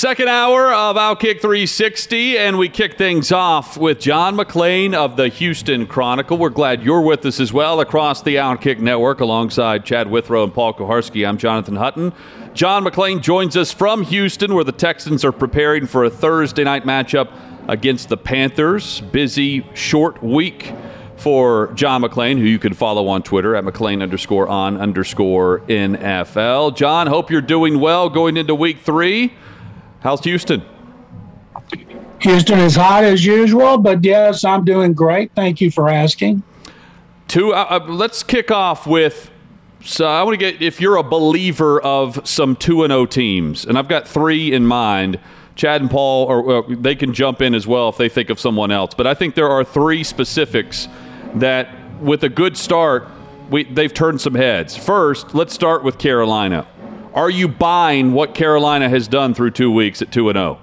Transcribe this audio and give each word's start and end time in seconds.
Second 0.00 0.28
hour 0.28 0.72
of 0.72 0.96
Outkick 0.96 1.42
360, 1.42 2.38
and 2.38 2.56
we 2.56 2.70
kick 2.70 2.96
things 2.96 3.30
off 3.30 3.76
with 3.76 4.00
John 4.00 4.34
McClain 4.34 4.94
of 4.94 5.16
the 5.16 5.28
Houston 5.28 5.86
Chronicle. 5.86 6.38
We're 6.38 6.48
glad 6.48 6.82
you're 6.82 7.02
with 7.02 7.26
us 7.26 7.38
as 7.38 7.52
well 7.52 7.80
across 7.80 8.22
the 8.22 8.36
Outkick 8.36 8.78
Network 8.78 9.20
alongside 9.20 9.84
Chad 9.84 10.10
Withrow 10.10 10.42
and 10.42 10.54
Paul 10.54 10.72
Kuharsky. 10.72 11.28
I'm 11.28 11.36
Jonathan 11.36 11.76
Hutton. 11.76 12.14
John 12.54 12.82
McClain 12.82 13.20
joins 13.20 13.58
us 13.58 13.72
from 13.72 14.02
Houston, 14.04 14.54
where 14.54 14.64
the 14.64 14.72
Texans 14.72 15.22
are 15.22 15.32
preparing 15.32 15.86
for 15.86 16.04
a 16.04 16.10
Thursday 16.10 16.64
night 16.64 16.84
matchup 16.84 17.30
against 17.68 18.08
the 18.08 18.16
Panthers. 18.16 19.02
Busy, 19.02 19.66
short 19.74 20.22
week 20.22 20.72
for 21.16 21.70
John 21.74 22.00
McClain, 22.00 22.38
who 22.38 22.46
you 22.46 22.58
can 22.58 22.72
follow 22.72 23.06
on 23.08 23.22
Twitter 23.22 23.54
at 23.54 23.64
McClain 23.64 24.02
underscore 24.02 24.48
on 24.48 24.80
underscore 24.80 25.60
NFL. 25.68 26.74
John, 26.74 27.06
hope 27.06 27.30
you're 27.30 27.42
doing 27.42 27.78
well 27.80 28.08
going 28.08 28.38
into 28.38 28.54
week 28.54 28.78
three. 28.78 29.34
How's 30.00 30.24
Houston? 30.24 30.62
Houston 32.20 32.58
is 32.58 32.76
hot 32.76 33.04
as 33.04 33.24
usual, 33.24 33.78
but 33.78 34.04
yes, 34.04 34.44
I'm 34.44 34.64
doing 34.64 34.92
great. 34.92 35.32
Thank 35.34 35.60
you 35.60 35.70
for 35.70 35.88
asking. 35.88 36.42
Two. 37.28 37.52
Uh, 37.52 37.66
uh 37.70 37.86
let's 37.88 38.22
kick 38.22 38.50
off 38.50 38.86
with. 38.86 39.30
So 39.82 40.06
I 40.06 40.22
want 40.22 40.38
to 40.38 40.52
get 40.52 40.60
if 40.60 40.80
you're 40.80 40.96
a 40.96 41.02
believer 41.02 41.80
of 41.80 42.26
some 42.28 42.56
two 42.56 42.84
and 42.84 42.92
O 42.92 43.00
oh 43.00 43.06
teams, 43.06 43.64
and 43.64 43.78
I've 43.78 43.88
got 43.88 44.06
three 44.06 44.52
in 44.52 44.66
mind. 44.66 45.18
Chad 45.56 45.82
and 45.82 45.90
Paul, 45.90 46.26
or 46.26 46.56
uh, 46.56 46.62
they 46.68 46.94
can 46.94 47.12
jump 47.12 47.42
in 47.42 47.54
as 47.54 47.66
well 47.66 47.90
if 47.90 47.98
they 47.98 48.08
think 48.08 48.30
of 48.30 48.40
someone 48.40 48.70
else. 48.70 48.94
But 48.94 49.06
I 49.06 49.12
think 49.12 49.34
there 49.34 49.50
are 49.50 49.62
three 49.62 50.04
specifics 50.04 50.88
that, 51.34 51.68
with 52.00 52.24
a 52.24 52.30
good 52.30 52.56
start, 52.56 53.08
we, 53.50 53.64
they've 53.64 53.92
turned 53.92 54.22
some 54.22 54.34
heads. 54.34 54.74
First, 54.74 55.34
let's 55.34 55.52
start 55.52 55.84
with 55.84 55.98
Carolina. 55.98 56.66
Are 57.14 57.30
you 57.30 57.48
buying 57.48 58.12
what 58.12 58.34
Carolina 58.34 58.88
has 58.88 59.08
done 59.08 59.34
through 59.34 59.50
two 59.50 59.70
weeks 59.72 60.00
at 60.00 60.12
2 60.12 60.28
and 60.28 60.36
0? 60.36 60.58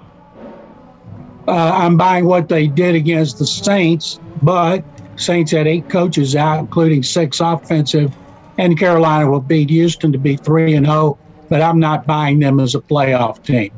Uh, 1.46 1.52
I'm 1.52 1.96
buying 1.96 2.24
what 2.24 2.48
they 2.48 2.66
did 2.66 2.94
against 2.94 3.38
the 3.38 3.46
Saints, 3.46 4.18
but 4.42 4.82
Saints 5.16 5.52
had 5.52 5.66
eight 5.66 5.88
coaches 5.90 6.36
out, 6.36 6.60
including 6.60 7.02
six 7.02 7.40
offensive, 7.40 8.14
and 8.56 8.78
Carolina 8.78 9.30
will 9.30 9.40
beat 9.40 9.68
Houston 9.70 10.10
to 10.12 10.18
be 10.18 10.36
3 10.36 10.74
and 10.74 10.86
0, 10.86 11.18
but 11.48 11.60
I'm 11.60 11.78
not 11.78 12.06
buying 12.06 12.38
them 12.38 12.60
as 12.60 12.74
a 12.74 12.80
playoff 12.80 13.42
team. 13.42 13.70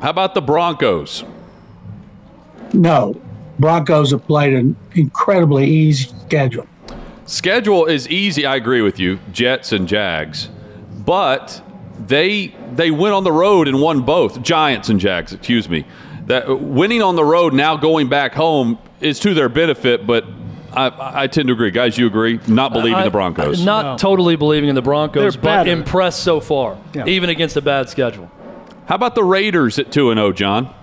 How 0.00 0.10
about 0.10 0.34
the 0.34 0.42
Broncos? 0.42 1.24
No. 2.72 3.20
Broncos 3.58 4.10
have 4.10 4.26
played 4.26 4.54
an 4.54 4.76
incredibly 4.94 5.66
easy 5.66 6.10
schedule. 6.26 6.66
Schedule 7.26 7.86
is 7.86 8.08
easy, 8.08 8.46
I 8.46 8.56
agree 8.56 8.82
with 8.82 8.98
you, 8.98 9.18
Jets 9.32 9.72
and 9.72 9.88
Jags. 9.88 10.48
But 11.04 11.62
they 11.98 12.54
they 12.72 12.90
went 12.90 13.14
on 13.14 13.24
the 13.24 13.32
road 13.32 13.68
and 13.68 13.80
won 13.80 14.02
both 14.02 14.42
Giants 14.42 14.88
and 14.88 15.00
Jags. 15.00 15.32
Excuse 15.32 15.68
me. 15.68 15.84
That 16.26 16.60
winning 16.60 17.02
on 17.02 17.16
the 17.16 17.24
road 17.24 17.54
now 17.54 17.76
going 17.76 18.08
back 18.08 18.34
home 18.34 18.78
is 19.00 19.20
to 19.20 19.32
their 19.34 19.48
benefit, 19.48 20.06
but 20.06 20.24
I, 20.72 21.22
I, 21.22 21.26
tend 21.28 21.48
to 21.48 21.54
agree. 21.54 21.70
Guys, 21.70 21.96
you 21.96 22.06
agree? 22.06 22.40
Not 22.48 22.72
believing 22.72 22.94
I, 22.94 23.04
the 23.04 23.10
Broncos. 23.10 23.64
Not 23.64 23.84
no. 23.84 23.96
totally 23.96 24.36
believing 24.36 24.68
in 24.68 24.74
the 24.74 24.82
Broncos, 24.82 25.34
They're 25.34 25.42
but 25.42 25.64
better. 25.64 25.70
impressed 25.70 26.22
so 26.22 26.40
far, 26.40 26.78
yeah. 26.92 27.06
even 27.06 27.30
against 27.30 27.56
a 27.56 27.62
bad 27.62 27.88
schedule. 27.88 28.30
How 28.86 28.96
about 28.96 29.14
the 29.14 29.24
Raiders 29.24 29.78
at 29.78 29.90
2 29.90 30.10
and 30.10 30.18
0, 30.18 30.32
John? 30.32 30.74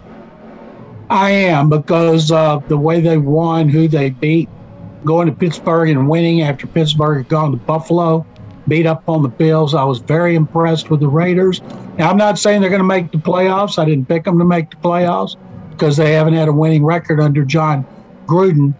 I 1.09 1.29
am 1.31 1.69
because 1.69 2.31
of 2.31 2.67
the 2.69 2.77
way 2.77 3.01
they 3.01 3.17
won, 3.17 3.69
who 3.69 3.87
they 3.87 4.09
beat, 4.09 4.49
going 5.05 5.27
to 5.27 5.33
Pittsburgh 5.33 5.89
and 5.89 6.09
winning 6.09 6.41
after 6.41 6.65
Pittsburgh 6.65 7.17
had 7.17 7.29
gone 7.29 7.51
to 7.51 7.57
Buffalo 7.57 8.25
beat 8.67 8.85
up 8.85 9.07
on 9.07 9.23
the 9.23 9.29
Bills. 9.29 9.73
I 9.73 9.83
was 9.83 9.99
very 9.99 10.35
impressed 10.35 10.89
with 10.89 10.99
the 10.99 11.07
Raiders. 11.07 11.61
Now, 11.97 12.09
I'm 12.09 12.17
not 12.17 12.39
saying 12.39 12.61
they're 12.61 12.69
going 12.69 12.79
to 12.79 12.87
make 12.87 13.11
the 13.11 13.17
playoffs. 13.17 13.77
I 13.77 13.85
didn't 13.85 14.07
pick 14.07 14.23
them 14.23 14.39
to 14.39 14.45
make 14.45 14.69
the 14.69 14.77
playoffs 14.77 15.35
because 15.71 15.97
they 15.97 16.13
haven't 16.13 16.33
had 16.33 16.47
a 16.47 16.53
winning 16.53 16.83
record 16.83 17.19
under 17.19 17.43
Jon 17.43 17.85
Gruden. 18.25 18.73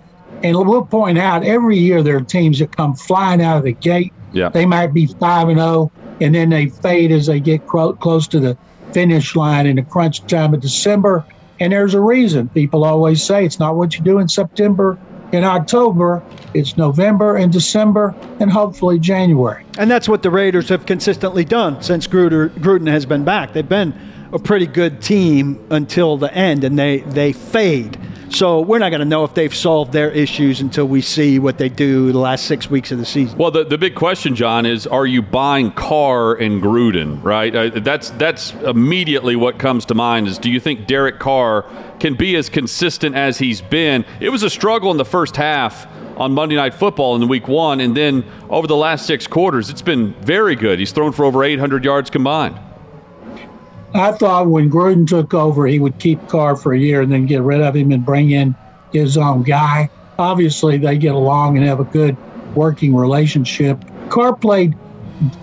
And 0.43 0.57
we'll 0.57 0.85
point 0.85 1.17
out 1.17 1.45
every 1.45 1.77
year 1.77 2.03
there 2.03 2.17
are 2.17 2.21
teams 2.21 2.59
that 2.59 2.75
come 2.75 2.95
flying 2.95 3.41
out 3.41 3.57
of 3.57 3.63
the 3.63 3.73
gate. 3.73 4.13
Yeah. 4.33 4.49
They 4.49 4.65
might 4.65 4.93
be 4.93 5.05
5 5.05 5.49
and 5.49 5.59
0, 5.59 5.91
and 6.21 6.35
then 6.35 6.49
they 6.49 6.67
fade 6.67 7.11
as 7.11 7.27
they 7.27 7.39
get 7.39 7.65
cro- 7.67 7.93
close 7.93 8.27
to 8.29 8.39
the 8.39 8.57
finish 8.91 9.35
line 9.35 9.67
in 9.67 9.77
the 9.77 9.83
crunch 9.83 10.25
time 10.27 10.53
of 10.53 10.59
December. 10.59 11.25
And 11.59 11.71
there's 11.71 11.93
a 11.93 12.01
reason. 12.01 12.49
People 12.49 12.83
always 12.83 13.23
say 13.23 13.45
it's 13.45 13.59
not 13.59 13.75
what 13.75 13.97
you 13.97 14.03
do 14.03 14.19
in 14.19 14.27
September 14.27 14.97
in 15.33 15.43
October, 15.43 16.23
it's 16.53 16.77
November 16.77 17.37
and 17.37 17.51
December, 17.51 18.15
and 18.39 18.51
hopefully 18.51 18.99
January. 18.99 19.65
And 19.79 19.89
that's 19.89 20.07
what 20.07 20.21
the 20.21 20.29
Raiders 20.29 20.69
have 20.69 20.85
consistently 20.85 21.43
done 21.43 21.81
since 21.81 22.05
Gruder, 22.05 22.49
Gruden 22.49 22.87
has 22.87 23.05
been 23.05 23.23
back. 23.23 23.53
They've 23.53 23.67
been 23.67 23.99
a 24.31 24.39
pretty 24.39 24.67
good 24.67 25.01
team 25.01 25.65
until 25.71 26.17
the 26.17 26.33
end, 26.33 26.63
and 26.63 26.77
they, 26.77 26.99
they 26.99 27.33
fade. 27.33 27.97
So 28.33 28.61
we're 28.61 28.79
not 28.79 28.89
going 28.89 28.99
to 28.99 29.05
know 29.05 29.23
if 29.23 29.35
they've 29.35 29.53
solved 29.53 29.93
their 29.93 30.09
issues 30.09 30.59
until 30.59 30.87
we 30.87 31.01
see 31.01 31.37
what 31.37 31.59
they 31.59 31.69
do 31.69 32.11
the 32.11 32.17
last 32.17 32.45
six 32.45 32.67
weeks 32.67 32.91
of 32.91 32.97
the 32.97 33.05
season. 33.05 33.37
Well, 33.37 33.51
the, 33.51 33.63
the 33.63 33.77
big 33.77 33.93
question, 33.93 34.35
John, 34.35 34.65
is 34.65 34.87
are 34.87 35.05
you 35.05 35.21
buying 35.21 35.71
Carr 35.71 36.33
and 36.33 36.59
Gruden? 36.59 37.23
Right. 37.23 37.55
Uh, 37.55 37.69
that's 37.79 38.09
that's 38.11 38.53
immediately 38.53 39.35
what 39.35 39.59
comes 39.59 39.85
to 39.85 39.93
mind. 39.93 40.27
Is 40.27 40.39
do 40.39 40.49
you 40.49 40.59
think 40.59 40.87
Derek 40.87 41.19
Carr 41.19 41.63
can 41.99 42.15
be 42.15 42.35
as 42.35 42.49
consistent 42.49 43.15
as 43.15 43.37
he's 43.37 43.61
been? 43.61 44.03
It 44.19 44.29
was 44.29 44.41
a 44.41 44.49
struggle 44.49 44.89
in 44.89 44.97
the 44.97 45.05
first 45.05 45.35
half 45.35 45.85
on 46.17 46.33
Monday 46.33 46.55
Night 46.55 46.73
Football 46.73 47.15
in 47.15 47.27
week 47.27 47.47
one, 47.47 47.79
and 47.81 47.95
then 47.95 48.25
over 48.49 48.65
the 48.65 48.75
last 48.75 49.05
six 49.05 49.27
quarters, 49.27 49.69
it's 49.69 49.83
been 49.83 50.13
very 50.21 50.55
good. 50.55 50.79
He's 50.79 50.91
thrown 50.91 51.11
for 51.11 51.23
over 51.23 51.43
800 51.43 51.85
yards 51.85 52.09
combined. 52.09 52.59
I 53.95 54.11
thought 54.11 54.47
when 54.47 54.71
Gruden 54.71 55.07
took 55.07 55.33
over, 55.33 55.67
he 55.67 55.79
would 55.79 55.99
keep 55.99 56.27
Carr 56.27 56.55
for 56.55 56.73
a 56.73 56.79
year 56.79 57.01
and 57.01 57.11
then 57.11 57.27
get 57.27 57.41
rid 57.41 57.61
of 57.61 57.75
him 57.75 57.91
and 57.91 58.03
bring 58.03 58.31
in 58.31 58.55
his 58.91 59.17
own 59.17 59.43
guy. 59.43 59.89
Obviously, 60.17 60.77
they 60.77 60.97
get 60.97 61.13
along 61.13 61.57
and 61.57 61.65
have 61.67 61.79
a 61.79 61.85
good 61.85 62.17
working 62.55 62.95
relationship. 62.95 63.83
Carr 64.09 64.35
played 64.35 64.75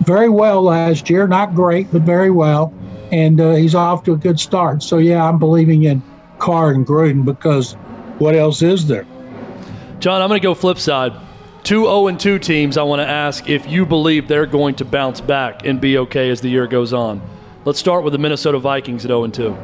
very 0.04 0.28
well 0.28 0.62
last 0.62 1.08
year, 1.08 1.28
not 1.28 1.54
great, 1.54 1.90
but 1.92 2.02
very 2.02 2.30
well, 2.30 2.74
and 3.12 3.40
uh, 3.40 3.52
he's 3.52 3.74
off 3.74 4.02
to 4.04 4.12
a 4.12 4.16
good 4.16 4.38
start. 4.38 4.82
So, 4.82 4.98
yeah, 4.98 5.24
I'm 5.24 5.38
believing 5.38 5.84
in 5.84 6.02
Carr 6.38 6.72
and 6.72 6.86
Gruden 6.86 7.24
because 7.24 7.74
what 8.18 8.34
else 8.34 8.62
is 8.62 8.86
there? 8.86 9.06
John, 10.00 10.22
I'm 10.22 10.28
going 10.28 10.40
to 10.40 10.42
go 10.42 10.54
flip 10.54 10.78
side. 10.78 11.12
Two 11.62 11.84
0 11.84 12.16
2 12.16 12.38
teams, 12.38 12.76
I 12.76 12.82
want 12.82 13.00
to 13.00 13.06
ask 13.06 13.48
if 13.48 13.68
you 13.68 13.86
believe 13.86 14.28
they're 14.28 14.46
going 14.46 14.74
to 14.76 14.84
bounce 14.84 15.20
back 15.20 15.64
and 15.64 15.80
be 15.80 15.98
okay 15.98 16.30
as 16.30 16.40
the 16.40 16.48
year 16.48 16.66
goes 16.66 16.92
on. 16.92 17.20
Let's 17.66 17.78
start 17.78 18.04
with 18.04 18.14
the 18.14 18.18
Minnesota 18.18 18.58
Vikings 18.58 19.04
at 19.04 19.08
0 19.08 19.26
2. 19.28 19.56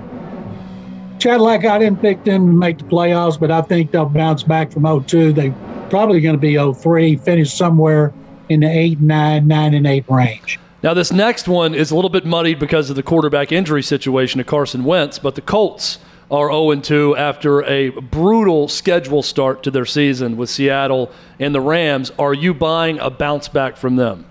Chad, 1.18 1.40
like 1.40 1.64
I 1.64 1.78
didn't 1.78 2.02
pick 2.02 2.24
them 2.24 2.46
to 2.46 2.52
make 2.52 2.76
the 2.76 2.84
playoffs, 2.84 3.40
but 3.40 3.50
I 3.50 3.62
think 3.62 3.90
they'll 3.90 4.04
bounce 4.04 4.42
back 4.42 4.70
from 4.70 4.82
0 4.82 5.00
2. 5.00 5.32
They 5.32 5.54
probably 5.88 6.20
going 6.20 6.34
to 6.34 6.40
be 6.40 6.52
0 6.52 6.74
3, 6.74 7.16
finish 7.16 7.54
somewhere 7.54 8.12
in 8.50 8.60
the 8.60 8.68
8 8.68 9.00
9, 9.00 9.48
9 9.48 9.74
and 9.74 9.86
8 9.86 10.04
range. 10.10 10.60
Now, 10.82 10.92
this 10.92 11.10
next 11.10 11.48
one 11.48 11.74
is 11.74 11.90
a 11.90 11.96
little 11.96 12.10
bit 12.10 12.26
muddied 12.26 12.58
because 12.58 12.90
of 12.90 12.96
the 12.96 13.02
quarterback 13.02 13.50
injury 13.50 13.82
situation 13.82 14.40
of 14.40 14.46
Carson 14.46 14.84
Wentz, 14.84 15.18
but 15.18 15.34
the 15.34 15.40
Colts 15.40 15.98
are 16.30 16.50
0 16.50 16.74
2 16.74 17.16
after 17.16 17.64
a 17.64 17.88
brutal 17.88 18.68
schedule 18.68 19.22
start 19.22 19.62
to 19.62 19.70
their 19.70 19.86
season 19.86 20.36
with 20.36 20.50
Seattle 20.50 21.10
and 21.40 21.54
the 21.54 21.62
Rams. 21.62 22.12
Are 22.18 22.34
you 22.34 22.52
buying 22.52 22.98
a 22.98 23.08
bounce 23.08 23.48
back 23.48 23.78
from 23.78 23.96
them? 23.96 24.26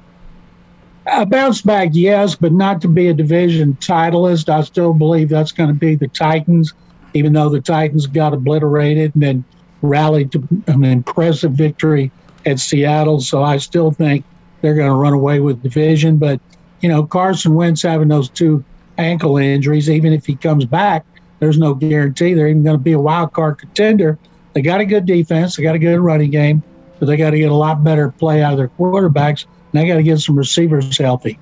A 1.07 1.25
bounce 1.25 1.62
back, 1.62 1.90
yes, 1.94 2.36
but 2.36 2.52
not 2.52 2.81
to 2.81 2.88
be 2.88 3.07
a 3.10 3.13
division 3.13 3.75
titleist. 3.75 4.50
I 4.50 4.62
still 4.62 4.94
believe 4.94 5.30
that's 5.30 5.52
going 5.52 5.69
to 5.69 5.75
be 5.75 5.96
the 5.96 6.07
Titans, 6.07 6.74
even 7.13 7.34
though 7.34 7.50
the 7.50 7.62
Titans 7.62 8.07
got 8.07 8.34
obliterated 8.34 9.13
and 9.13 9.24
then 9.24 9.44
rallied 9.84 10.31
to 10.31 10.48
an 10.68 10.84
impressive 10.84 11.52
victory 11.52 12.12
at 12.46 12.60
Seattle. 12.60 13.22
So 13.22 13.44
I 13.44 13.57
still 13.57 13.92
think 13.92 14.25
they're 14.62 14.74
going 14.74 14.90
to 14.90 14.96
run 14.96 15.13
away 15.13 15.42
with 15.42 15.62
division. 15.62 16.18
But, 16.18 16.42
you 16.81 16.90
know, 16.90 17.04
Carson 17.04 17.54
Wentz 17.54 17.84
having 17.84 18.08
those 18.08 18.30
two 18.30 18.63
ankle 18.98 19.38
injuries, 19.38 19.92
even 19.92 20.12
if 20.12 20.25
he 20.25 20.36
comes 20.36 20.66
back, 20.66 21.06
there's 21.40 21.60
no 21.60 21.75
guarantee 21.75 22.34
they're 22.34 22.48
even 22.48 22.63
going 22.63 22.78
to 22.78 22.84
be 22.84 22.94
a 22.94 23.00
wild 23.00 23.31
card 23.34 23.60
contender. 23.60 24.18
They 24.54 24.62
got 24.62 24.81
a 24.81 24.86
good 24.86 25.06
defense, 25.06 25.56
they 25.56 25.63
got 25.63 25.75
a 25.75 25.80
good 25.80 26.00
running 26.00 26.31
game, 26.31 26.63
but 27.00 27.06
they 27.06 27.18
got 27.18 27.31
to 27.31 27.38
get 27.38 27.51
a 27.51 27.56
lot 27.56 27.84
better 27.84 28.10
play 28.10 28.42
out 28.42 28.54
of 28.54 28.58
their 28.58 28.69
quarterbacks 28.69 29.46
they 29.75 29.88
got 29.88 29.95
to 29.95 30.04
get 30.04 30.19
some 30.19 30.38
receivers 30.38 30.98
healthy. 30.98 31.39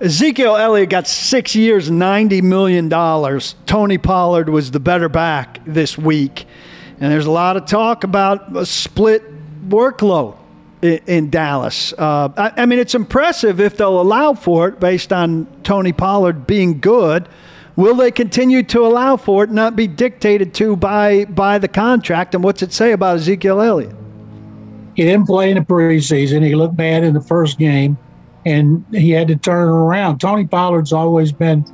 Ezekiel 0.00 0.56
Elliott 0.56 0.90
got 0.90 1.06
six 1.06 1.54
years, 1.54 1.88
$90 1.88 2.42
million. 2.42 2.90
Tony 3.64 3.96
Pollard 3.96 4.48
was 4.48 4.72
the 4.72 4.80
better 4.80 5.08
back 5.08 5.60
this 5.64 5.96
week. 5.96 6.46
And 7.00 7.12
there's 7.12 7.26
a 7.26 7.30
lot 7.30 7.56
of 7.56 7.66
talk 7.66 8.04
about 8.04 8.56
a 8.56 8.66
split 8.66 9.22
workload 9.68 10.36
in, 10.82 11.00
in 11.06 11.30
Dallas. 11.30 11.92
Uh, 11.92 12.28
I, 12.36 12.62
I 12.62 12.66
mean, 12.66 12.78
it's 12.78 12.94
impressive 12.94 13.60
if 13.60 13.76
they'll 13.76 14.00
allow 14.00 14.34
for 14.34 14.68
it 14.68 14.80
based 14.80 15.12
on 15.12 15.46
Tony 15.62 15.92
Pollard 15.92 16.46
being 16.46 16.80
good. 16.80 17.28
Will 17.76 17.94
they 17.94 18.10
continue 18.10 18.62
to 18.64 18.86
allow 18.86 19.16
for 19.16 19.44
it, 19.44 19.50
not 19.50 19.74
be 19.74 19.88
dictated 19.88 20.54
to 20.54 20.76
by 20.76 21.24
by 21.24 21.58
the 21.58 21.66
contract? 21.66 22.34
And 22.34 22.44
what's 22.44 22.62
it 22.62 22.72
say 22.72 22.92
about 22.92 23.16
Ezekiel 23.16 23.60
Elliott? 23.60 23.96
He 24.94 25.02
didn't 25.02 25.26
play 25.26 25.50
in 25.50 25.56
the 25.56 25.64
preseason. 25.64 26.44
He 26.44 26.54
looked 26.54 26.76
bad 26.76 27.04
in 27.04 27.14
the 27.14 27.20
first 27.20 27.58
game, 27.58 27.96
and 28.46 28.84
he 28.92 29.10
had 29.10 29.28
to 29.28 29.36
turn 29.36 29.68
around. 29.68 30.18
Tony 30.18 30.46
Pollard's 30.46 30.92
always 30.92 31.32
been 31.32 31.64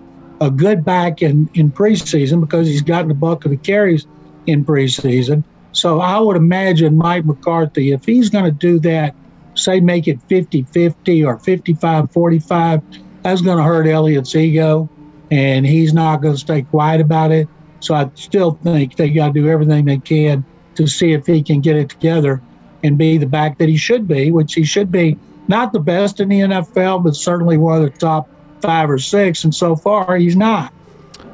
a 0.41 0.51
good 0.51 0.85
back 0.85 1.21
in, 1.21 1.51
in 1.55 1.71
preseason 1.71 2.41
because 2.41 2.67
he's 2.67 2.83
gotten 2.83 3.09
the 3.09 3.15
bulk 3.15 3.45
of 3.45 3.51
the 3.51 3.57
carries 3.59 4.07
in 4.47 4.65
preseason. 4.65 5.45
So 5.73 6.01
I 6.01 6.19
would 6.19 6.37
imagine 6.37 6.97
Mike 6.97 7.25
McCarthy, 7.27 7.93
if 7.93 8.05
he's 8.05 8.31
going 8.31 8.47
to 8.47 8.51
do 8.51 8.79
that, 8.81 9.15
say 9.55 9.81
make 9.81 10.09
it 10.09 10.21
50 10.23 10.63
50 10.63 11.25
or 11.25 11.39
55 11.39 12.11
45, 12.11 12.83
that's 13.23 13.43
going 13.43 13.59
to 13.59 13.63
hurt 13.65 13.87
Elliott's 13.87 14.35
ego 14.35 14.89
and 15.31 15.67
he's 15.67 15.93
not 15.93 16.23
going 16.23 16.35
to 16.35 16.41
stay 16.41 16.63
quiet 16.63 17.01
about 17.01 17.31
it. 17.31 17.49
So 17.81 17.95
I 17.95 18.11
still 18.15 18.59
think 18.63 18.97
they 18.97 19.11
got 19.11 19.29
to 19.29 19.33
do 19.33 19.49
everything 19.49 19.85
they 19.85 19.99
can 19.99 20.45
to 20.75 20.87
see 20.87 21.13
if 21.13 21.27
he 21.27 21.43
can 21.43 21.61
get 21.61 21.77
it 21.77 21.89
together 21.89 22.43
and 22.83 22.97
be 22.97 23.19
the 23.19 23.27
back 23.27 23.59
that 23.59 23.69
he 23.69 23.77
should 23.77 24.09
be, 24.09 24.31
which 24.31 24.55
he 24.55 24.65
should 24.65 24.91
be 24.91 25.19
not 25.49 25.73
the 25.73 25.81
best 25.81 26.21
in 26.21 26.29
the 26.29 26.41
NFL, 26.41 27.03
but 27.03 27.17
certainly 27.17 27.57
one 27.57 27.83
of 27.83 27.93
the 27.93 27.99
top 27.99 28.29
five 28.61 28.89
or 28.89 28.99
six. 28.99 29.45
And 29.45 29.55
so 29.55 29.75
far, 29.77 30.17
he's 30.17 30.37
not. 30.37 30.73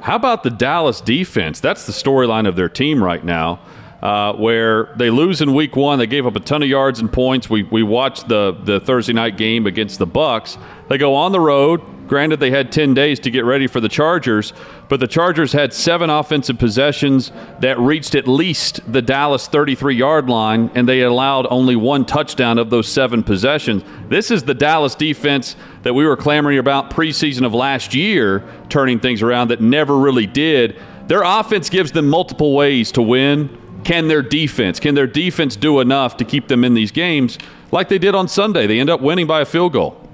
How 0.01 0.17
about 0.17 0.43
the 0.43 0.51
Dallas 0.51 1.01
defense? 1.01 1.61
That's 1.61 1.87
the 1.87 1.93
storyline 1.93 2.47
of 2.49 2.57
their 2.57 2.69
team 2.69 3.03
right 3.03 3.25
now. 3.25 3.61
Uh, 4.03 4.35
where 4.35 4.95
they 4.97 5.09
lose 5.09 5.41
in 5.41 5.55
week 5.55 5.75
one, 5.75 5.99
they 5.99 6.07
gave 6.07 6.27
up 6.27 6.37
a 6.37 6.41
ton 6.41 6.63
of 6.63 6.69
yards 6.69 7.01
and 7.01 7.11
points. 7.11 7.49
We, 7.49 7.63
we 7.63 7.83
watched 7.83 8.29
the, 8.29 8.57
the 8.63 8.79
Thursday 8.79 9.15
night 9.15 9.39
game 9.39 9.67
against 9.67 9.99
the 9.99 10.07
Bucks. 10.07 10.59
They 10.89 10.99
go 10.99 11.15
on 11.15 11.33
the 11.33 11.41
road, 11.41 11.81
Granted, 12.07 12.39
they 12.39 12.51
had 12.51 12.71
10 12.71 12.95
days 12.95 13.19
to 13.21 13.31
get 13.31 13.45
ready 13.45 13.67
for 13.67 13.81
the 13.81 13.89
Chargers, 13.89 14.53
but 14.89 15.01
the 15.01 15.09
Chargers 15.09 15.53
had 15.53 15.73
seven 15.73 16.09
offensive 16.09 16.59
possessions 16.59 17.33
that 17.61 17.79
reached 17.79 18.15
at 18.15 18.29
least 18.29 18.81
the 18.91 19.03
Dallas 19.03 19.49
33 19.49 19.97
yard 19.97 20.29
line, 20.29 20.71
and 20.75 20.89
they 20.89 21.01
allowed 21.03 21.47
only 21.51 21.75
one 21.75 22.05
touchdown 22.05 22.59
of 22.59 22.71
those 22.71 22.89
seven 22.89 23.23
possessions. 23.23 23.83
This 24.09 24.31
is 24.31 24.45
the 24.45 24.55
Dallas 24.55 24.95
defense 24.95 25.57
that 25.83 25.95
we 25.95 26.07
were 26.07 26.17
clamoring 26.17 26.59
about 26.59 26.91
preseason 26.91 27.45
of 27.45 27.55
last 27.55 27.93
year, 27.95 28.45
turning 28.69 29.01
things 29.01 29.23
around 29.23 29.49
that 29.49 29.61
never 29.61 29.99
really 29.99 30.27
did. 30.27 30.79
Their 31.09 31.23
offense 31.23 31.69
gives 31.69 31.93
them 31.93 32.09
multiple 32.09 32.55
ways 32.55 32.93
to 32.93 33.03
win. 33.03 33.66
Can 33.87 34.09
their 34.09 34.23
defense, 34.23 34.81
can 34.81 34.97
their 34.97 35.07
defense 35.07 35.55
do 35.55 35.81
enough 35.81 36.17
to 36.17 36.25
keep 36.25 36.49
them 36.49 36.65
in 36.65 36.75
these 36.75 36.91
games 36.91 37.39
like 37.71 37.89
they 37.89 37.99
did 37.99 38.15
on 38.15 38.27
Sunday? 38.27 38.67
They 38.67 38.81
end 38.81 38.91
up 38.91 39.01
winning 39.01 39.27
by 39.27 39.41
a 39.41 39.45
field 39.45 39.73
goal 39.73 40.07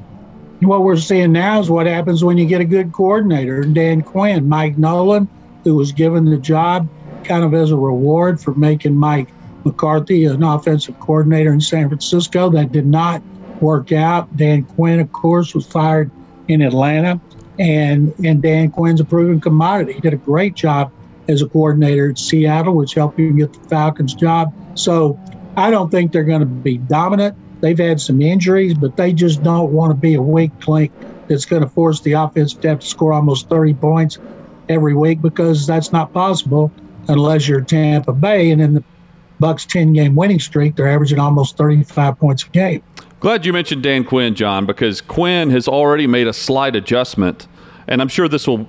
what 0.67 0.83
we're 0.83 0.97
seeing 0.97 1.33
now 1.33 1.61
is 1.61 1.71
what 1.71 1.87
happens 1.87 2.23
when 2.23 2.39
you 2.39 2.47
get 2.47 2.61
a 2.61 2.65
good 2.65 2.93
coordinator. 2.93 3.63
Dan 3.65 4.03
Quinn, 4.03 4.49
Mike 4.49 4.79
Nolan, 4.79 5.29
who 5.65 5.75
was 5.75 5.93
given 5.93 6.25
the 6.25 6.39
job 6.39 6.89
kind 7.25 7.45
of 7.45 7.55
as 7.55 7.71
a 7.71 7.77
reward 7.77 8.41
for 8.41 8.55
making 8.55 8.95
Mike 8.95 9.29
McCarthy 9.65 10.25
an 10.25 10.43
offensive 10.43 10.99
coordinator 11.01 11.53
in 11.53 11.61
San 11.61 11.89
Francisco. 11.89 12.51
That 12.51 12.73
did 12.73 12.87
not 12.87 13.23
work 13.61 13.93
out. 13.93 14.37
Dan 14.37 14.65
Quinn, 14.65 15.01
of 15.01 15.13
course, 15.13 15.55
was 15.55 15.67
fired 15.67 16.11
in 16.49 16.63
Atlanta, 16.63 17.21
and 17.59 18.13
and 18.25 18.43
Dan 18.43 18.71
Quinn's 18.71 19.01
a 19.01 19.05
proven 19.05 19.41
commodity. 19.41 19.95
He 19.95 20.01
did 20.01 20.13
a 20.13 20.19
great 20.19 20.55
job 20.55 20.93
as 21.29 21.43
a 21.43 21.47
coordinator 21.47 22.11
at 22.11 22.19
Seattle, 22.19 22.75
which 22.75 22.95
helped 22.95 23.19
him 23.19 23.37
get 23.37 23.53
the 23.53 23.69
Falcons 23.69 24.15
job. 24.15 24.53
So 24.75 25.19
I 25.57 25.71
don't 25.71 25.91
think 25.91 26.13
they're 26.13 26.25
going 26.25 26.41
to 26.41 26.47
be 26.47 26.79
dominant. 26.79 27.37
They've 27.61 27.79
had 27.79 28.01
some 28.01 28.21
injuries, 28.21 28.75
but 28.75 28.97
they 28.97 29.13
just 29.13 29.43
don't 29.43 29.73
want 29.73 29.91
to 29.91 29.95
be 29.95 30.15
a 30.15 30.23
weak 30.23 30.67
link 30.67 30.93
that's 31.29 31.45
going 31.45 31.63
to 31.63 31.69
force 31.69 32.01
the 32.01 32.13
offense 32.13 32.55
to 32.55 32.69
have 32.69 32.81
to 32.81 32.87
score 32.87 33.13
almost 33.13 33.49
30 33.49 33.75
points 33.75 34.19
every 34.69 34.95
week 34.95 35.23
because 35.23 35.67
that's 35.67 35.93
not 35.93 36.13
possible 36.13 36.73
unless 37.09 37.47
you're 37.47 37.61
Tampa 37.61 38.13
Bay. 38.13 38.51
And 38.51 38.61
in 38.61 38.75
the 38.75 38.85
Bucks 39.39 39.65
10 39.67 39.93
game 39.93 40.15
winning 40.15 40.41
streak, 40.41 40.77
they're 40.77 40.89
averaging 40.89 41.19
almost 41.19 41.57
35 41.57 42.19
points 42.19 42.45
a 42.45 42.49
game. 42.49 42.83
Glad 43.21 43.47
you 43.47 43.53
mentioned 43.53 43.85
Dan 43.85 44.05
Quinn, 44.05 44.35
John, 44.35 44.67
because 44.67 45.01
Quinn 45.01 45.51
has 45.51 45.69
already 45.69 46.09
made 46.09 46.27
a 46.27 46.33
slight 46.33 46.75
adjustment, 46.75 47.47
and 47.87 48.01
I'm 48.03 48.09
sure 48.09 48.27
this 48.27 48.49
will 48.49 48.69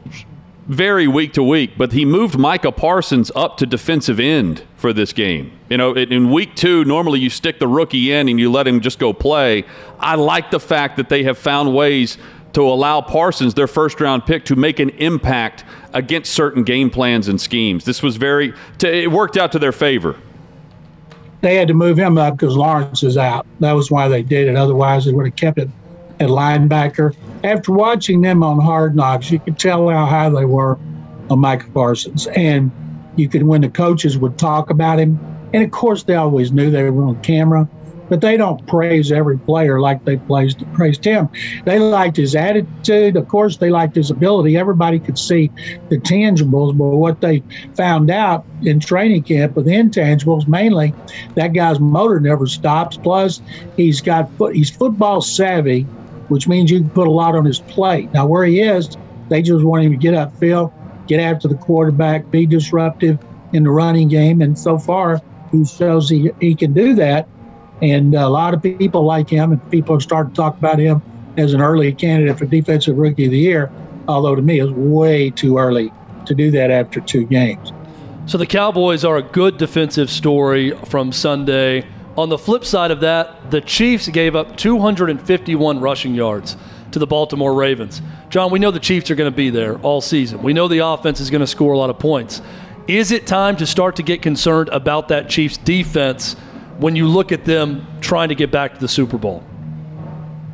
vary 0.68 1.08
week 1.08 1.34
to 1.34 1.44
week, 1.44 1.72
but 1.78 1.92
he 1.92 2.06
moved 2.06 2.38
Micah 2.38 2.72
Parsons 2.72 3.32
up 3.36 3.58
to 3.58 3.66
defensive 3.66 4.20
end 4.20 4.64
for 4.78 4.94
this 4.94 5.14
game. 5.14 5.52
You 5.70 5.78
know, 5.78 5.94
in 5.94 6.32
week 6.32 6.56
two, 6.56 6.86
normally 6.86 7.20
you 7.20 7.30
stick 7.30 7.60
the 7.60 7.68
rookie 7.68 8.12
in 8.12 8.30
and 8.30 8.40
you 8.40 8.52
let 8.52 8.68
him 8.68 8.80
just 8.80 9.00
go 9.00 9.14
play. 9.14 9.66
I 10.00 10.16
like 10.16 10.52
the 10.52 10.60
fact 10.60 10.98
that 10.98 11.10
they 11.10 11.24
have 11.24 11.38
found 11.38 11.74
ways 11.74 12.18
to 12.54 12.62
allow 12.62 13.02
Parsons, 13.02 13.56
their 13.56 13.68
first 13.68 14.00
round 14.00 14.26
pick, 14.26 14.46
to 14.46 14.56
make 14.56 14.80
an 14.80 14.90
impact 14.92 15.66
against 15.94 16.34
certain 16.34 16.64
game 16.64 16.90
plans 16.90 17.28
and 17.28 17.42
schemes. 17.42 17.84
This 17.84 18.02
was 18.04 18.16
very, 18.16 18.54
it 18.82 19.12
worked 19.12 19.38
out 19.38 19.52
to 19.54 19.60
their 19.60 19.72
favor. 19.72 20.16
They 21.42 21.56
had 21.56 21.68
to 21.68 21.74
move 21.74 21.98
him 21.98 22.18
up 22.18 22.38
because 22.38 22.56
Lawrence 22.56 23.04
is 23.04 23.18
out. 23.18 23.46
That 23.60 23.74
was 23.74 23.92
why 23.92 24.08
they 24.08 24.22
did 24.22 24.48
it. 24.48 24.56
Otherwise, 24.56 25.06
they 25.06 25.12
would 25.12 25.26
have 25.26 25.36
kept 25.36 25.58
it 25.58 25.70
at 26.20 26.30
linebacker. 26.30 27.16
After 27.44 27.72
watching 27.72 28.22
them 28.22 28.44
on 28.44 28.60
Hard 28.60 28.96
Knocks, 28.96 29.32
you 29.32 29.40
could 29.40 29.60
tell 29.60 29.90
how 29.90 30.06
high 30.06 30.30
they 30.30 30.46
were 30.46 30.78
on 31.30 31.40
Micah 31.40 31.70
Parsons. 31.74 32.28
And 32.28 32.72
you 33.16 33.30
could, 33.30 33.44
when 33.44 33.62
the 33.62 33.70
coaches 33.70 34.18
would 34.18 34.38
talk 34.38 34.70
about 34.70 35.00
him, 35.00 35.20
and 35.54 35.64
of 35.64 35.72
course 35.72 36.04
they 36.04 36.16
always 36.16 36.52
knew 36.52 36.72
they 36.72 36.90
were 36.90 37.06
on 37.06 37.22
camera, 37.22 37.68
but 38.10 38.22
they 38.22 38.38
don't 38.38 38.66
praise 38.68 39.12
every 39.12 39.38
player 39.40 39.80
like 39.80 40.04
they 40.06 40.18
praised, 40.18 40.64
praised 40.74 41.04
him. 41.04 41.30
They 41.66 41.80
liked 41.80 42.18
his 42.18 42.36
attitude. 42.36 43.16
Of 43.16 43.28
course, 43.28 43.58
they 43.58 43.70
liked 43.70 43.96
his 43.96 44.12
ability. 44.12 44.58
Everybody 44.58 45.00
could 45.00 45.18
see 45.18 45.50
the 45.90 45.98
tangibles, 45.98 46.78
but 46.78 46.90
what 46.90 47.22
they 47.22 47.42
found 47.76 48.12
out 48.12 48.46
in 48.62 48.80
training 48.80 49.24
camp 49.24 49.56
with 49.56 49.68
intangibles, 49.68 50.48
mainly, 50.48 50.94
that 51.36 51.54
guy's 51.54 51.80
motor 51.80 52.20
never 52.20 52.46
stops. 52.46 52.98
Plus, 52.98 53.42
he's 53.78 54.02
got 54.02 54.32
foot, 54.38 54.56
he's 54.56 54.70
football 54.70 55.22
savvy 55.22 55.88
which 56.34 56.48
means 56.48 56.72
you 56.72 56.80
can 56.80 56.90
put 56.90 57.08
a 57.08 57.12
lot 57.12 57.36
on 57.36 57.46
his 57.46 57.60
plate. 57.60 58.12
Now, 58.12 58.26
where 58.26 58.44
he 58.44 58.60
is, 58.60 58.98
they 59.30 59.44
just 59.44 59.64
want 59.64 59.86
him 59.86 59.92
to 59.92 59.98
get 59.98 60.16
upfield, 60.16 60.74
get 61.06 61.20
after 61.20 61.48
the 61.48 61.54
quarterback, 61.54 62.32
be 62.32 62.48
disruptive 62.48 63.20
in 63.54 63.64
the 63.64 63.70
running 63.70 64.08
game. 64.08 64.42
And 64.42 64.58
so 64.58 64.80
far, 64.80 65.22
he 65.52 65.64
shows 65.64 66.10
he, 66.10 66.32
he 66.42 66.56
can 66.56 66.74
do 66.74 66.96
that. 66.96 67.28
And 67.84 68.16
a 68.16 68.30
lot 68.30 68.56
of 68.56 68.64
people 68.64 69.06
like 69.06 69.30
him, 69.30 69.52
and 69.52 69.72
people 69.72 69.96
are 69.96 70.00
starting 70.00 70.32
to 70.32 70.36
talk 70.36 70.58
about 70.58 70.80
him 70.80 71.04
as 71.38 71.54
an 71.54 71.62
early 71.62 71.94
candidate 71.94 72.40
for 72.40 72.46
Defensive 72.46 72.98
Rookie 72.98 73.26
of 73.26 73.32
the 73.32 73.38
Year, 73.38 73.72
although 74.08 74.34
to 74.34 74.42
me, 74.42 74.60
it's 74.60 74.72
way 74.72 75.30
too 75.30 75.60
early 75.60 75.94
to 76.26 76.34
do 76.34 76.50
that 76.50 76.72
after 76.72 77.00
two 77.00 77.26
games. 77.26 77.72
So 78.26 78.40
the 78.40 78.48
Cowboys 78.48 79.06
are 79.06 79.18
a 79.18 79.22
good 79.22 79.58
defensive 79.58 80.10
story 80.10 80.72
from 80.86 81.12
Sunday. 81.12 81.86
On 82.16 82.30
the 82.30 82.38
flip 82.38 82.64
side 82.64 82.92
of 82.92 83.00
that, 83.00 83.50
the 83.50 83.60
Chiefs 83.60 84.08
gave 84.08 84.36
up 84.36 84.56
251 84.56 85.80
rushing 85.80 86.14
yards 86.14 86.56
to 86.92 87.00
the 87.00 87.08
Baltimore 87.08 87.56
Ravens. 87.56 88.02
John, 88.30 88.52
we 88.52 88.60
know 88.60 88.70
the 88.70 88.80
Chiefs 88.80 89.10
are 89.10 89.16
going 89.16 89.32
to 89.32 89.36
be 89.36 89.50
there 89.50 89.80
all 89.80 90.00
season. 90.00 90.44
We 90.44 90.54
know 90.54 90.68
the 90.68 90.86
offense 90.86 91.20
is 91.20 91.32
going 91.32 91.42
to 91.42 91.48
score 91.48 91.74
a 91.74 91.78
lot 91.78 91.90
of 91.90 91.98
points. 91.98 92.42
Is 92.88 93.12
it 93.12 93.26
time 93.26 93.58
to 93.58 93.66
start 93.66 93.96
to 93.96 94.04
get 94.04 94.22
concerned 94.22 94.70
about 94.70 95.08
that 95.08 95.28
Chiefs 95.28 95.58
defense 95.58 96.36
when 96.78 96.96
you 96.96 97.08
look 97.08 97.32
at 97.32 97.46
them 97.46 97.88
trying 98.00 98.30
to 98.30 98.36
get 98.36 98.52
back 98.52 98.76
to 98.76 98.80
the 98.80 98.88
Super 98.88 99.18
Bowl? 99.18 99.44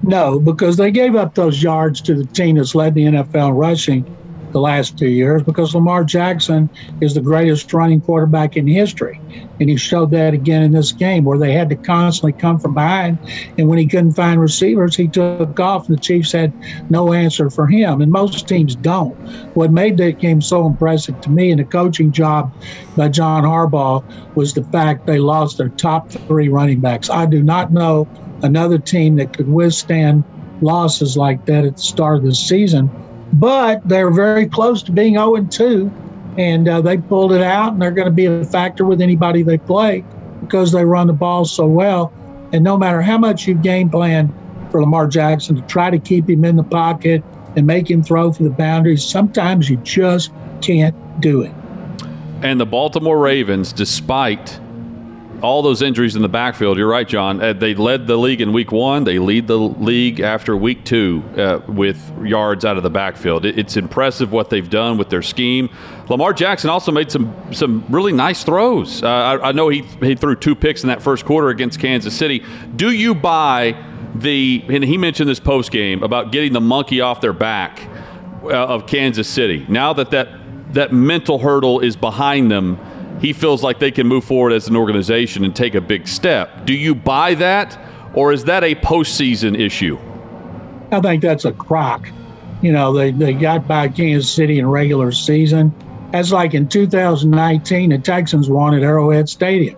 No, 0.01 0.39
because 0.39 0.77
they 0.77 0.91
gave 0.91 1.15
up 1.15 1.35
those 1.35 1.61
yards 1.61 1.99
to 2.01 2.15
the 2.15 2.25
team 2.25 2.55
that's 2.55 2.73
led 2.73 2.93
the 2.93 3.03
NFL 3.03 3.57
rushing 3.57 4.05
the 4.51 4.59
last 4.59 4.97
two 4.97 5.09
years 5.09 5.43
because 5.43 5.75
Lamar 5.75 6.03
Jackson 6.03 6.69
is 7.01 7.13
the 7.13 7.21
greatest 7.21 7.71
running 7.73 8.01
quarterback 8.01 8.57
in 8.57 8.67
history. 8.67 9.21
And 9.59 9.69
he 9.69 9.77
showed 9.77 10.11
that 10.11 10.33
again 10.33 10.63
in 10.63 10.71
this 10.71 10.91
game 10.91 11.23
where 11.23 11.37
they 11.37 11.53
had 11.53 11.69
to 11.69 11.75
constantly 11.75 12.33
come 12.33 12.59
from 12.59 12.73
behind. 12.73 13.19
And 13.57 13.67
when 13.67 13.77
he 13.77 13.87
couldn't 13.87 14.13
find 14.13 14.39
receivers, 14.39 14.95
he 14.95 15.07
took 15.07 15.59
off, 15.59 15.87
and 15.87 15.97
the 15.97 16.01
Chiefs 16.01 16.31
had 16.31 16.53
no 16.89 17.13
answer 17.13 17.49
for 17.49 17.67
him. 17.67 18.01
And 18.01 18.11
most 18.11 18.47
teams 18.47 18.75
don't. 18.75 19.15
What 19.53 19.71
made 19.71 19.97
that 19.97 20.19
game 20.19 20.41
so 20.41 20.65
impressive 20.65 21.19
to 21.21 21.29
me 21.29 21.51
and 21.51 21.59
the 21.59 21.65
coaching 21.65 22.11
job 22.11 22.51
by 22.95 23.09
John 23.09 23.43
Harbaugh 23.43 24.03
was 24.35 24.53
the 24.53 24.63
fact 24.63 25.05
they 25.05 25.19
lost 25.19 25.57
their 25.57 25.69
top 25.69 26.09
three 26.27 26.49
running 26.49 26.79
backs. 26.79 27.09
I 27.09 27.25
do 27.25 27.43
not 27.43 27.73
know 27.73 28.07
another 28.41 28.77
team 28.79 29.17
that 29.17 29.33
could 29.33 29.49
withstand 29.49 30.23
losses 30.61 31.17
like 31.17 31.45
that 31.45 31.65
at 31.65 31.75
the 31.75 31.81
start 31.81 32.17
of 32.17 32.23
the 32.23 32.35
season 32.35 32.89
but 33.33 33.87
they're 33.87 34.11
very 34.11 34.47
close 34.47 34.83
to 34.83 34.91
being 34.91 35.13
0 35.13 35.43
2, 35.43 35.91
and 36.37 36.67
uh, 36.67 36.81
they 36.81 36.97
pulled 36.97 37.31
it 37.31 37.41
out, 37.41 37.73
and 37.73 37.81
they're 37.81 37.91
going 37.91 38.07
to 38.07 38.11
be 38.11 38.25
a 38.25 38.43
factor 38.45 38.85
with 38.85 39.01
anybody 39.01 39.43
they 39.43 39.57
play 39.57 40.03
because 40.41 40.71
they 40.71 40.85
run 40.85 41.07
the 41.07 41.13
ball 41.13 41.45
so 41.45 41.65
well. 41.65 42.13
And 42.51 42.63
no 42.63 42.77
matter 42.77 43.01
how 43.01 43.17
much 43.17 43.47
you 43.47 43.53
game 43.55 43.89
plan 43.89 44.33
for 44.71 44.81
Lamar 44.81 45.07
Jackson 45.07 45.55
to 45.55 45.61
try 45.63 45.89
to 45.89 45.99
keep 45.99 46.29
him 46.29 46.45
in 46.45 46.55
the 46.55 46.63
pocket 46.63 47.23
and 47.55 47.65
make 47.65 47.89
him 47.89 48.03
throw 48.03 48.31
for 48.31 48.43
the 48.43 48.49
boundaries. 48.49 49.03
Sometimes 49.03 49.69
you 49.69 49.77
just 49.77 50.31
can't 50.61 50.95
do 51.19 51.41
it. 51.41 51.51
And 52.41 52.59
the 52.59 52.65
Baltimore 52.65 53.19
Ravens, 53.19 53.73
despite 53.73 54.59
all 55.41 55.61
those 55.61 55.81
injuries 55.81 56.15
in 56.15 56.21
the 56.21 56.29
backfield, 56.29 56.77
you're 56.77 56.87
right, 56.89 57.07
John. 57.07 57.41
Uh, 57.41 57.53
they 57.53 57.73
led 57.73 58.07
the 58.07 58.17
league 58.17 58.41
in 58.41 58.53
week 58.53 58.71
one. 58.71 59.03
They 59.03 59.19
lead 59.19 59.47
the 59.47 59.57
league 59.57 60.19
after 60.19 60.55
week 60.55 60.85
two 60.85 61.23
uh, 61.37 61.59
with 61.67 62.11
yards 62.23 62.65
out 62.65 62.77
of 62.77 62.83
the 62.83 62.89
backfield. 62.89 63.45
It, 63.45 63.57
it's 63.57 63.77
impressive 63.77 64.31
what 64.31 64.49
they've 64.49 64.69
done 64.69 64.97
with 64.97 65.09
their 65.09 65.21
scheme. 65.21 65.69
Lamar 66.09 66.33
Jackson 66.33 66.69
also 66.69 66.91
made 66.91 67.11
some 67.11 67.33
some 67.51 67.85
really 67.89 68.13
nice 68.13 68.43
throws. 68.43 69.03
Uh, 69.03 69.07
I, 69.07 69.49
I 69.49 69.51
know 69.51 69.69
he, 69.69 69.81
he 70.01 70.15
threw 70.15 70.35
two 70.35 70.55
picks 70.55 70.83
in 70.83 70.89
that 70.89 71.01
first 71.01 71.25
quarter 71.25 71.49
against 71.49 71.79
Kansas 71.79 72.15
City. 72.15 72.43
Do 72.75 72.91
you 72.91 73.15
buy 73.15 73.85
the, 74.15 74.63
and 74.69 74.83
he 74.83 74.97
mentioned 74.97 75.29
this 75.29 75.39
post 75.39 75.71
game 75.71 76.03
about 76.03 76.31
getting 76.31 76.53
the 76.53 76.61
monkey 76.61 77.01
off 77.01 77.21
their 77.21 77.33
back 77.33 77.79
uh, 78.43 78.47
of 78.47 78.87
Kansas 78.87 79.27
City. 79.27 79.65
Now 79.69 79.93
that, 79.93 80.11
that 80.11 80.29
that 80.73 80.93
mental 80.93 81.39
hurdle 81.39 81.79
is 81.79 81.95
behind 81.95 82.51
them, 82.51 82.77
he 83.19 83.33
feels 83.33 83.63
like 83.63 83.79
they 83.79 83.91
can 83.91 84.07
move 84.07 84.23
forward 84.23 84.53
as 84.53 84.67
an 84.67 84.75
organization 84.75 85.43
and 85.43 85.55
take 85.55 85.75
a 85.75 85.81
big 85.81 86.07
step. 86.07 86.65
Do 86.65 86.73
you 86.73 86.95
buy 86.95 87.35
that, 87.35 87.77
or 88.13 88.31
is 88.31 88.45
that 88.45 88.63
a 88.63 88.75
postseason 88.75 89.59
issue? 89.59 89.97
I 90.91 91.01
think 91.01 91.21
that's 91.21 91.45
a 91.45 91.51
crock. 91.51 92.09
You 92.61 92.71
know, 92.71 92.93
they, 92.93 93.11
they 93.11 93.33
got 93.33 93.67
by 93.67 93.89
Kansas 93.89 94.31
City 94.31 94.59
in 94.59 94.67
regular 94.67 95.11
season. 95.11 95.73
That's 96.11 96.31
like 96.31 96.53
in 96.53 96.67
2019, 96.67 97.91
the 97.91 97.97
Texans 97.99 98.49
at 98.49 98.55
Arrowhead 98.55 99.29
Stadium. 99.29 99.77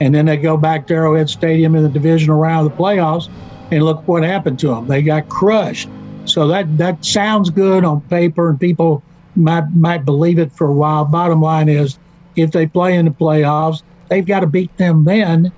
And 0.00 0.14
then 0.14 0.26
they 0.26 0.36
go 0.36 0.56
back 0.56 0.86
to 0.88 0.94
Arrowhead 0.94 1.28
Stadium 1.28 1.74
in 1.74 1.82
the 1.82 1.88
divisional 1.88 2.38
round 2.38 2.66
of 2.66 2.76
the 2.76 2.82
playoffs, 2.82 3.28
and 3.70 3.84
look 3.84 4.06
what 4.08 4.22
happened 4.22 4.58
to 4.60 4.68
them. 4.68 4.86
They 4.86 5.02
got 5.02 5.28
crushed. 5.28 5.88
So 6.24 6.48
that, 6.48 6.76
that 6.78 7.04
sounds 7.04 7.50
good 7.50 7.84
on 7.84 8.00
paper, 8.02 8.50
and 8.50 8.60
people 8.60 9.02
might, 9.36 9.68
might 9.74 10.04
believe 10.04 10.38
it 10.38 10.52
for 10.52 10.68
a 10.68 10.72
while. 10.72 11.04
Bottom 11.04 11.40
line 11.40 11.68
is, 11.68 11.98
if 12.38 12.50
they 12.52 12.66
play 12.66 12.96
in 12.96 13.04
the 13.04 13.10
playoffs, 13.10 13.82
they've 14.08 14.26
got 14.26 14.40
to 14.40 14.46
beat 14.46 14.76
them 14.76 15.04
then. 15.04 15.52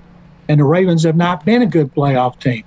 And 0.47 0.59
the 0.59 0.65
Ravens 0.65 1.03
have 1.03 1.15
not 1.15 1.45
been 1.45 1.61
a 1.61 1.67
good 1.67 1.93
playoff 1.93 2.39
team. 2.39 2.63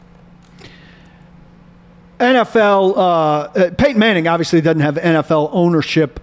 NFL, 2.21 2.97
uh, 2.97 3.01
uh, 3.01 3.71
Peyton 3.77 3.99
Manning 3.99 4.29
obviously 4.29 4.61
doesn't 4.61 4.81
have 4.81 4.95
NFL 4.95 5.51
ownership 5.53 6.21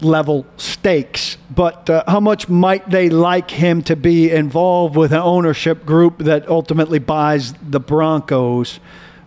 level 0.00 0.46
stakes, 0.56 1.38
but 1.50 1.88
uh, 1.88 2.04
how 2.06 2.20
much 2.20 2.48
might 2.48 2.88
they 2.90 3.08
like 3.08 3.50
him 3.50 3.82
to 3.82 3.96
be 3.96 4.30
involved 4.30 4.96
with 4.96 5.12
an 5.12 5.20
ownership 5.20 5.86
group 5.86 6.18
that 6.18 6.46
ultimately 6.48 6.98
buys 6.98 7.54
the 7.54 7.80
Broncos, 7.80 8.80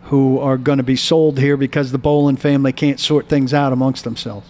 who 0.04 0.39
are 0.39 0.58
going 0.58 0.77
to 0.77 0.84
be 0.84 0.96
sold 0.96 1.39
here 1.39 1.58
because 1.58 1.92
the 1.92 1.98
Bowlen 1.98 2.38
family 2.38 2.72
can't 2.72 3.00
sort 3.00 3.27
things 3.27 3.54
out 3.54 3.74
amongst 3.74 4.04
themselves? 4.04 4.48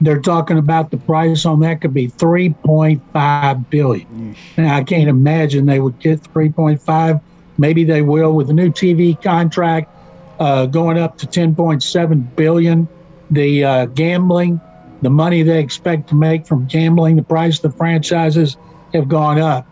They're 0.00 0.20
talking 0.20 0.58
about 0.58 0.90
the 0.90 0.98
price 0.98 1.46
on 1.46 1.60
that 1.60 1.80
could 1.80 1.94
be 1.94 2.08
3.5 2.08 3.70
billion. 3.70 4.36
Now 4.56 4.76
I 4.76 4.84
can't 4.84 5.08
imagine 5.08 5.66
they 5.66 5.80
would 5.80 5.98
get 5.98 6.20
3.5. 6.22 7.20
Maybe 7.58 7.84
they 7.84 8.02
will 8.02 8.32
with 8.32 8.48
the 8.48 8.52
new 8.52 8.70
TV 8.70 9.20
contract 9.20 9.90
uh, 10.38 10.66
going 10.66 10.98
up 10.98 11.16
to 11.18 11.26
10.7 11.26 12.36
billion. 12.36 12.88
The 13.30 13.64
uh, 13.64 13.86
gambling, 13.86 14.60
the 15.02 15.10
money 15.10 15.42
they 15.42 15.60
expect 15.60 16.08
to 16.10 16.14
make 16.14 16.46
from 16.46 16.66
gambling, 16.66 17.16
the 17.16 17.22
price 17.22 17.56
of 17.56 17.72
the 17.72 17.76
franchises 17.76 18.56
have 18.92 19.08
gone 19.08 19.38
up. 19.38 19.66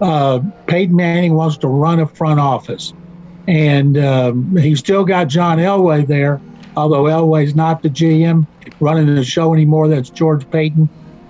Uh, 0.00 0.40
Peyton 0.66 0.96
Manning 0.96 1.34
wants 1.34 1.56
to 1.58 1.68
run 1.68 2.00
a 2.00 2.06
front 2.06 2.40
office, 2.40 2.92
and 3.46 3.96
um, 3.96 4.56
he's 4.56 4.78
still 4.78 5.04
got 5.04 5.28
John 5.28 5.58
Elway 5.58 6.06
there, 6.06 6.40
although 6.76 7.04
Elway's 7.04 7.54
not 7.54 7.82
the 7.82 7.88
GM 7.88 8.46
running 8.80 9.14
the 9.14 9.24
show 9.24 9.54
anymore. 9.54 9.88
That's 9.88 10.10
George 10.10 10.48
Paton. 10.50 10.88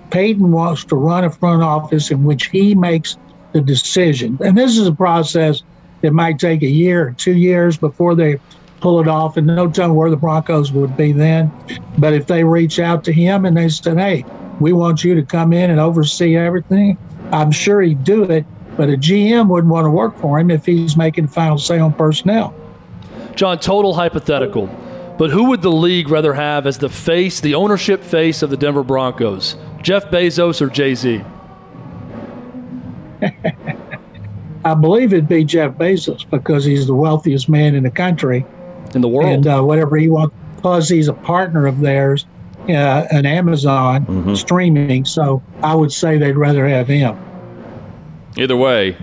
Peyton 0.09 0.51
wants 0.51 0.85
to 0.85 0.95
run 0.95 1.23
a 1.23 1.29
front 1.29 1.63
office 1.63 2.11
in 2.11 2.23
which 2.23 2.47
he 2.47 2.75
makes 2.75 3.17
the 3.53 3.61
decision. 3.61 4.37
And 4.43 4.57
this 4.57 4.77
is 4.77 4.87
a 4.87 4.93
process 4.93 5.63
that 6.01 6.11
might 6.11 6.39
take 6.39 6.61
a 6.61 6.69
year 6.69 7.09
or 7.09 7.11
two 7.11 7.33
years 7.33 7.77
before 7.77 8.15
they 8.15 8.39
pull 8.79 9.01
it 9.01 9.07
off. 9.07 9.37
And 9.37 9.47
no 9.47 9.69
telling 9.69 9.95
where 9.95 10.09
the 10.09 10.17
Broncos 10.17 10.71
would 10.71 10.95
be 10.95 11.11
then. 11.11 11.51
But 11.97 12.13
if 12.13 12.27
they 12.27 12.43
reach 12.43 12.79
out 12.79 13.03
to 13.05 13.13
him 13.13 13.45
and 13.45 13.57
they 13.57 13.69
said, 13.69 13.97
hey, 13.97 14.23
we 14.59 14.73
want 14.73 15.03
you 15.03 15.15
to 15.15 15.23
come 15.23 15.53
in 15.53 15.69
and 15.69 15.79
oversee 15.79 16.35
everything, 16.35 16.97
I'm 17.31 17.51
sure 17.51 17.81
he'd 17.81 18.03
do 18.03 18.23
it. 18.23 18.45
But 18.77 18.89
a 18.89 18.93
GM 18.93 19.49
wouldn't 19.49 19.71
want 19.71 19.85
to 19.85 19.89
work 19.91 20.17
for 20.19 20.39
him 20.39 20.51
if 20.51 20.65
he's 20.65 20.95
making 20.95 21.25
the 21.25 21.31
final 21.31 21.57
say 21.57 21.79
on 21.79 21.93
personnel. 21.93 22.53
John, 23.35 23.59
total 23.59 23.93
hypothetical. 23.93 24.69
But 25.17 25.31
who 25.31 25.45
would 25.45 25.61
the 25.61 25.71
league 25.71 26.09
rather 26.09 26.33
have 26.33 26.67
as 26.67 26.77
the 26.77 26.89
face, 26.89 27.39
the 27.39 27.55
ownership 27.55 28.03
face 28.03 28.43
of 28.43 28.49
the 28.49 28.57
Denver 28.57 28.83
Broncos? 28.83 29.55
Jeff 29.81 30.05
Bezos 30.11 30.61
or 30.61 30.67
Jay 30.67 30.93
Z? 30.93 31.23
I 34.65 34.73
believe 34.73 35.13
it'd 35.13 35.27
be 35.27 35.43
Jeff 35.43 35.73
Bezos 35.73 36.29
because 36.29 36.65
he's 36.65 36.87
the 36.87 36.93
wealthiest 36.93 37.49
man 37.49 37.73
in 37.73 37.83
the 37.83 37.91
country. 37.91 38.45
In 38.93 39.01
the 39.01 39.07
world. 39.07 39.29
And 39.29 39.47
uh, 39.47 39.61
whatever 39.61 39.97
he 39.97 40.09
wants, 40.09 40.35
plus 40.57 40.89
he's 40.89 41.07
a 41.07 41.13
partner 41.13 41.65
of 41.65 41.79
theirs, 41.79 42.25
uh, 42.69 43.07
an 43.11 43.25
Amazon 43.25 44.05
mm-hmm. 44.05 44.35
streaming. 44.35 45.05
So 45.05 45.41
I 45.63 45.73
would 45.73 45.91
say 45.91 46.17
they'd 46.17 46.37
rather 46.37 46.67
have 46.67 46.87
him. 46.87 47.17
Either 48.37 48.55
way, 48.55 48.97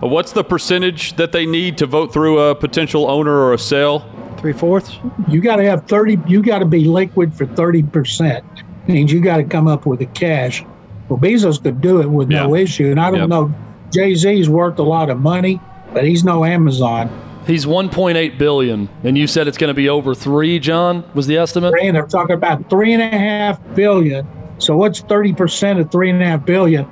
what's 0.00 0.32
the 0.32 0.44
percentage 0.44 1.16
that 1.16 1.32
they 1.32 1.46
need 1.46 1.78
to 1.78 1.86
vote 1.86 2.12
through 2.12 2.38
a 2.38 2.54
potential 2.54 3.10
owner 3.10 3.32
or 3.32 3.54
a 3.54 3.58
sale? 3.58 4.08
Three 4.38 4.52
fourths. 4.52 4.98
You 5.28 5.40
got 5.40 5.56
to 5.56 5.64
have 5.64 5.86
thirty. 5.86 6.18
You 6.26 6.42
got 6.42 6.60
to 6.60 6.64
be 6.64 6.84
liquid 6.84 7.34
for 7.34 7.46
thirty 7.46 7.82
percent. 7.82 8.44
Means 8.86 9.12
you 9.12 9.20
got 9.20 9.38
to 9.38 9.44
come 9.44 9.66
up 9.66 9.86
with 9.86 9.98
the 9.98 10.06
cash. 10.06 10.64
Well, 11.08 11.18
Bezos 11.18 11.62
could 11.62 11.80
do 11.80 12.00
it 12.00 12.06
with 12.06 12.30
yeah. 12.30 12.44
no 12.44 12.54
issue, 12.54 12.90
and 12.90 13.00
I 13.00 13.10
don't 13.10 13.20
yep. 13.20 13.28
know. 13.28 13.54
Jay 13.92 14.14
Z's 14.14 14.48
worth 14.48 14.78
a 14.78 14.82
lot 14.82 15.10
of 15.10 15.18
money, 15.18 15.60
but 15.92 16.04
he's 16.04 16.24
no 16.24 16.44
Amazon. 16.44 17.08
He's 17.46 17.64
1.8 17.64 18.38
billion, 18.38 18.88
and 19.04 19.16
you 19.16 19.28
said 19.28 19.46
it's 19.46 19.56
going 19.56 19.68
to 19.68 19.74
be 19.74 19.88
over 19.88 20.16
three. 20.16 20.58
John 20.58 21.08
was 21.14 21.28
the 21.28 21.36
estimate. 21.36 21.72
Three, 21.72 21.86
and 21.86 21.96
they're 21.96 22.06
talking 22.06 22.34
about 22.34 22.68
three 22.68 22.92
and 22.92 23.00
a 23.00 23.08
half 23.08 23.60
billion. 23.76 24.26
So 24.58 24.76
what's 24.76 25.00
30 25.00 25.32
percent 25.34 25.78
of 25.78 25.92
three 25.92 26.10
and 26.10 26.20
a 26.20 26.26
half 26.26 26.44
billion? 26.44 26.86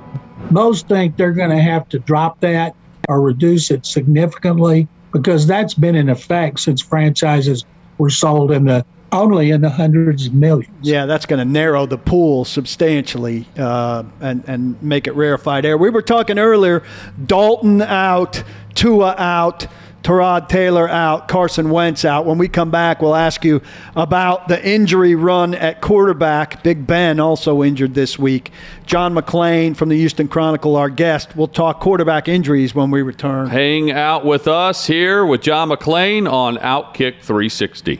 Most 0.51 0.87
think 0.87 1.17
they're 1.17 1.33
going 1.33 1.49
to 1.49 1.61
have 1.61 1.89
to 1.89 1.99
drop 1.99 2.39
that 2.39 2.75
or 3.09 3.21
reduce 3.21 3.71
it 3.71 3.85
significantly 3.85 4.87
because 5.15 5.47
that's 5.47 5.73
been 5.73 5.95
in 5.95 6.09
effect 6.09 6.59
since 6.59 6.81
franchises 6.81 7.63
were 7.97 8.09
sold 8.09 8.51
in 8.51 8.65
the 8.65 8.85
only 9.13 9.51
in 9.51 9.61
the 9.61 9.69
hundreds 9.69 10.27
of 10.27 10.33
millions. 10.33 10.75
Yeah, 10.81 11.05
that's 11.05 11.25
going 11.25 11.39
to 11.39 11.45
narrow 11.45 11.85
the 11.85 11.97
pool 11.97 12.43
substantially 12.43 13.47
uh, 13.57 14.03
and 14.19 14.43
and 14.45 14.81
make 14.83 15.07
it 15.07 15.13
rarefied 15.13 15.65
air. 15.65 15.77
We 15.77 15.89
were 15.89 16.01
talking 16.01 16.37
earlier, 16.37 16.83
Dalton 17.25 17.81
out, 17.81 18.43
Tua 18.73 19.15
out. 19.17 19.67
Tyrod 20.05 20.49
Taylor 20.49 20.87
out, 20.87 21.27
Carson 21.27 21.71
Wentz 21.71 22.05
out. 22.05 22.27
When 22.27 22.37
we 22.37 22.47
come 22.47 22.69
back, 22.69 23.01
we'll 23.01 23.15
ask 23.15 23.43
you 23.43 23.63
about 23.95 24.47
the 24.47 24.63
injury 24.63 25.15
run 25.15 25.55
at 25.55 25.81
quarterback. 25.81 26.61
Big 26.61 26.85
Ben 26.85 27.19
also 27.19 27.63
injured 27.63 27.95
this 27.95 28.19
week. 28.19 28.51
John 28.85 29.15
McClain 29.15 29.75
from 29.75 29.89
the 29.89 29.97
Houston 29.97 30.27
Chronicle, 30.27 30.75
our 30.75 30.91
guest. 30.91 31.35
We'll 31.35 31.47
talk 31.47 31.79
quarterback 31.79 32.27
injuries 32.27 32.75
when 32.75 32.91
we 32.91 33.01
return. 33.01 33.47
Hang 33.47 33.89
out 33.89 34.23
with 34.23 34.47
us 34.47 34.85
here 34.85 35.25
with 35.25 35.41
John 35.41 35.69
McClain 35.69 36.31
on 36.31 36.57
Outkick 36.57 37.23
360. 37.23 37.99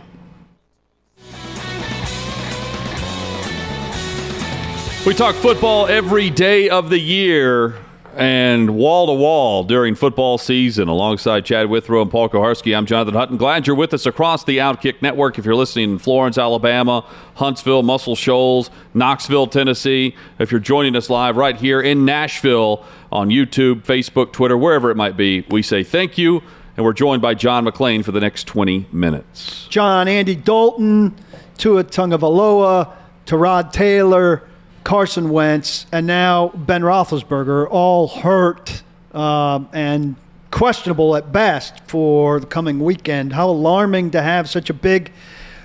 We 5.08 5.14
talk 5.16 5.34
football 5.34 5.88
every 5.88 6.30
day 6.30 6.70
of 6.70 6.92
the 6.92 7.00
year 7.00 7.80
and 8.16 8.76
wall 8.78 9.08
to 9.08 9.14
wall 9.14 9.64
during 9.64 9.94
football 9.94 10.38
season. 10.38 10.88
Alongside 10.88 11.44
Chad 11.44 11.70
Withrow 11.70 12.02
and 12.02 12.10
Paul 12.10 12.30
Kuharsky, 12.30 12.76
I'm 12.76 12.86
Jonathan 12.86 13.14
Hutton. 13.14 13.38
Glad 13.38 13.68
you're 13.68 13.76
with 13.76 13.94
us 13.94 14.06
across 14.06 14.44
the 14.46 14.60
Outkick 14.60 15.02
Network. 15.02 15.38
If 15.38 15.46
you're 15.46 15.56
listening 15.56 15.92
in 15.92 16.00
Florence, 16.00 16.38
Alabama, 16.38 17.06
Huntsville, 17.36 17.84
Muscle 17.84 18.16
Shoals, 18.16 18.70
Knoxville, 18.94 19.48
Tennessee, 19.48 20.16
if 20.40 20.52
you're 20.52 20.62
joining 20.62 20.96
us 20.96 21.10
live 21.10 21.36
right 21.36 21.58
here 21.58 21.82
in 21.82 22.06
Nashville 22.06 22.86
on 23.12 23.30
YouTube, 23.30 23.82
Facebook, 23.84 24.32
Twitter, 24.32 24.58
wherever 24.58 24.90
it 24.90 24.96
might 24.96 25.18
be, 25.18 25.46
we 25.50 25.62
say 25.62 25.84
thank 25.84 26.18
you. 26.18 26.42
And 26.78 26.86
we're 26.86 26.94
joined 26.94 27.22
by 27.22 27.34
John 27.36 27.66
McClain 27.66 28.04
for 28.04 28.12
the 28.12 28.20
next 28.20 28.48
20 28.48 28.88
minutes. 28.92 29.68
John, 29.70 30.08
Andy 30.08 30.36
Dalton, 30.36 31.16
Tua 31.58 31.84
Tagovailoa, 31.84 32.94
Tyrod 33.26 33.72
Taylor, 33.72 34.48
Carson 34.86 35.32
Wentz, 35.32 35.88
and 35.92 36.06
now 36.06 36.50
Ben 36.50 36.84
Roethlisberger, 36.84 37.68
all 37.70 38.08
hurt 38.08 38.84
um, 39.14 39.68
and 39.74 40.16
questionable 40.52 41.16
at 41.16 41.34
best 41.34 41.82
for 41.88 42.40
the 42.40 42.46
coming 42.46 42.80
weekend. 42.80 43.34
How 43.34 43.50
alarming 43.50 44.12
to 44.12 44.22
have 44.22 44.48
such 44.48 44.70
a 44.70 44.74
big 44.74 45.12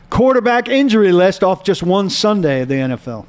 quarterback 0.09 0.69
injury 0.69 1.13
list 1.13 1.45
off 1.45 1.63
just 1.63 1.83
one 1.83 2.09
Sunday 2.09 2.63
of 2.63 2.69
the 2.69 2.77
NFL. 2.77 3.27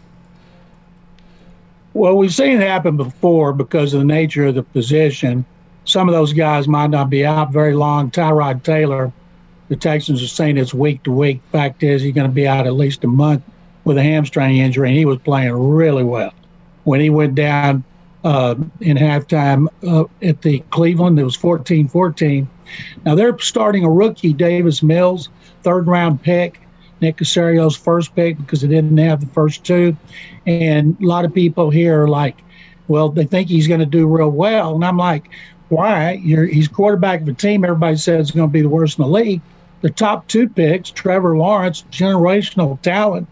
Well, 1.94 2.16
we've 2.16 2.34
seen 2.34 2.62
it 2.62 2.66
happen 2.66 2.96
before 2.96 3.52
because 3.52 3.94
of 3.94 4.00
the 4.00 4.06
nature 4.06 4.48
of 4.48 4.56
the 4.56 4.64
position. 4.64 5.44
Some 5.84 6.08
of 6.08 6.16
those 6.16 6.32
guys 6.32 6.70
might 6.70 6.90
not 6.90 7.10
be 7.10 7.26
out 7.26 7.52
very 7.52 7.76
long. 7.76 8.10
Tyrod 8.12 8.64
Taylor 8.64 9.12
the 9.68 9.76
Texans 9.76 10.24
are 10.24 10.28
saying 10.28 10.58
it's 10.58 10.74
week 10.74 11.04
to 11.04 11.12
week. 11.12 11.42
Fact 11.52 11.84
is, 11.84 12.02
he's 12.02 12.14
going 12.14 12.30
to 12.30 12.34
be 12.34 12.46
out 12.46 12.68
at 12.68 12.74
least 12.74 13.04
a 13.04 13.08
month 13.08 13.42
with 13.84 13.98
a 13.98 14.04
hamstring 14.04 14.58
injury, 14.58 14.90
and 14.90 14.98
he 14.98 15.06
was 15.06 15.20
playing 15.20 15.54
really 15.54 16.04
well. 16.04 16.34
When 16.84 17.00
he 17.00 17.10
went 17.10 17.36
down 17.36 17.84
uh, 18.24 18.56
in 18.80 18.98
halftime 18.98 19.68
uh, 19.88 20.06
at 20.22 20.42
the 20.42 20.60
Cleveland, 20.70 21.20
it 21.20 21.24
was 21.24 21.36
14 21.36 21.88
14. 21.88 22.50
Now 23.06 23.16
they're 23.16 23.38
starting 23.40 23.84
a 23.84 23.92
rookie, 23.92 24.34
Davis 24.34 24.82
Mills, 24.82 25.30
third 25.64 25.88
round 25.88 26.22
pick. 26.22 26.60
Nick 27.02 27.18
Caserio's 27.18 27.76
first 27.76 28.16
pick 28.16 28.38
because 28.38 28.62
they 28.62 28.68
didn't 28.68 28.98
have 28.98 29.20
the 29.20 29.34
first 29.34 29.64
two. 29.64 29.98
And 30.46 30.96
a 31.02 31.06
lot 31.06 31.26
of 31.26 31.34
people 31.34 31.72
here 31.72 32.04
are 32.04 32.08
like, 32.08 32.38
well, 32.88 33.10
they 33.10 33.26
think 33.26 33.50
he's 33.50 33.68
going 33.68 33.80
to 33.80 33.86
do 33.88 34.08
real 34.08 34.30
well. 34.30 34.76
And 34.76 34.86
I'm 34.86 34.98
like, 34.98 35.30
why? 35.70 36.14
You're, 36.24 36.46
he's 36.46 36.68
quarterback 36.68 37.22
of 37.22 37.28
a 37.28 37.34
team 37.34 37.64
everybody 37.64 37.98
says 37.98 38.28
is 38.28 38.32
going 38.32 38.50
to 38.50 38.54
be 38.54 38.62
the 38.62 38.70
worst 38.70 39.00
in 39.00 39.04
the 39.04 39.10
league. 39.10 39.42
The 39.82 39.90
top 39.90 40.28
two 40.28 40.48
picks, 40.48 40.92
Trevor 40.92 41.38
Lawrence, 41.38 41.84
generational 41.92 42.80
talent. 42.82 43.28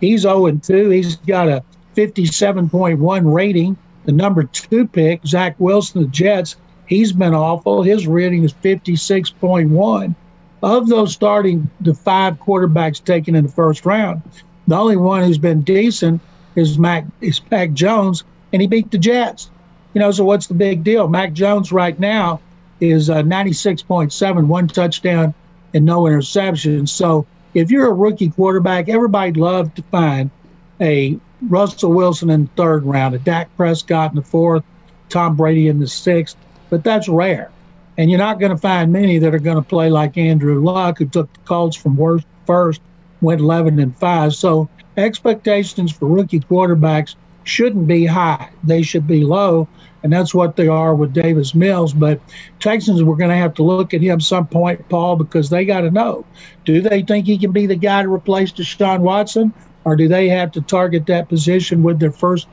He's 0.00 0.22
0 0.22 0.50
2. 0.52 0.90
He's 0.90 1.16
got 1.16 1.48
a 1.48 1.62
57.1 1.96 3.34
rating. 3.34 3.76
The 4.04 4.12
number 4.12 4.44
two 4.44 4.86
pick, 4.86 5.26
Zach 5.26 5.56
Wilson, 5.58 6.02
the 6.02 6.08
Jets, 6.08 6.56
he's 6.86 7.12
been 7.12 7.34
awful. 7.34 7.82
His 7.82 8.06
rating 8.06 8.44
is 8.44 8.52
56.1. 8.52 10.14
Of 10.62 10.88
those 10.88 11.12
starting 11.12 11.68
the 11.80 11.94
five 11.94 12.38
quarterbacks 12.40 13.02
taken 13.02 13.34
in 13.34 13.46
the 13.46 13.52
first 13.52 13.84
round, 13.84 14.22
the 14.68 14.76
only 14.76 14.96
one 14.96 15.22
who's 15.22 15.38
been 15.38 15.62
decent 15.62 16.20
is 16.54 16.78
Mac 16.78 17.04
is 17.20 17.40
Mac 17.50 17.72
Jones, 17.72 18.24
and 18.52 18.62
he 18.62 18.68
beat 18.68 18.90
the 18.90 18.98
Jets. 18.98 19.50
You 19.94 20.00
know, 20.00 20.10
so 20.10 20.24
what's 20.24 20.46
the 20.46 20.54
big 20.54 20.84
deal? 20.84 21.08
Mac 21.08 21.32
Jones 21.32 21.72
right 21.72 21.98
now 21.98 22.40
is 22.80 23.10
uh, 23.10 23.22
96.7, 23.22 24.46
one 24.46 24.68
touchdown 24.68 25.34
and 25.74 25.84
no 25.84 26.02
interceptions. 26.02 26.90
So 26.90 27.26
if 27.56 27.70
you're 27.70 27.86
a 27.86 27.92
rookie 27.92 28.28
quarterback, 28.28 28.90
everybody'd 28.90 29.38
love 29.38 29.74
to 29.76 29.82
find 29.84 30.30
a 30.78 31.18
Russell 31.48 31.90
Wilson 31.90 32.28
in 32.28 32.44
the 32.44 32.50
third 32.54 32.84
round, 32.84 33.14
a 33.14 33.18
Dak 33.18 33.48
Prescott 33.56 34.10
in 34.10 34.16
the 34.16 34.22
fourth, 34.22 34.62
Tom 35.08 35.36
Brady 35.36 35.68
in 35.68 35.80
the 35.80 35.86
sixth, 35.86 36.36
but 36.68 36.84
that's 36.84 37.08
rare. 37.08 37.50
And 37.96 38.10
you're 38.10 38.18
not 38.18 38.40
going 38.40 38.52
to 38.52 38.58
find 38.58 38.92
many 38.92 39.18
that 39.18 39.34
are 39.34 39.38
going 39.38 39.56
to 39.56 39.66
play 39.66 39.88
like 39.88 40.18
Andrew 40.18 40.62
Luck, 40.62 40.98
who 40.98 41.06
took 41.06 41.32
the 41.32 41.40
Colts 41.40 41.76
from 41.76 41.96
worst 41.96 42.26
first, 42.44 42.82
went 43.22 43.40
11 43.40 43.78
and 43.80 43.96
5. 43.96 44.34
So 44.34 44.68
expectations 44.98 45.90
for 45.92 46.06
rookie 46.06 46.40
quarterbacks 46.40 47.14
shouldn't 47.44 47.86
be 47.86 48.04
high. 48.04 48.50
They 48.64 48.82
should 48.82 49.06
be 49.06 49.24
low. 49.24 49.66
And 50.06 50.12
that's 50.12 50.32
what 50.32 50.54
they 50.54 50.68
are 50.68 50.94
with 50.94 51.12
Davis 51.12 51.52
Mills. 51.52 51.92
But 51.92 52.20
Texans, 52.60 53.02
we're 53.02 53.16
going 53.16 53.30
to 53.30 53.36
have 53.36 53.54
to 53.54 53.64
look 53.64 53.92
at 53.92 54.00
him 54.00 54.20
some 54.20 54.46
point, 54.46 54.88
Paul, 54.88 55.16
because 55.16 55.50
they 55.50 55.64
got 55.64 55.80
to 55.80 55.90
know 55.90 56.24
do 56.64 56.80
they 56.80 57.02
think 57.02 57.26
he 57.26 57.36
can 57.36 57.50
be 57.50 57.66
the 57.66 57.74
guy 57.74 58.04
to 58.04 58.08
replace 58.08 58.52
Deshaun 58.52 59.00
Watson? 59.00 59.52
Or 59.82 59.96
do 59.96 60.06
they 60.06 60.28
have 60.28 60.52
to 60.52 60.60
target 60.60 61.06
that 61.06 61.28
position 61.28 61.82
with 61.82 61.98
their 61.98 62.12
first 62.12 62.46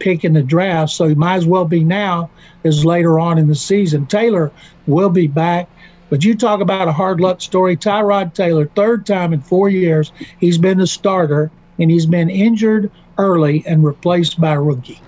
pick 0.00 0.22
in 0.22 0.34
the 0.34 0.42
draft? 0.42 0.92
So 0.92 1.08
he 1.08 1.14
might 1.14 1.36
as 1.36 1.46
well 1.46 1.64
be 1.64 1.82
now 1.82 2.28
as 2.62 2.84
later 2.84 3.18
on 3.18 3.38
in 3.38 3.48
the 3.48 3.54
season. 3.54 4.04
Taylor 4.04 4.52
will 4.86 5.08
be 5.08 5.28
back. 5.28 5.66
But 6.10 6.26
you 6.26 6.34
talk 6.34 6.60
about 6.60 6.88
a 6.88 6.92
hard 6.92 7.22
luck 7.22 7.40
story. 7.40 7.74
Tyrod 7.74 8.34
Taylor, 8.34 8.66
third 8.66 9.06
time 9.06 9.32
in 9.32 9.40
four 9.40 9.70
years, 9.70 10.12
he's 10.40 10.58
been 10.58 10.76
the 10.76 10.86
starter 10.86 11.50
and 11.78 11.90
he's 11.90 12.04
been 12.04 12.28
injured 12.28 12.90
early 13.16 13.64
and 13.66 13.82
replaced 13.82 14.38
by 14.38 14.52
a 14.52 14.60
rookie. 14.60 15.00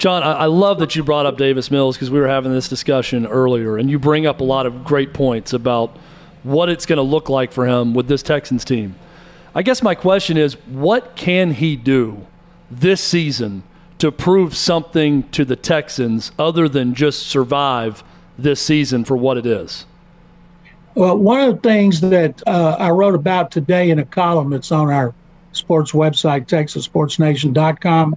John, 0.00 0.22
I, 0.22 0.46
love 0.46 0.78
that 0.78 0.96
you 0.96 1.04
brought 1.04 1.26
up 1.26 1.36
Davis 1.36 1.70
Mills 1.70 1.94
because 1.94 2.10
we 2.10 2.18
were 2.18 2.26
having 2.26 2.54
this 2.54 2.70
discussion 2.70 3.26
earlier, 3.26 3.76
and 3.76 3.90
you 3.90 3.98
bring 3.98 4.24
up 4.24 4.40
a 4.40 4.44
lot 4.44 4.64
of 4.64 4.82
great 4.82 5.12
points 5.12 5.52
about 5.52 5.94
what 6.42 6.70
it's 6.70 6.86
going 6.86 6.96
to 6.96 7.02
look 7.02 7.28
like 7.28 7.52
for 7.52 7.66
him 7.66 7.92
with 7.92 8.08
this 8.08 8.22
Texans 8.22 8.64
team. 8.64 8.94
I 9.54 9.60
guess 9.60 9.82
my 9.82 9.94
question 9.94 10.38
is 10.38 10.54
what 10.68 11.16
can 11.16 11.50
he 11.50 11.76
do 11.76 12.26
this 12.70 13.02
season 13.02 13.62
to 13.98 14.10
prove 14.10 14.56
something 14.56 15.28
to 15.32 15.44
the 15.44 15.54
Texans 15.54 16.32
other 16.38 16.66
than 16.66 16.94
just 16.94 17.26
survive 17.26 18.02
this 18.38 18.58
season 18.58 19.04
for 19.04 19.18
what 19.18 19.36
it 19.36 19.44
is? 19.44 19.84
Well, 20.94 21.18
one 21.18 21.40
of 21.40 21.56
the 21.56 21.60
things 21.60 22.00
that 22.00 22.42
uh, 22.46 22.76
I 22.78 22.88
wrote 22.88 23.14
about 23.14 23.50
today 23.50 23.90
in 23.90 23.98
a 23.98 24.06
column 24.06 24.48
that's 24.48 24.72
on 24.72 24.88
our 24.88 25.12
sports 25.52 25.92
website, 25.92 26.46
TexasSportsNation.com, 26.46 28.16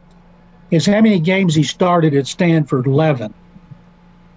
is 0.73 0.87
how 0.87 0.99
many 0.99 1.19
games 1.19 1.53
he 1.53 1.61
started 1.61 2.15
at 2.15 2.25
Stanford 2.25 2.87
11. 2.87 3.31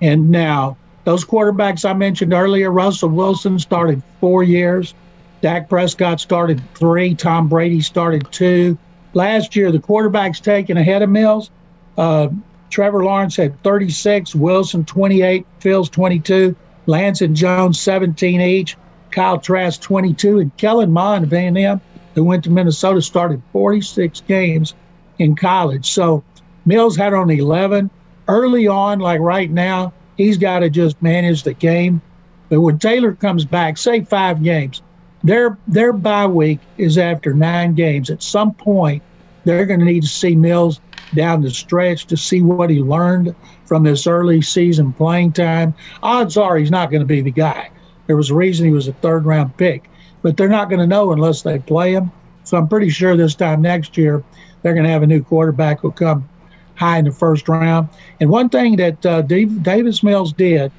And 0.03 0.31
now, 0.31 0.77
those 1.05 1.25
quarterbacks 1.25 1.89
I 1.89 1.95
mentioned 1.95 2.35
earlier, 2.35 2.71
Russell 2.71 3.09
Wilson 3.09 3.59
started 3.59 4.03
four 4.21 4.43
years. 4.43 4.93
Dak 5.41 5.67
Prescott 5.67 6.21
started 6.21 6.61
three. 6.75 7.15
Tom 7.15 7.49
Brady 7.49 7.81
started 7.81 8.31
two. 8.31 8.77
Last 9.15 9.57
year, 9.57 9.73
the 9.73 9.79
quarterbacks 9.79 10.39
taken 10.43 10.77
ahead 10.77 11.01
of 11.01 11.09
Mills. 11.09 11.51
Uh, 11.97 12.29
Trevor 12.69 13.03
Lawrence 13.03 13.37
had 13.37 13.63
36, 13.63 14.35
Wilson 14.35 14.85
28, 14.85 15.47
Fields 15.61 15.89
22, 15.89 16.55
Lance 16.85 17.23
and 17.23 17.35
Jones 17.35 17.81
17 17.81 18.43
each, 18.43 18.77
Kyle 19.11 19.39
Trask 19.39 19.81
22, 19.81 20.41
and 20.41 20.55
Kellen 20.59 20.93
Mond 20.93 21.25
of 21.25 21.33
A&M, 21.33 21.81
who 22.15 22.25
went 22.25 22.45
to 22.45 22.51
Minnesota, 22.51 23.01
started 23.01 23.41
46 23.53 24.21
games 24.29 24.75
in 25.19 25.37
college. 25.37 25.91
So 25.91 26.23
Mills 26.65 26.97
had 26.97 27.15
on 27.15 27.31
11. 27.31 27.91
Early 28.29 28.67
on, 28.67 28.99
like 28.99 29.21
right 29.21 29.51
now, 29.51 29.93
he's 30.17 30.37
got 30.37 30.61
to 30.61 30.71
just 30.71 31.01
manage 31.01 31.45
the 31.45 31.55
game. 31.55 32.03
But 32.49 32.61
when 32.61 32.79
Taylor 32.79 33.15
comes 33.15 33.45
back, 33.45 33.79
say 33.79 34.03
five 34.03 34.43
games, 34.43 34.83
their 35.23 35.59
their 35.67 35.93
bye 35.93 36.27
week 36.27 36.61
is 36.79 36.99
after 36.99 37.35
nine 37.35 37.75
games. 37.75 38.11
At 38.11 38.23
some 38.23 38.55
point, 38.55 39.03
they're 39.45 39.67
going 39.67 39.81
to 39.81 39.87
need 39.87 40.03
to 40.03 40.09
see 40.09 40.35
Mills 40.37 40.81
down 41.15 41.43
the 41.43 41.51
stretch 41.51 42.07
to 42.07 42.17
see 42.17 42.43
what 42.43 42.71
he 42.71 42.81
learned 42.81 43.35
from 43.65 43.85
this 43.85 44.07
early 44.07 44.43
season 44.43 44.93
playing 44.93 45.33
time. 45.33 45.75
Odds 46.03 46.37
are 46.37 46.57
he's 46.57 46.71
not 46.71 46.91
going 46.91 47.01
to 47.01 47.07
be 47.07 47.21
the 47.21 47.31
guy. 47.31 47.71
There 48.07 48.17
was 48.17 48.31
a 48.31 48.35
reason 48.35 48.67
he 48.67 48.73
was 48.73 48.89
a 48.89 48.93
third 48.93 49.25
round 49.25 49.57
pick, 49.57 49.89
but 50.23 50.37
they're 50.37 50.49
not 50.49 50.69
going 50.69 50.81
to 50.81 50.87
know 50.87 51.13
unless 51.13 51.43
they 51.43 51.59
play 51.59 51.93
him. 51.93 52.13
So 52.47 52.57
I'm 52.57 52.69
pretty 52.69 52.91
sure 52.91 53.17
this 53.17 53.35
time 53.35 53.61
next 53.61 53.97
year 53.97 54.23
they're 54.63 54.73
going 54.73 54.85
to 54.85 54.91
have 54.91 55.03
a 55.03 55.07
new 55.07 55.23
quarterback 55.23 55.81
who'll 55.81 55.91
come 55.91 56.29
high 56.77 56.99
in 56.99 57.05
the 57.05 57.11
first 57.11 57.49
round. 57.49 57.89
And 58.21 58.31
one 58.31 58.49
thing 58.49 58.77
that 58.77 59.05
uh, 59.05 59.23
Davis 59.23 60.03
Mills 60.03 60.33
did, 60.33 60.71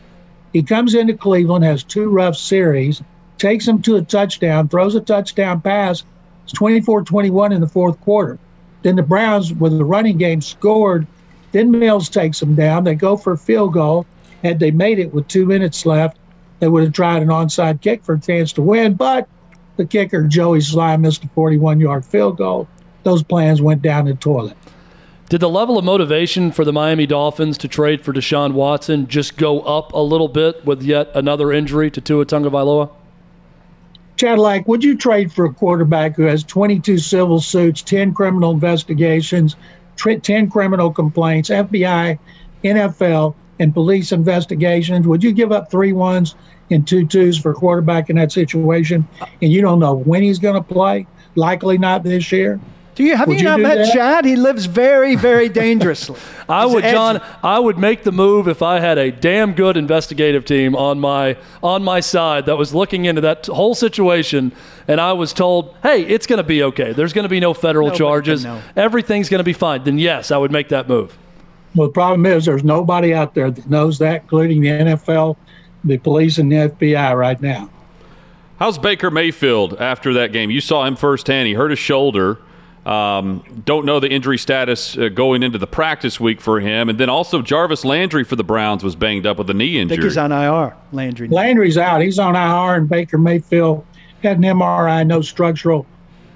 he 0.54 0.64
comes 0.64 0.96
into 0.96 1.14
Cleveland, 1.14 1.66
has 1.66 1.84
two 1.84 2.10
rough 2.10 2.38
series, 2.38 3.04
takes 3.38 3.68
him 3.68 3.82
to 3.82 3.98
a 3.98 4.02
touchdown, 4.02 4.70
throws 4.70 4.96
a 4.96 5.02
touchdown 5.02 5.60
pass. 5.60 6.04
It's 6.46 6.54
24 6.54 7.04
21 7.04 7.52
in 7.52 7.60
the 7.60 7.68
fourth 7.68 8.00
quarter. 8.00 8.40
Then 8.84 8.96
the 8.96 9.04
Browns, 9.04 9.54
with 9.54 9.78
the 9.78 9.84
running 9.84 10.18
game, 10.18 10.40
scored. 10.40 11.06
Then 11.52 11.72
Mills 11.72 12.08
takes 12.08 12.40
them 12.40 12.56
down. 12.56 12.86
They 12.86 12.96
go 12.96 13.18
for 13.18 13.34
a 13.34 13.38
field 13.38 13.74
goal. 13.74 14.06
Had 14.42 14.60
they 14.60 14.72
made 14.72 15.00
it 15.00 15.14
with 15.14 15.28
two 15.28 15.46
minutes 15.46 15.86
left, 15.86 16.18
they 16.60 16.70
would 16.70 16.84
have 16.84 16.94
tried 16.94 17.22
an 17.22 17.28
onside 17.28 17.82
kick 17.82 18.04
for 18.04 18.16
a 18.16 18.20
chance 18.20 18.54
to 18.54 18.62
win. 18.62 18.94
But 18.94 19.28
the 19.78 19.86
kicker, 19.86 20.24
Joey 20.24 20.60
Slye, 20.60 21.00
missed 21.00 21.24
a 21.24 21.28
41 21.30 21.80
yard 21.80 22.06
field 22.06 22.38
goal. 22.38 22.68
Those 23.04 23.24
plans 23.24 23.62
went 23.62 23.82
down 23.82 24.06
the 24.06 24.16
toilet. 24.16 24.58
Did 25.30 25.42
the 25.42 25.50
level 25.50 25.78
of 25.78 25.84
motivation 25.84 26.54
for 26.54 26.64
the 26.64 26.72
Miami 26.72 27.06
Dolphins 27.06 27.58
to 27.58 27.68
trade 27.68 28.04
for 28.04 28.14
Deshaun 28.14 28.54
Watson 28.54 29.08
just 29.08 29.36
go 29.36 29.60
up 29.62 29.92
a 29.92 30.00
little 30.00 30.30
bit 30.30 30.66
with 30.66 30.82
yet 30.82 31.10
another 31.14 31.52
injury 31.52 31.92
to 31.92 32.00
Tua 32.00 32.26
Tagovailoa? 32.26 32.90
Chad, 34.16 34.40
like, 34.40 34.68
would 34.68 34.84
you 34.84 34.98
trade 34.98 35.32
for 35.32 35.46
a 35.46 35.54
quarterback 35.54 36.16
who 36.16 36.24
has 36.24 36.44
22 36.44 36.98
civil 36.98 37.42
suits, 37.42 37.82
10 37.82 38.14
criminal 38.14 38.52
investigations, 38.52 39.58
10 39.98 40.50
criminal 40.50 40.92
complaints, 40.92 41.50
FBI, 41.50 42.18
NFL, 42.64 43.36
and 43.60 43.74
police 43.74 44.14
investigations? 44.14 45.08
Would 45.08 45.24
you 45.24 45.34
give 45.34 45.52
up 45.52 45.70
three 45.70 45.92
ones 45.92 46.36
and 46.70 46.88
two 46.88 47.06
twos 47.06 47.38
for 47.38 47.54
quarterback 47.54 48.10
in 48.10 48.16
that 48.18 48.32
situation? 48.32 49.08
And 49.42 49.52
you 49.52 49.62
don't 49.62 49.80
know 49.80 49.96
when 49.96 50.24
he's 50.24 50.40
going 50.40 50.56
to 50.56 50.62
play? 50.62 51.08
Likely 51.36 51.78
not 51.78 52.04
this 52.04 52.32
year. 52.32 52.60
Do 52.98 53.04
you 53.04 53.16
have 53.16 53.28
would 53.28 53.40
you, 53.40 53.44
you 53.44 53.50
not 53.52 53.60
met 53.60 53.76
that? 53.76 53.94
Chad? 53.94 54.26
He 54.26 54.36
lives 54.36 54.66
very, 54.66 55.16
very 55.16 55.50
dangerously. 55.50 56.20
I 56.50 56.66
would, 56.66 56.84
edgy. 56.84 56.96
John. 56.96 57.22
I 57.44 57.60
would 57.60 57.78
make 57.78 58.02
the 58.02 58.12
move 58.12 58.48
if 58.48 58.64
I 58.64 58.80
had 58.80 58.98
a 58.98 59.12
damn 59.12 59.54
good 59.54 59.78
investigative 59.78 60.46
team 60.46 60.76
on 60.76 61.00
my 61.00 61.38
on 61.62 61.84
my 61.84 62.00
side 62.00 62.48
that 62.48 62.58
was 62.58 62.74
looking 62.74 63.06
into 63.06 63.22
that 63.22 63.46
whole 63.46 63.76
situation, 63.76 64.52
and 64.88 65.00
I 65.00 65.14
was 65.14 65.32
told, 65.32 65.76
"Hey, 65.84 66.08
it's 66.08 66.26
going 66.26 66.38
to 66.38 66.44
be 66.44 66.64
okay. 66.64 66.92
There's 66.92 67.14
going 67.14 67.22
to 67.22 67.30
be 67.30 67.40
no 67.40 67.54
federal 67.54 67.92
charges. 67.92 68.48
Everything's 68.76 69.30
going 69.30 69.42
to 69.42 69.44
be 69.44 69.54
fine." 69.54 69.84
Then 69.84 70.00
yes, 70.00 70.32
I 70.32 70.38
would 70.38 70.52
make 70.52 70.70
that 70.70 70.90
move. 70.90 71.16
Well, 71.76 71.90
the 71.90 71.94
problem 71.94 72.26
is 72.26 72.46
there's 72.46 72.64
nobody 72.64 73.14
out 73.14 73.36
there 73.36 73.52
that 73.52 73.70
knows 73.70 74.00
that, 74.00 74.24
including 74.24 74.62
the 74.62 74.70
NFL, 74.70 75.38
the 75.88 75.98
police, 75.98 76.38
and 76.38 76.52
the 76.52 76.56
FBI 76.70 77.16
right 77.18 77.42
now. 77.42 77.70
How's 78.60 78.78
Baker 78.78 79.12
Mayfield 79.12 79.76
after 79.80 80.14
that 80.16 80.32
game? 80.32 80.50
You 80.50 80.62
saw 80.62 80.86
him 80.86 80.96
firsthand. 80.96 81.48
He 81.48 81.54
hurt 81.54 81.70
his 81.70 81.80
shoulder 81.80 82.40
Um, 82.88 83.44
don't 83.66 83.86
know 83.86 84.00
the 84.00 84.10
injury 84.10 84.38
status 84.38 84.98
uh, 84.98 85.10
going 85.10 85.44
into 85.44 85.58
the 85.58 85.68
practice 85.68 86.22
week 86.22 86.40
for 86.40 86.62
him. 86.62 86.88
And 86.88 86.98
then 86.98 87.10
also 87.10 87.42
Jarvis 87.42 87.84
Landry 87.84 88.24
for 88.24 88.38
the 88.38 88.46
Browns 88.46 88.82
was 88.82 88.96
banged 88.96 89.26
up 89.28 89.38
with 89.38 89.50
a 89.50 89.54
knee 89.54 89.78
I 89.78 89.82
injury. 89.82 89.98
think 89.98 90.06
he's 90.06 90.18
on 90.18 90.32
IR, 90.32 90.74
Landry. 90.94 91.28
Landry's 91.28 91.78
out. 91.78 92.00
He's 92.02 92.18
on 92.18 92.34
IR, 92.36 92.76
and 92.76 92.88
Baker 92.88 93.18
Mayfield 93.18 93.86
had 94.24 94.38
an 94.38 94.44
MRI, 94.44 95.06
no 95.06 95.20
structural 95.22 95.86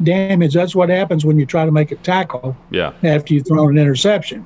damage. 0.03 0.53
That's 0.53 0.75
what 0.75 0.89
happens 0.89 1.23
when 1.23 1.39
you 1.39 1.45
try 1.45 1.63
to 1.63 1.71
make 1.71 1.93
a 1.93 1.95
tackle 1.97 2.57
yeah. 2.69 2.91
after 3.01 3.33
you 3.33 3.41
throw 3.41 3.69
an 3.69 3.77
interception. 3.77 4.45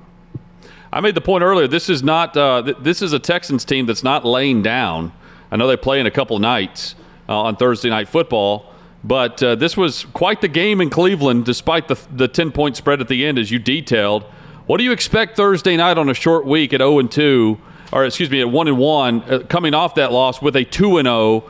I 0.95 1.01
made 1.01 1.13
the 1.13 1.21
point 1.21 1.43
earlier. 1.43 1.67
This 1.67 1.89
is 1.89 2.03
not. 2.03 2.37
Uh, 2.37 2.61
th- 2.63 2.77
this 2.79 3.01
is 3.01 3.11
a 3.11 3.19
Texans 3.19 3.65
team 3.65 3.85
that's 3.85 4.01
not 4.01 4.23
laying 4.23 4.61
down. 4.61 5.11
I 5.51 5.57
know 5.57 5.67
they 5.67 5.75
play 5.75 5.99
in 5.99 6.05
a 6.05 6.11
couple 6.11 6.39
nights 6.39 6.95
uh, 7.27 7.37
on 7.37 7.57
Thursday 7.57 7.89
night 7.89 8.07
football, 8.07 8.71
but 9.03 9.43
uh, 9.43 9.55
this 9.55 9.75
was 9.75 10.05
quite 10.13 10.39
the 10.39 10.47
game 10.47 10.79
in 10.79 10.89
Cleveland, 10.89 11.43
despite 11.43 11.89
the 11.89 11.99
the 12.15 12.29
ten 12.29 12.49
point 12.49 12.77
spread 12.77 13.01
at 13.01 13.09
the 13.09 13.25
end, 13.25 13.37
as 13.37 13.51
you 13.51 13.59
detailed. 13.59 14.23
What 14.67 14.77
do 14.77 14.85
you 14.85 14.93
expect 14.93 15.35
Thursday 15.35 15.75
night 15.75 15.97
on 15.97 16.07
a 16.07 16.13
short 16.13 16.45
week 16.45 16.71
at 16.71 16.79
zero 16.79 16.99
and 16.99 17.11
two, 17.11 17.59
or 17.91 18.05
excuse 18.05 18.31
me, 18.31 18.39
at 18.39 18.49
one 18.49 18.69
and 18.69 18.77
one, 18.77 19.21
uh, 19.23 19.39
coming 19.49 19.73
off 19.73 19.95
that 19.95 20.13
loss 20.13 20.41
with 20.41 20.55
a 20.55 20.63
two 20.63 20.97
and 20.97 21.07
zero 21.07 21.43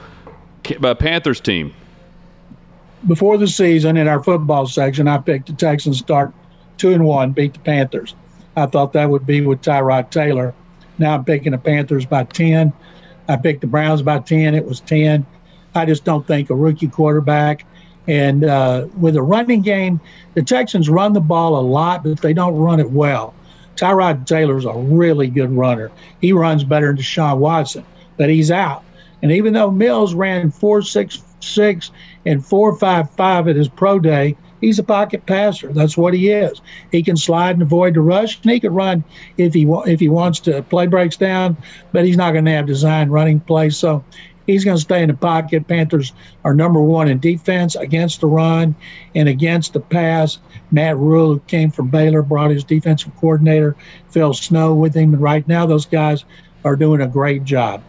Panthers 0.95 1.39
team? 1.39 1.71
Before 3.05 3.38
the 3.38 3.47
season, 3.47 3.95
in 3.95 4.08
our 4.08 4.23
football 4.23 4.65
section, 4.65 5.08
I 5.08 5.19
picked 5.19 5.45
the 5.45 5.53
Texans 5.53 5.99
start 5.99 6.34
two 6.77 6.93
and 6.93 7.05
one, 7.05 7.31
beat 7.31 7.53
the 7.53 7.60
Panthers. 7.60 8.15
I 8.55 8.65
thought 8.65 8.93
that 8.93 9.09
would 9.09 9.25
be 9.25 9.41
with 9.41 9.61
Tyrod 9.61 10.09
Taylor. 10.09 10.53
Now 10.97 11.15
I'm 11.15 11.25
picking 11.25 11.51
the 11.51 11.57
Panthers 11.57 12.05
by 12.05 12.23
10. 12.23 12.71
I 13.27 13.35
picked 13.37 13.61
the 13.61 13.67
Browns 13.67 14.01
by 14.01 14.19
10. 14.19 14.55
It 14.55 14.65
was 14.65 14.79
10. 14.81 15.25
I 15.73 15.85
just 15.85 16.05
don't 16.05 16.25
think 16.25 16.49
a 16.49 16.55
rookie 16.55 16.87
quarterback. 16.87 17.65
And 18.07 18.45
uh, 18.45 18.87
with 18.97 19.15
a 19.15 19.21
running 19.21 19.61
game, 19.61 19.99
the 20.35 20.43
Texans 20.43 20.89
run 20.89 21.13
the 21.13 21.19
ball 21.21 21.59
a 21.59 21.61
lot, 21.61 22.03
but 22.03 22.21
they 22.21 22.33
don't 22.33 22.55
run 22.55 22.79
it 22.79 22.91
well. 22.91 23.33
Tyrod 23.75 24.25
Taylor's 24.25 24.65
a 24.65 24.73
really 24.73 25.27
good 25.27 25.51
runner. 25.51 25.91
He 26.21 26.31
runs 26.31 26.63
better 26.63 26.87
than 26.87 26.97
Deshaun 26.97 27.39
Watson, 27.39 27.85
but 28.15 28.29
he's 28.29 28.51
out. 28.51 28.83
And 29.21 29.31
even 29.31 29.53
though 29.53 29.71
Mills 29.71 30.13
ran 30.13 30.51
4.66 30.51 31.89
and 32.25 32.41
4.55 32.41 33.49
at 33.49 33.55
his 33.55 33.67
pro 33.67 33.99
day, 33.99 34.37
he's 34.61 34.79
a 34.79 34.83
pocket 34.83 35.25
passer. 35.25 35.71
That's 35.71 35.97
what 35.97 36.13
he 36.13 36.29
is. 36.29 36.61
He 36.91 37.03
can 37.03 37.17
slide 37.17 37.51
and 37.51 37.61
avoid 37.61 37.93
the 37.93 38.01
rush, 38.01 38.39
and 38.41 38.51
he 38.51 38.59
can 38.59 38.73
run 38.73 39.03
if 39.37 39.53
he 39.53 39.65
wa- 39.65 39.83
if 39.83 39.99
he 39.99 40.09
wants 40.09 40.39
to. 40.41 40.61
Play 40.63 40.87
breaks 40.87 41.17
down, 41.17 41.57
but 41.91 42.05
he's 42.05 42.17
not 42.17 42.31
going 42.31 42.45
to 42.45 42.51
have 42.51 42.65
design 42.65 43.09
running 43.09 43.39
plays. 43.39 43.77
So 43.77 44.03
he's 44.47 44.65
going 44.65 44.77
to 44.77 44.81
stay 44.81 45.01
in 45.01 45.09
the 45.09 45.15
pocket. 45.15 45.67
Panthers 45.67 46.13
are 46.43 46.53
number 46.53 46.81
one 46.81 47.07
in 47.07 47.19
defense 47.19 47.75
against 47.75 48.21
the 48.21 48.27
run 48.27 48.75
and 49.13 49.29
against 49.29 49.73
the 49.73 49.79
pass. 49.79 50.39
Matt 50.71 50.97
Rhule, 50.97 51.33
who 51.33 51.39
came 51.41 51.71
from 51.71 51.89
Baylor, 51.89 52.21
brought 52.21 52.51
his 52.51 52.63
defensive 52.63 53.15
coordinator 53.17 53.75
Phil 54.09 54.33
Snow 54.33 54.73
with 54.73 54.95
him, 54.95 55.13
and 55.13 55.21
right 55.21 55.47
now 55.47 55.65
those 55.65 55.85
guys 55.85 56.25
are 56.63 56.75
doing 56.75 57.01
a 57.01 57.07
great 57.07 57.43
job. 57.43 57.81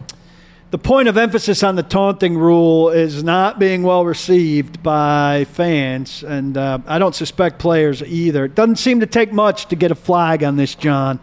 The 0.69 0.77
point 0.77 1.07
of 1.07 1.15
emphasis 1.15 1.63
on 1.63 1.77
the 1.77 1.83
taunting 1.83 2.37
rule 2.37 2.89
is 2.89 3.23
not 3.23 3.57
being 3.57 3.83
well 3.83 4.03
received 4.03 4.83
by 4.83 5.45
fans, 5.51 6.23
and 6.23 6.57
uh, 6.57 6.79
I 6.85 6.99
don't 6.99 7.15
suspect 7.15 7.57
players 7.57 8.03
either. 8.03 8.43
It 8.43 8.53
doesn't 8.53 8.75
seem 8.75 8.99
to 8.99 9.05
take 9.05 9.31
much 9.31 9.67
to 9.67 9.77
get 9.77 9.91
a 9.91 9.95
flag 9.95 10.43
on 10.43 10.57
this, 10.57 10.75
John. 10.75 11.21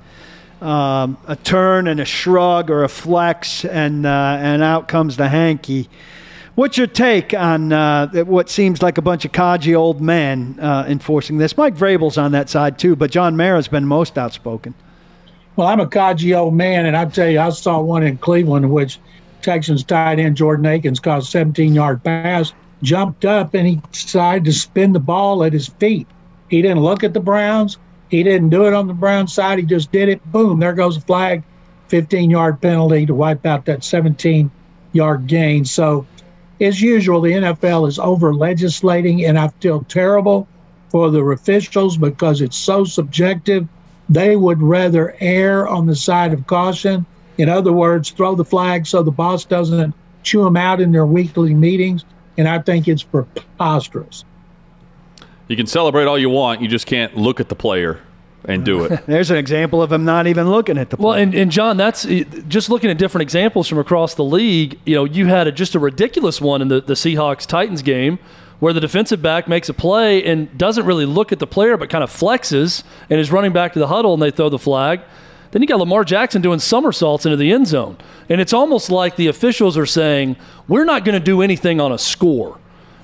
Um, 0.63 1.19
a 1.27 1.37
turn 1.37 1.89
and 1.89 2.01
a 2.01 2.07
shrug 2.07 2.71
or 2.71 2.85
a 2.85 2.89
flex, 2.89 3.67
and 3.67 4.07
uh, 4.07 4.39
and 4.41 4.63
out 4.63 4.89
comes 4.89 5.19
the 5.19 5.29
hanky. 5.29 5.91
What's 6.55 6.79
your 6.79 6.87
take 6.87 7.35
on 7.35 7.71
uh, 7.71 8.25
what 8.25 8.49
seems 8.49 8.81
like 8.81 8.97
a 8.97 9.03
bunch 9.03 9.27
of 9.27 9.33
codgy 9.33 9.75
old 9.75 10.01
men 10.01 10.59
uh, 10.59 10.87
enforcing 10.89 11.37
this? 11.37 11.59
Mike 11.59 11.75
Vrabel's 11.75 12.17
on 12.17 12.33
that 12.33 12.49
side 12.49 12.79
too, 12.79 12.97
but 12.97 13.11
John 13.11 13.37
Mara's 13.37 13.69
been 13.69 13.85
most 13.85 14.17
outspoken. 14.17 14.73
Well, 15.57 15.69
I'm 15.69 15.81
a 15.81 15.87
codgy 15.87 16.35
old 16.35 16.55
man, 16.55 16.87
and 16.87 16.97
I 16.97 17.05
tell 17.05 17.29
you, 17.29 17.41
I 17.41 17.51
saw 17.51 17.79
one 17.83 18.03
in 18.03 18.17
Cleveland 18.17 18.71
which 18.71 18.99
Texans 19.45 19.85
tight 19.85 20.19
end 20.19 20.37
Jordan 20.37 20.67
Akins 20.67 20.99
caught 20.99 21.19
a 21.19 21.23
17 21.23 21.75
yard 21.75 22.03
pass, 22.03 22.53
jumped 22.83 23.25
up, 23.25 23.55
and 23.55 23.67
he 23.67 23.81
decided 23.93 24.45
to 24.47 24.53
spin 24.53 24.93
the 24.93 24.99
ball 24.99 25.45
at 25.45 25.53
his 25.53 25.69
feet. 25.69 26.09
He 26.49 26.63
didn't 26.63 26.81
look 26.81 27.05
at 27.05 27.13
the 27.13 27.21
Browns. 27.21 27.77
He 28.09 28.23
didn't 28.23 28.49
do 28.49 28.67
it 28.67 28.73
on 28.73 28.87
the 28.87 28.95
Browns 28.95 29.33
side. 29.33 29.59
He 29.59 29.65
just 29.65 29.93
did 29.93 30.09
it. 30.09 30.25
Boom, 30.33 30.61
there 30.61 30.73
goes 30.73 30.97
a 30.97 31.01
flag, 31.03 31.43
15 31.89 32.31
yard 32.31 32.61
penalty 32.61 33.07
to 33.07 33.15
wipe 33.15 33.45
out 33.45 33.67
that 33.67 33.85
17 33.85 34.51
yard 34.93 35.27
gain. 35.27 35.65
So, 35.65 36.07
as 36.61 36.81
usual, 36.81 37.21
the 37.21 37.33
NFL 37.33 37.87
is 37.87 37.99
over 37.99 38.33
legislating, 38.33 39.27
and 39.27 39.39
I 39.39 39.49
feel 39.61 39.85
terrible 39.85 40.49
for 40.89 41.11
the 41.11 41.21
officials 41.21 41.99
because 41.99 42.41
it's 42.41 42.57
so 42.57 42.85
subjective. 42.85 43.69
They 44.09 44.37
would 44.37 44.63
rather 44.63 45.17
err 45.21 45.69
on 45.69 45.87
the 45.87 45.97
side 45.97 46.33
of 46.33 46.47
caution 46.47 47.05
in 47.39 47.49
other 47.49 47.73
words, 47.73 48.11
throw 48.11 48.35
the 48.35 48.45
flag 48.45 48.87
so 48.87 49.03
the 49.03 49.11
boss 49.11 49.45
doesn't 49.45 49.95
chew 50.23 50.45
them 50.45 50.57
out 50.57 50.81
in 50.81 50.93
their 50.93 51.07
weekly 51.07 51.55
meetings. 51.55 52.05
And 52.37 52.49
I 52.49 52.59
think 52.59 52.89
it's 52.89 53.03
preposterous. 53.03 54.25
You 55.49 55.57
can 55.57 55.67
celebrate 55.67 56.07
all 56.07 56.19
you 56.19 56.31
want. 56.31 56.63
You 56.63 56.69
just 56.69 56.87
can't 56.87 57.17
look 57.17 57.39
at 57.39 57.49
the 57.49 57.55
player 57.55 58.01
and 58.47 58.65
do 58.65 58.85
it. 58.85 59.05
There's 59.07 59.31
an 59.31 59.37
example 59.37 59.83
of 59.83 59.93
him 59.93 60.05
not 60.05 60.27
even 60.27 60.51
looking 60.51 60.79
at 60.79 60.91
the 60.91 60.97
play. 60.97 61.05
Well, 61.05 61.15
and, 61.15 61.35
and 61.35 61.51
John, 61.51 61.77
that's 61.77 62.05
eh, 62.07 62.25
just 62.49 62.71
looking 62.71 62.91
at 62.91 62.99
different 62.99 63.23
examples 63.23 63.69
from 63.69 63.79
across 63.79 64.15
the 64.15 64.25
league. 64.25 64.79
You 64.85 64.95
know, 64.95 65.05
you 65.05 65.27
had 65.27 65.47
a, 65.47 65.53
just 65.53 65.75
a 65.75 65.79
ridiculous 65.79 66.41
one 66.41 66.63
in 66.63 66.69
the, 66.69 66.81
the 66.81 66.95
Seahawks 66.95 67.47
Titans 67.47 67.83
game 67.83 68.19
where 68.61 68.73
the 68.73 68.81
defensive 68.81 69.21
back 69.21 69.49
makes 69.49 69.69
a 69.69 69.75
play 69.75 70.25
and 70.25 70.57
doesn't 70.57 70.87
really 70.87 71.07
look 71.07 71.33
at 71.33 71.39
the 71.39 71.47
player 71.47 71.77
but 71.77 71.91
kind 71.91 72.05
of 72.05 72.11
flexes 72.11 72.83
and 73.11 73.21
is 73.21 73.31
running 73.31 73.53
back 73.53 73.73
to 73.75 73.79
the 73.79 73.89
huddle 73.89 74.15
and 74.15 74.23
they 74.23 74.31
throw 74.31 74.49
the 74.49 74.59
flag. 74.59 75.01
Then 75.55 75.63
you 75.63 75.69
got 75.69 75.79
Lamar 75.79 76.03
Jackson 76.03 76.43
doing 76.43 76.59
somersaults 76.59 77.27
into 77.27 77.37
the 77.37 77.53
end 77.53 77.69
zone. 77.69 77.97
And 78.29 78.41
it's 78.41 78.53
almost 78.53 78.91
like 78.91 79.15
the 79.15 79.29
officials 79.29 79.79
are 79.79 79.87
saying, 79.87 80.35
we're 80.67 80.85
not 80.85 81.05
going 81.05 81.13
to 81.15 81.25
do 81.25 81.43
anything 81.43 81.81
on 81.81 81.93
a 81.93 81.99
score, 81.99 82.59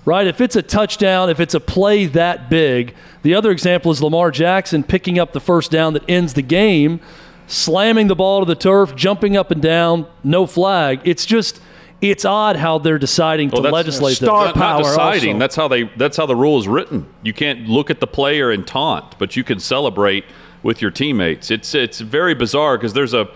right? 0.05 0.27
If 0.27 0.41
it's 0.41 0.57
a 0.57 0.63
touchdown, 0.63 1.31
if 1.31 1.39
it's 1.39 1.55
a 1.55 1.61
play 1.61 2.07
that 2.07 2.51
big, 2.51 2.97
the 3.23 3.37
other 3.37 3.53
example 3.53 3.93
is 3.93 4.03
Lamar 4.03 4.33
Jackson 4.33 4.83
picking 4.83 5.17
up 5.17 5.33
the 5.33 5.39
first 5.39 5.71
down 5.71 5.93
that 5.93 6.03
ends 6.11 6.35
the 6.35 6.43
game, 6.43 6.99
slamming 7.47 8.09
the 8.09 8.17
ball 8.17 8.41
to 8.41 8.47
the 8.47 8.57
turf, 8.57 8.97
jumping 8.97 9.37
up 9.37 9.53
and 9.53 9.63
down, 9.63 10.09
no 10.25 10.45
flag. 10.45 11.01
It's 11.05 11.25
just. 11.25 11.61
It's 12.03 12.25
odd 12.25 12.57
how 12.57 12.79
they're 12.79 12.99
deciding 12.99 13.51
Well, 13.51 13.63
to 13.63 13.69
legislate 13.69 14.17
star 14.17 14.47
not, 14.47 14.57
not 14.57 14.79
deciding. 14.83 15.35
also. 15.35 15.39
That's 15.39 15.55
how 15.55 15.69
they. 15.69 15.83
That's 15.99 16.17
how 16.17 16.25
the 16.25 16.35
rule 16.35 16.59
is 16.59 16.67
written. 16.67 17.07
You 17.23 17.35
can't 17.35 17.69
look 17.69 17.91
at 17.91 18.01
the 18.01 18.07
player 18.07 18.51
and 18.51 18.67
taunt, 18.67 19.19
but 19.19 19.37
you 19.37 19.45
can 19.45 19.61
celebrate 19.61 20.25
with 20.63 20.83
your 20.83 20.91
teammates. 20.91 21.51
It's 21.51 21.75
it's 21.75 22.01
very 22.01 22.35
bizarre 22.35 22.77
because 22.77 22.93
there's 22.93 23.15
a. 23.15 23.29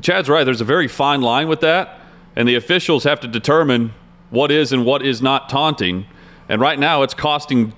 Chad's 0.00 0.28
right. 0.28 0.44
There's 0.44 0.62
a 0.62 0.64
very 0.64 0.88
fine 0.88 1.20
line 1.20 1.48
with 1.48 1.60
that, 1.60 2.00
and 2.34 2.48
the 2.48 2.54
officials 2.54 3.04
have 3.04 3.20
to 3.20 3.28
determine 3.28 3.92
what 4.30 4.50
is 4.50 4.72
and 4.72 4.86
what 4.86 5.02
is 5.04 5.20
not 5.20 5.48
taunting. 5.48 6.06
And 6.48 6.60
right 6.60 6.78
now, 6.78 7.02
it's 7.02 7.14
costing 7.14 7.74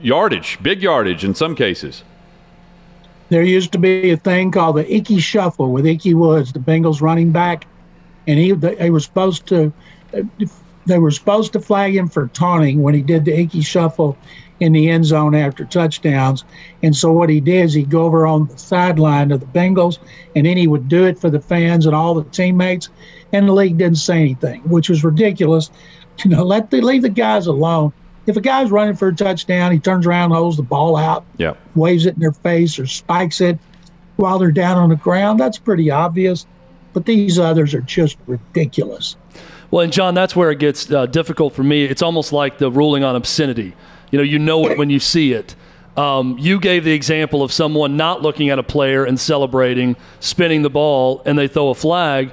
yardage, 0.00 0.58
big 0.62 0.82
yardage 0.82 1.24
in 1.24 1.34
some 1.34 1.54
cases. 1.54 2.02
There 3.28 3.42
used 3.42 3.72
to 3.72 3.78
be 3.78 4.10
a 4.10 4.16
thing 4.16 4.50
called 4.50 4.76
the 4.76 4.94
Ickey 4.94 5.18
Shuffle 5.20 5.70
with 5.70 5.86
Ickey 5.86 6.14
Woods, 6.14 6.52
the 6.52 6.58
Bengals 6.58 7.00
running 7.00 7.30
back, 7.30 7.66
and 8.26 8.38
he 8.38 8.52
they 8.52 8.90
were 8.90 9.00
supposed 9.00 9.46
to 9.46 9.72
they 10.86 10.98
were 10.98 11.10
supposed 11.10 11.52
to 11.52 11.60
flag 11.60 11.96
him 11.96 12.08
for 12.08 12.26
taunting 12.28 12.82
when 12.82 12.94
he 12.94 13.02
did 13.02 13.24
the 13.24 13.38
Ickey 13.38 13.62
Shuffle 13.62 14.18
in 14.62 14.72
the 14.72 14.88
end 14.88 15.04
zone 15.04 15.34
after 15.34 15.64
touchdowns. 15.64 16.44
And 16.82 16.94
so 16.96 17.12
what 17.12 17.28
he 17.28 17.40
did 17.40 17.64
is 17.66 17.74
he'd 17.74 17.90
go 17.90 18.04
over 18.04 18.26
on 18.26 18.46
the 18.46 18.56
sideline 18.56 19.32
of 19.32 19.40
the 19.40 19.46
Bengals, 19.46 19.98
and 20.34 20.46
then 20.46 20.56
he 20.56 20.66
would 20.66 20.88
do 20.88 21.04
it 21.04 21.18
for 21.18 21.28
the 21.30 21.40
fans 21.40 21.84
and 21.86 21.94
all 21.94 22.14
the 22.14 22.24
teammates. 22.30 22.88
And 23.32 23.48
the 23.48 23.52
league 23.52 23.78
didn't 23.78 23.96
say 23.98 24.20
anything, 24.20 24.60
which 24.62 24.88
was 24.88 25.04
ridiculous. 25.04 25.70
You 26.24 26.30
know, 26.30 26.44
let 26.44 26.70
the 26.70 26.82
leave 26.82 27.00
the 27.02 27.08
guys 27.08 27.46
alone. 27.46 27.90
If 28.26 28.36
a 28.36 28.40
guy's 28.42 28.70
running 28.70 28.94
for 28.94 29.08
a 29.08 29.14
touchdown, 29.14 29.72
he 29.72 29.78
turns 29.78 30.06
around, 30.06 30.30
holds 30.30 30.58
the 30.58 30.62
ball 30.62 30.94
out, 30.94 31.24
Yeah. 31.38 31.54
waves 31.74 32.04
it 32.04 32.14
in 32.14 32.20
their 32.20 32.32
face 32.32 32.78
or 32.78 32.86
spikes 32.86 33.40
it 33.40 33.58
while 34.16 34.38
they're 34.38 34.52
down 34.52 34.76
on 34.76 34.90
the 34.90 34.96
ground. 34.96 35.40
That's 35.40 35.56
pretty 35.58 35.90
obvious. 35.90 36.46
But 36.92 37.06
these 37.06 37.38
others 37.38 37.72
are 37.74 37.80
just 37.80 38.18
ridiculous. 38.26 39.16
Well, 39.70 39.82
and 39.82 39.92
John, 39.92 40.12
that's 40.12 40.36
where 40.36 40.50
it 40.50 40.58
gets 40.58 40.92
uh, 40.92 41.06
difficult 41.06 41.54
for 41.54 41.62
me. 41.62 41.84
It's 41.86 42.02
almost 42.02 42.30
like 42.30 42.58
the 42.58 42.70
ruling 42.70 43.02
on 43.04 43.16
obscenity. 43.16 43.72
You 44.12 44.18
know, 44.18 44.24
you 44.24 44.38
know 44.38 44.68
it 44.68 44.78
when 44.78 44.90
you 44.90 45.00
see 45.00 45.32
it. 45.32 45.56
Um, 45.96 46.36
you 46.38 46.60
gave 46.60 46.84
the 46.84 46.92
example 46.92 47.42
of 47.42 47.52
someone 47.52 47.96
not 47.96 48.22
looking 48.22 48.50
at 48.50 48.58
a 48.58 48.62
player 48.62 49.04
and 49.04 49.18
celebrating, 49.18 49.96
spinning 50.20 50.62
the 50.62 50.70
ball, 50.70 51.22
and 51.26 51.38
they 51.38 51.48
throw 51.48 51.70
a 51.70 51.74
flag. 51.74 52.32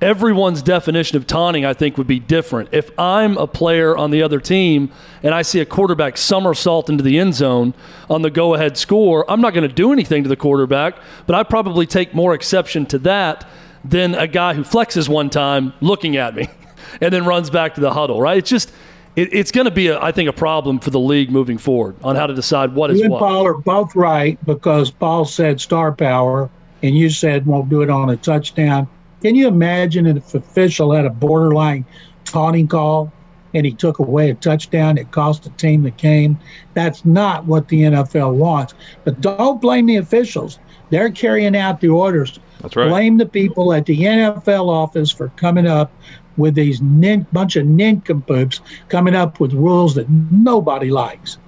Everyone's 0.00 0.62
definition 0.62 1.16
of 1.16 1.28
taunting, 1.28 1.64
I 1.64 1.74
think, 1.74 1.96
would 1.96 2.08
be 2.08 2.18
different. 2.18 2.70
If 2.72 2.90
I'm 2.98 3.38
a 3.38 3.46
player 3.46 3.96
on 3.96 4.10
the 4.10 4.22
other 4.22 4.40
team 4.40 4.90
and 5.22 5.32
I 5.32 5.42
see 5.42 5.60
a 5.60 5.64
quarterback 5.64 6.16
somersault 6.16 6.90
into 6.90 7.04
the 7.04 7.20
end 7.20 7.34
zone 7.34 7.72
on 8.10 8.22
the 8.22 8.30
go 8.30 8.54
ahead 8.54 8.76
score, 8.76 9.28
I'm 9.30 9.40
not 9.40 9.54
going 9.54 9.68
to 9.68 9.72
do 9.72 9.92
anything 9.92 10.24
to 10.24 10.28
the 10.28 10.36
quarterback, 10.36 10.96
but 11.26 11.36
I 11.36 11.44
probably 11.44 11.86
take 11.86 12.14
more 12.14 12.34
exception 12.34 12.84
to 12.86 12.98
that 13.00 13.48
than 13.84 14.16
a 14.16 14.26
guy 14.26 14.54
who 14.54 14.62
flexes 14.62 15.08
one 15.08 15.30
time 15.30 15.72
looking 15.80 16.16
at 16.16 16.34
me 16.34 16.48
and 17.00 17.12
then 17.12 17.24
runs 17.24 17.48
back 17.48 17.76
to 17.76 17.80
the 17.80 17.92
huddle, 17.92 18.20
right? 18.20 18.38
It's 18.38 18.50
just, 18.50 18.72
it, 19.16 19.32
it's 19.32 19.50
going 19.50 19.66
to 19.66 19.70
be, 19.70 19.88
a, 19.88 20.00
I 20.00 20.12
think, 20.12 20.28
a 20.28 20.32
problem 20.32 20.78
for 20.78 20.90
the 20.90 21.00
league 21.00 21.30
moving 21.30 21.58
forward 21.58 21.96
on 22.02 22.16
how 22.16 22.26
to 22.26 22.34
decide 22.34 22.74
what 22.74 22.90
is 22.90 22.98
You 22.98 23.04
and 23.04 23.12
what. 23.12 23.18
Paul 23.18 23.46
are 23.46 23.54
both 23.54 23.94
right 23.94 24.38
because 24.46 24.90
Paul 24.90 25.24
said 25.24 25.60
star 25.60 25.92
power, 25.92 26.50
and 26.82 26.96
you 26.96 27.10
said 27.10 27.46
won't 27.46 27.68
do 27.68 27.82
it 27.82 27.90
on 27.90 28.10
a 28.10 28.16
touchdown. 28.16 28.88
Can 29.20 29.34
you 29.34 29.46
imagine 29.46 30.06
if 30.06 30.34
an 30.34 30.40
official 30.40 30.92
had 30.92 31.04
a 31.04 31.10
borderline 31.10 31.84
taunting 32.24 32.66
call 32.66 33.12
and 33.54 33.66
he 33.66 33.72
took 33.72 33.98
away 33.98 34.30
a 34.30 34.34
touchdown? 34.34 34.98
It 34.98 35.10
cost 35.10 35.44
the 35.44 35.50
team 35.50 35.82
the 35.82 35.90
game. 35.90 36.38
That's 36.74 37.04
not 37.04 37.44
what 37.44 37.68
the 37.68 37.82
NFL 37.82 38.34
wants. 38.34 38.74
But 39.04 39.20
don't 39.20 39.60
blame 39.60 39.86
the 39.86 39.96
officials. 39.96 40.58
They're 40.90 41.10
carrying 41.10 41.56
out 41.56 41.80
the 41.80 41.88
orders. 41.88 42.40
That's 42.60 42.74
right. 42.76 42.88
Blame 42.88 43.18
the 43.18 43.26
people 43.26 43.72
at 43.72 43.86
the 43.86 44.00
NFL 44.00 44.68
office 44.68 45.10
for 45.10 45.28
coming 45.36 45.66
up 45.66 45.92
with 46.36 46.54
these 46.54 46.80
nin- 46.80 47.26
bunch 47.32 47.56
of 47.56 47.66
nincompoops 47.66 48.60
coming 48.88 49.14
up 49.14 49.40
with 49.40 49.52
rules 49.52 49.94
that 49.94 50.08
nobody 50.08 50.90
likes. 50.90 51.38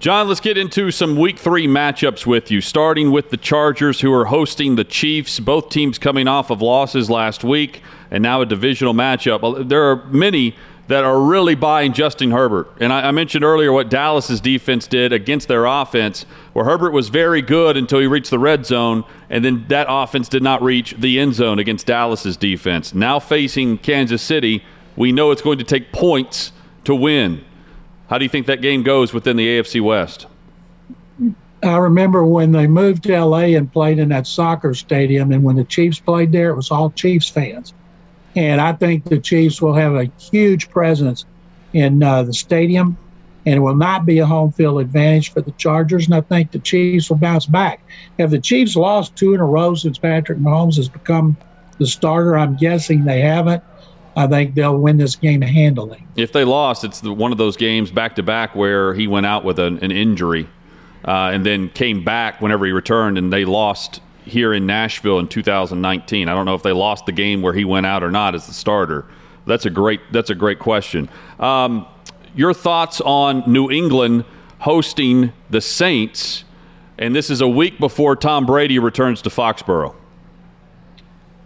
John, 0.00 0.28
let's 0.28 0.40
get 0.40 0.56
into 0.56 0.90
some 0.90 1.16
week 1.16 1.38
three 1.38 1.66
matchups 1.66 2.24
with 2.24 2.50
you, 2.50 2.62
starting 2.62 3.10
with 3.10 3.28
the 3.28 3.36
Chargers, 3.36 4.00
who 4.00 4.10
are 4.14 4.24
hosting 4.24 4.76
the 4.76 4.84
Chiefs. 4.84 5.38
Both 5.38 5.68
teams 5.68 5.98
coming 5.98 6.26
off 6.26 6.48
of 6.48 6.62
losses 6.62 7.10
last 7.10 7.44
week, 7.44 7.82
and 8.10 8.22
now 8.22 8.40
a 8.40 8.46
divisional 8.46 8.94
matchup. 8.94 9.68
There 9.68 9.90
are 9.90 9.96
many 10.06 10.56
that 10.90 11.04
are 11.04 11.20
really 11.20 11.54
buying 11.54 11.92
Justin 11.92 12.32
Herbert. 12.32 12.68
And 12.80 12.92
I, 12.92 13.08
I 13.08 13.10
mentioned 13.12 13.44
earlier 13.44 13.72
what 13.72 13.88
Dallas's 13.88 14.40
defense 14.40 14.88
did 14.88 15.12
against 15.12 15.46
their 15.46 15.64
offense, 15.64 16.26
where 16.52 16.64
Herbert 16.64 16.90
was 16.90 17.10
very 17.10 17.42
good 17.42 17.76
until 17.76 18.00
he 18.00 18.08
reached 18.08 18.30
the 18.30 18.40
red 18.40 18.66
zone, 18.66 19.04
and 19.28 19.44
then 19.44 19.64
that 19.68 19.86
offense 19.88 20.28
did 20.28 20.42
not 20.42 20.60
reach 20.62 20.96
the 20.98 21.20
end 21.20 21.34
zone 21.34 21.60
against 21.60 21.86
Dallas's 21.86 22.36
defense. 22.36 22.92
Now 22.92 23.20
facing 23.20 23.78
Kansas 23.78 24.20
City, 24.20 24.64
we 24.96 25.12
know 25.12 25.30
it's 25.30 25.42
going 25.42 25.58
to 25.58 25.64
take 25.64 25.92
points 25.92 26.50
to 26.82 26.94
win. 26.96 27.44
How 28.08 28.18
do 28.18 28.24
you 28.24 28.28
think 28.28 28.46
that 28.46 28.60
game 28.60 28.82
goes 28.82 29.14
within 29.14 29.36
the 29.36 29.46
AFC 29.46 29.80
West? 29.80 30.26
I 31.62 31.76
remember 31.76 32.24
when 32.24 32.50
they 32.50 32.66
moved 32.66 33.04
to 33.04 33.16
LA 33.16 33.54
and 33.56 33.72
played 33.72 34.00
in 34.00 34.08
that 34.08 34.26
soccer 34.26 34.74
stadium, 34.74 35.30
and 35.30 35.44
when 35.44 35.54
the 35.54 35.62
Chiefs 35.62 36.00
played 36.00 36.32
there, 36.32 36.50
it 36.50 36.56
was 36.56 36.72
all 36.72 36.90
Chiefs 36.90 37.28
fans. 37.28 37.74
And 38.36 38.60
I 38.60 38.72
think 38.72 39.04
the 39.04 39.18
Chiefs 39.18 39.60
will 39.60 39.74
have 39.74 39.94
a 39.94 40.04
huge 40.18 40.70
presence 40.70 41.24
in 41.72 42.02
uh, 42.02 42.22
the 42.22 42.32
stadium, 42.32 42.96
and 43.46 43.56
it 43.56 43.60
will 43.60 43.76
not 43.76 44.06
be 44.06 44.18
a 44.18 44.26
home 44.26 44.52
field 44.52 44.80
advantage 44.80 45.32
for 45.32 45.40
the 45.40 45.50
Chargers. 45.52 46.06
And 46.06 46.14
I 46.14 46.20
think 46.20 46.52
the 46.52 46.58
Chiefs 46.58 47.10
will 47.10 47.16
bounce 47.16 47.46
back. 47.46 47.82
Have 48.18 48.30
the 48.30 48.40
Chiefs 48.40 48.76
lost 48.76 49.16
two 49.16 49.34
in 49.34 49.40
a 49.40 49.44
row 49.44 49.74
since 49.74 49.98
Patrick 49.98 50.38
Mahomes 50.38 50.76
has 50.76 50.88
become 50.88 51.36
the 51.78 51.86
starter? 51.86 52.38
I'm 52.38 52.56
guessing 52.56 53.04
they 53.04 53.20
haven't. 53.20 53.62
I 54.16 54.26
think 54.26 54.54
they'll 54.54 54.78
win 54.78 54.96
this 54.96 55.16
game 55.16 55.40
handily. 55.40 56.04
If 56.16 56.32
they 56.32 56.44
lost, 56.44 56.84
it's 56.84 57.00
the, 57.00 57.12
one 57.12 57.32
of 57.32 57.38
those 57.38 57.56
games 57.56 57.90
back 57.90 58.16
to 58.16 58.22
back 58.22 58.54
where 58.54 58.92
he 58.92 59.06
went 59.06 59.26
out 59.26 59.44
with 59.44 59.58
an, 59.58 59.78
an 59.78 59.92
injury 59.92 60.48
uh, 61.04 61.30
and 61.32 61.46
then 61.46 61.68
came 61.70 62.04
back 62.04 62.40
whenever 62.40 62.66
he 62.66 62.72
returned, 62.72 63.18
and 63.18 63.32
they 63.32 63.44
lost 63.44 64.00
here 64.24 64.52
in 64.52 64.66
Nashville 64.66 65.18
in 65.18 65.28
2019. 65.28 66.28
I 66.28 66.34
don't 66.34 66.46
know 66.46 66.54
if 66.54 66.62
they 66.62 66.72
lost 66.72 67.06
the 67.06 67.12
game 67.12 67.42
where 67.42 67.52
he 67.52 67.64
went 67.64 67.86
out 67.86 68.02
or 68.02 68.10
not 68.10 68.34
as 68.34 68.46
the 68.46 68.52
starter. 68.52 69.06
That's 69.46 69.66
a 69.66 69.70
great 69.70 70.00
that's 70.12 70.30
a 70.30 70.34
great 70.34 70.58
question. 70.58 71.08
Um, 71.38 71.86
your 72.34 72.54
thoughts 72.54 73.00
on 73.00 73.42
New 73.46 73.70
England 73.70 74.24
hosting 74.58 75.32
the 75.48 75.60
Saints, 75.60 76.44
and 76.98 77.14
this 77.16 77.30
is 77.30 77.40
a 77.40 77.48
week 77.48 77.78
before 77.78 78.14
Tom 78.14 78.46
Brady 78.46 78.78
returns 78.78 79.22
to 79.22 79.30
Foxborough. 79.30 79.94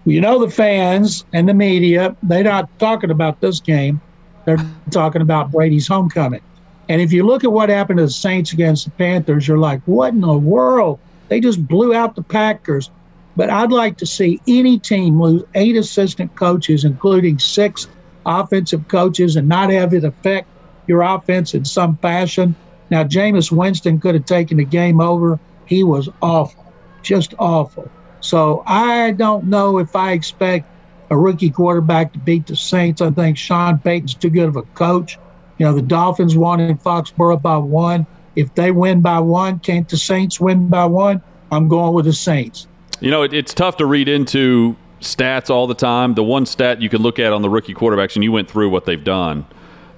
You 0.07 0.21
know 0.21 0.39
the 0.39 0.51
fans 0.51 1.25
and 1.33 1.49
the 1.49 1.55
media, 1.55 2.15
they're 2.23 2.45
not 2.45 2.69
talking 2.79 3.11
about 3.11 3.41
this 3.41 3.61
game. 3.61 4.01
They're 4.45 4.59
talking 4.91 5.23
about 5.23 5.51
Brady's 5.51 5.89
homecoming. 5.89 6.43
And 6.91 7.01
if 7.01 7.13
you 7.13 7.25
look 7.25 7.45
at 7.45 7.53
what 7.53 7.71
happened 7.71 7.99
to 7.99 8.05
the 8.05 8.11
Saints 8.11 8.53
against 8.53 8.85
the 8.85 8.91
Panthers, 8.91 9.49
you're 9.49 9.59
like, 9.59 9.81
what 9.87 10.13
in 10.13 10.21
the 10.21 10.37
world? 10.37 10.99
They 11.29 11.41
just 11.41 11.67
blew 11.67 11.95
out 11.95 12.15
the 12.15 12.23
Packers. 12.23 12.91
But 13.37 13.51
I'd 13.51 13.73
like 13.73 13.97
to 13.99 14.07
see 14.07 14.41
any 14.47 14.79
team 14.79 15.21
lose 15.21 15.43
eight 15.55 15.77
assistant 15.77 16.35
coaches, 16.37 16.85
including 16.85 17.39
six 17.39 17.89
offensive 18.25 18.87
coaches, 18.89 19.37
and 19.37 19.49
not 19.49 19.71
have 19.71 19.93
it 19.93 20.05
affect 20.05 20.49
your 20.87 21.03
offense 21.03 21.55
in 21.55 21.65
some 21.65 21.97
fashion. 21.97 22.55
Now, 22.91 23.03
Jameis 23.03 23.51
Winston 23.51 23.99
could 23.99 24.15
have 24.15 24.27
taken 24.27 24.59
the 24.59 24.65
game 24.65 25.01
over. 25.01 25.41
He 25.67 25.83
was 25.83 26.09
awful, 26.23 26.73
just 27.03 27.35
awful. 27.39 27.91
So 28.21 28.63
I 28.67 29.13
don't 29.13 29.47
know 29.47 29.79
if 29.79 29.97
I 29.97 30.13
expect 30.13 30.67
a 31.11 31.17
rookie 31.17 31.51
quarterback 31.51 32.13
to 32.13 32.19
beat 32.19 32.47
the 32.47 32.57
Saints. 32.57 33.01
I 33.01 33.11
think 33.11 33.37
Sean 33.37 33.79
Payton's 33.79 34.15
too 34.15 34.31
good 34.31 34.49
of 34.49 34.57
a 34.57 34.63
coach. 34.63 35.19
You 35.59 35.67
know, 35.67 35.75
the 35.75 35.83
Dolphins 35.83 36.37
won 36.37 36.61
in 36.61 36.79
Foxborough 36.79 37.43
by 37.43 37.57
one. 37.57 38.07
If 38.37 38.55
they 38.55 38.71
win 38.71 39.01
by 39.01 39.21
one, 39.21 39.59
can't 39.61 39.89
the 39.89 39.97
Saints 39.97 40.41
win 40.41 40.69
by 40.69 40.85
one? 40.85 41.23
I'm 41.51 41.69
going 41.69 41.95
with 41.95 42.07
the 42.07 42.13
Saints. 42.13 42.67
You 43.01 43.11
know, 43.11 43.23
it, 43.23 43.33
it's 43.33 43.55
tough 43.55 43.77
to 43.79 43.87
read 43.87 44.09
into 44.09 44.77
stats 45.01 45.51
all 45.51 45.67
the 45.67 45.75
time. 45.75 46.15
The 46.15 46.25
one 46.25 46.47
stat 46.47 46.81
you 46.81 46.89
can 46.89 47.03
look 47.03 47.19
at 47.19 47.33
on 47.33 47.43
the 47.43 47.51
rookie 47.51 47.75
quarterbacks, 47.75 48.15
and 48.17 48.25
you 48.25 48.33
went 48.33 48.49
through 48.49 48.71
what 48.71 48.87
they've 48.87 49.03
done. 49.03 49.47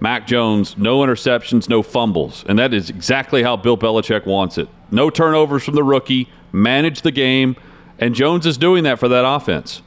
Mac 0.01 0.27
Jones, 0.27 0.77
no 0.77 0.99
interceptions, 0.99 1.69
no 1.69 1.83
fumbles. 1.83 2.45
And 2.49 2.59
that 2.59 2.75
is 2.75 2.91
exactly 2.91 3.43
how 3.43 3.57
Bill 3.57 3.79
Belichick 3.79 4.27
wants 4.27 4.59
it. 4.59 4.69
No 4.91 5.09
turnovers 5.09 5.65
from 5.65 5.75
the 5.75 5.83
rookie, 5.83 6.29
manage 6.53 7.01
the 7.01 7.11
game, 7.11 7.57
and 7.99 8.15
Jones 8.15 8.45
is 8.45 8.59
doing 8.59 8.85
that 8.85 8.99
for 8.99 9.09
that 9.09 9.27
offense. 9.27 9.83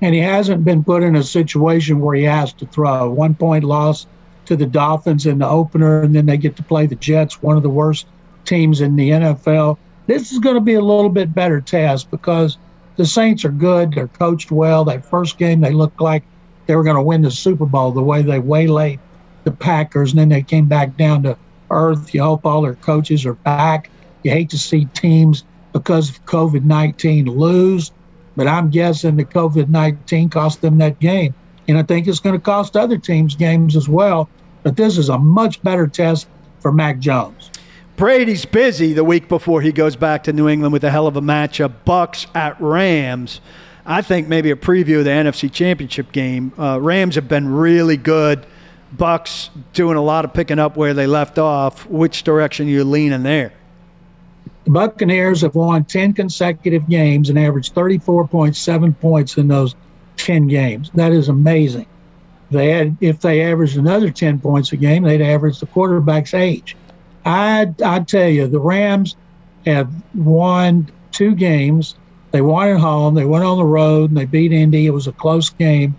And 0.00 0.14
he 0.14 0.20
hasn't 0.20 0.64
been 0.64 0.84
put 0.84 1.02
in 1.02 1.16
a 1.16 1.22
situation 1.22 2.00
where 2.00 2.14
he 2.14 2.24
has 2.24 2.52
to 2.54 2.66
throw. 2.66 3.10
One 3.10 3.34
point 3.34 3.64
loss 3.64 4.06
to 4.46 4.56
the 4.56 4.66
Dolphins 4.66 5.26
in 5.26 5.38
the 5.38 5.48
opener, 5.48 6.02
and 6.02 6.14
then 6.14 6.26
they 6.26 6.36
get 6.36 6.56
to 6.56 6.62
play 6.62 6.86
the 6.86 6.94
Jets, 6.96 7.42
one 7.42 7.56
of 7.56 7.62
the 7.62 7.68
worst 7.68 8.06
teams 8.44 8.80
in 8.80 8.96
the 8.96 9.10
NFL. 9.10 9.78
This 10.06 10.32
is 10.32 10.38
going 10.38 10.54
to 10.54 10.60
be 10.60 10.74
a 10.74 10.80
little 10.80 11.10
bit 11.10 11.34
better 11.34 11.60
test 11.60 12.10
because 12.10 12.58
the 12.96 13.06
Saints 13.06 13.44
are 13.44 13.50
good. 13.50 13.92
They're 13.92 14.08
coached 14.08 14.50
well. 14.50 14.84
That 14.84 15.04
first 15.04 15.38
game, 15.38 15.60
they 15.60 15.72
looked 15.72 16.00
like 16.00 16.22
they 16.66 16.76
were 16.76 16.84
going 16.84 16.96
to 16.96 17.02
win 17.02 17.22
the 17.22 17.30
Super 17.30 17.66
Bowl 17.66 17.92
the 17.92 18.02
way 18.02 18.22
they 18.22 18.38
waylaid 18.38 19.00
the 19.44 19.52
Packers, 19.52 20.12
and 20.12 20.20
then 20.20 20.28
they 20.28 20.42
came 20.42 20.66
back 20.66 20.96
down 20.96 21.22
to 21.22 21.36
earth. 21.70 22.12
You 22.14 22.22
hope 22.22 22.44
all 22.44 22.62
their 22.62 22.74
coaches 22.74 23.24
are 23.26 23.34
back. 23.34 23.90
You 24.22 24.30
hate 24.32 24.50
to 24.50 24.58
see 24.58 24.86
teams 24.86 25.44
because 25.72 26.10
of 26.10 26.24
COVID 26.24 26.64
19 26.64 27.26
lose, 27.26 27.92
but 28.34 28.48
I'm 28.48 28.70
guessing 28.70 29.16
the 29.16 29.24
COVID 29.24 29.68
19 29.68 30.30
cost 30.30 30.60
them 30.60 30.78
that 30.78 30.98
game. 30.98 31.34
And 31.68 31.78
I 31.78 31.82
think 31.82 32.06
it's 32.06 32.20
going 32.20 32.34
to 32.34 32.40
cost 32.40 32.76
other 32.76 32.98
teams 32.98 33.34
games 33.34 33.76
as 33.76 33.88
well. 33.88 34.28
But 34.62 34.76
this 34.76 34.98
is 34.98 35.08
a 35.08 35.18
much 35.18 35.62
better 35.62 35.86
test 35.86 36.28
for 36.60 36.72
Mac 36.72 36.98
Jones. 36.98 37.50
Brady's 37.96 38.44
busy 38.44 38.92
the 38.92 39.04
week 39.04 39.28
before 39.28 39.62
he 39.62 39.72
goes 39.72 39.96
back 39.96 40.24
to 40.24 40.32
New 40.32 40.48
England 40.48 40.72
with 40.72 40.84
a 40.84 40.90
hell 40.90 41.06
of 41.06 41.16
a 41.16 41.22
matchup. 41.22 41.72
Bucks 41.84 42.26
at 42.34 42.60
Rams. 42.60 43.40
I 43.86 44.02
think 44.02 44.28
maybe 44.28 44.50
a 44.50 44.56
preview 44.56 44.98
of 44.98 45.04
the 45.04 45.10
NFC 45.10 45.50
Championship 45.50 46.12
game. 46.12 46.52
Uh, 46.58 46.80
Rams 46.80 47.14
have 47.14 47.28
been 47.28 47.48
really 47.48 47.96
good. 47.96 48.44
Bucks 48.92 49.50
doing 49.72 49.96
a 49.96 50.02
lot 50.02 50.24
of 50.24 50.34
picking 50.34 50.58
up 50.58 50.76
where 50.76 50.92
they 50.92 51.06
left 51.06 51.38
off. 51.38 51.86
Which 51.86 52.22
direction 52.22 52.68
you 52.68 52.84
leaning 52.84 53.22
there? 53.22 53.52
The 54.64 54.72
Buccaneers 54.72 55.42
have 55.42 55.54
won 55.54 55.84
10 55.84 56.14
consecutive 56.14 56.88
games 56.88 57.30
and 57.30 57.38
averaged 57.38 57.74
34.7 57.74 58.98
points 59.00 59.36
in 59.38 59.46
those 59.46 59.76
10 60.16 60.48
games. 60.48 60.90
That 60.94 61.12
is 61.12 61.28
amazing. 61.28 61.86
They 62.50 62.70
had, 62.70 62.96
if 63.00 63.20
they 63.20 63.42
averaged 63.42 63.76
another 63.76 64.10
10 64.10 64.40
points 64.40 64.72
a 64.72 64.76
game, 64.76 65.02
they'd 65.02 65.20
average 65.20 65.58
the 65.60 65.66
quarterback's 65.66 66.34
age. 66.34 66.76
I 67.24 67.74
I 67.84 68.00
tell 68.00 68.28
you, 68.28 68.46
the 68.46 68.60
Rams 68.60 69.16
have 69.66 69.90
won 70.14 70.90
two 71.10 71.34
games. 71.34 71.96
They 72.30 72.40
won 72.40 72.68
at 72.68 72.78
home. 72.78 73.14
They 73.14 73.24
went 73.24 73.44
on 73.44 73.58
the 73.58 73.64
road 73.64 74.10
and 74.10 74.16
they 74.16 74.26
beat 74.26 74.52
Indy. 74.52 74.86
It 74.86 74.90
was 74.90 75.08
a 75.08 75.12
close 75.12 75.50
game. 75.50 75.96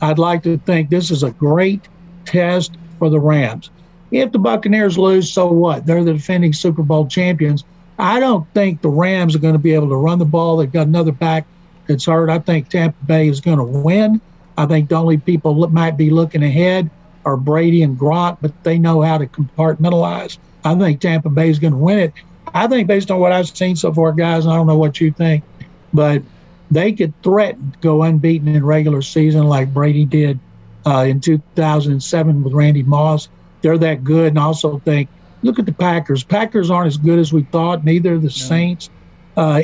I'd 0.00 0.18
like 0.18 0.42
to 0.44 0.56
think 0.58 0.88
this 0.88 1.10
is 1.10 1.22
a 1.22 1.32
great 1.32 1.86
test 2.24 2.76
for 2.98 3.10
the 3.10 3.20
Rams. 3.20 3.70
If 4.10 4.32
the 4.32 4.38
Buccaneers 4.38 4.96
lose, 4.96 5.30
so 5.30 5.52
what? 5.52 5.84
They're 5.84 6.02
the 6.02 6.14
defending 6.14 6.52
Super 6.52 6.82
Bowl 6.82 7.06
champions. 7.06 7.64
I 7.98 8.18
don't 8.18 8.48
think 8.54 8.80
the 8.80 8.88
Rams 8.88 9.36
are 9.36 9.38
going 9.38 9.52
to 9.52 9.58
be 9.58 9.74
able 9.74 9.90
to 9.90 9.96
run 9.96 10.18
the 10.18 10.24
ball. 10.24 10.56
They've 10.56 10.72
got 10.72 10.86
another 10.86 11.12
back 11.12 11.46
that's 11.90 12.06
hurt. 12.06 12.30
I 12.30 12.38
think 12.38 12.68
Tampa 12.68 13.04
Bay 13.04 13.28
is 13.28 13.40
going 13.40 13.58
to 13.58 13.64
win. 13.64 14.20
I 14.56 14.66
think 14.66 14.88
the 14.88 14.94
only 14.94 15.18
people 15.18 15.60
that 15.60 15.72
might 15.72 15.96
be 15.96 16.10
looking 16.10 16.42
ahead 16.42 16.88
are 17.24 17.36
Brady 17.36 17.82
and 17.82 17.98
Gronk, 17.98 18.38
but 18.40 18.52
they 18.64 18.78
know 18.78 19.02
how 19.02 19.18
to 19.18 19.26
compartmentalize. 19.26 20.38
I 20.64 20.74
think 20.76 21.00
Tampa 21.00 21.28
Bay 21.28 21.50
is 21.50 21.58
going 21.58 21.72
to 21.72 21.78
win 21.78 21.98
it. 21.98 22.12
I 22.54 22.66
think 22.68 22.86
based 22.86 23.10
on 23.10 23.18
what 23.18 23.32
I've 23.32 23.48
seen 23.48 23.76
so 23.76 23.92
far, 23.92 24.12
guys, 24.12 24.46
I 24.46 24.54
don't 24.54 24.66
know 24.66 24.78
what 24.78 25.00
you 25.00 25.10
think, 25.10 25.44
but 25.92 26.22
they 26.70 26.92
could 26.92 27.12
threaten 27.22 27.72
to 27.72 27.78
go 27.80 28.02
unbeaten 28.02 28.48
in 28.48 28.64
regular 28.64 29.02
season 29.02 29.44
like 29.44 29.74
Brady 29.74 30.04
did 30.04 30.38
uh, 30.86 31.04
in 31.08 31.20
2007 31.20 32.44
with 32.44 32.52
Randy 32.52 32.82
Moss. 32.84 33.28
They're 33.62 33.78
that 33.78 34.04
good, 34.04 34.28
and 34.28 34.38
also 34.38 34.78
think 34.80 35.08
look 35.42 35.58
at 35.58 35.66
the 35.66 35.72
Packers. 35.72 36.22
Packers 36.22 36.70
aren't 36.70 36.86
as 36.86 36.96
good 36.96 37.18
as 37.18 37.32
we 37.32 37.42
thought. 37.42 37.84
Neither 37.84 38.14
are 38.14 38.18
the 38.18 38.30
Saints. 38.30 38.90
Uh, 39.36 39.62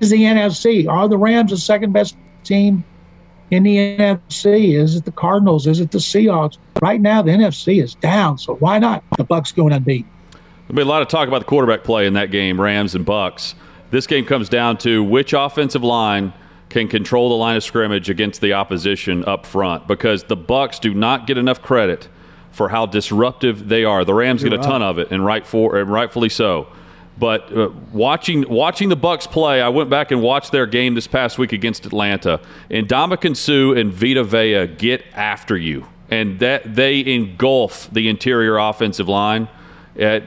is 0.00 0.10
the 0.10 0.22
NFC. 0.22 0.88
Are 0.88 1.08
the 1.08 1.18
Rams 1.18 1.50
the 1.50 1.56
second 1.56 1.92
best 1.92 2.16
team 2.44 2.84
in 3.50 3.62
the 3.62 3.76
NFC? 3.98 4.74
Is 4.74 4.96
it 4.96 5.04
the 5.04 5.12
Cardinals? 5.12 5.66
Is 5.66 5.80
it 5.80 5.90
the 5.90 5.98
Seahawks? 5.98 6.58
Right 6.82 7.00
now, 7.00 7.22
the 7.22 7.30
NFC 7.30 7.82
is 7.82 7.94
down, 7.94 8.38
so 8.38 8.56
why 8.56 8.78
not 8.78 9.02
the 9.16 9.24
Bucks 9.24 9.52
going 9.52 9.72
unbeaten? 9.72 10.10
There'll 10.68 10.76
be 10.76 10.82
a 10.82 10.84
lot 10.84 11.02
of 11.02 11.08
talk 11.08 11.28
about 11.28 11.38
the 11.38 11.44
quarterback 11.44 11.84
play 11.84 12.06
in 12.06 12.14
that 12.14 12.30
game, 12.30 12.60
Rams 12.60 12.94
and 12.94 13.04
Bucks. 13.04 13.54
This 13.90 14.06
game 14.06 14.24
comes 14.24 14.48
down 14.48 14.78
to 14.78 15.02
which 15.02 15.32
offensive 15.32 15.84
line 15.84 16.32
can 16.68 16.88
control 16.88 17.28
the 17.28 17.36
line 17.36 17.56
of 17.56 17.62
scrimmage 17.62 18.10
against 18.10 18.40
the 18.40 18.52
opposition 18.52 19.24
up 19.26 19.46
front 19.46 19.86
because 19.86 20.24
the 20.24 20.36
Bucks 20.36 20.80
do 20.80 20.92
not 20.92 21.26
get 21.26 21.38
enough 21.38 21.62
credit 21.62 22.08
for 22.50 22.68
how 22.68 22.86
disruptive 22.86 23.68
they 23.68 23.84
are. 23.84 24.04
The 24.04 24.14
Rams 24.14 24.42
You're 24.42 24.50
get 24.50 24.56
a 24.56 24.62
right. 24.62 24.68
ton 24.68 24.82
of 24.82 24.98
it, 24.98 25.12
and 25.12 25.24
right 25.24 25.46
for 25.46 25.78
and 25.78 25.90
rightfully 25.90 26.28
so. 26.28 26.66
But 27.18 27.56
uh, 27.56 27.70
watching 27.92 28.46
watching 28.48 28.88
the 28.90 28.96
Bucks 28.96 29.26
play, 29.26 29.62
I 29.62 29.70
went 29.70 29.88
back 29.88 30.10
and 30.10 30.20
watched 30.22 30.52
their 30.52 30.66
game 30.66 30.94
this 30.94 31.06
past 31.06 31.38
week 31.38 31.52
against 31.52 31.86
Atlanta, 31.86 32.40
and 32.70 32.86
Ndamukong 32.88 33.36
Suh 33.36 33.78
and 33.78 33.92
Vita 33.92 34.22
Vea 34.22 34.66
get 34.66 35.02
after 35.14 35.56
you, 35.56 35.86
and 36.10 36.38
that 36.40 36.74
they 36.74 37.04
engulf 37.04 37.88
the 37.90 38.08
interior 38.08 38.58
offensive 38.58 39.08
line. 39.08 39.48
Uh, 39.98 40.20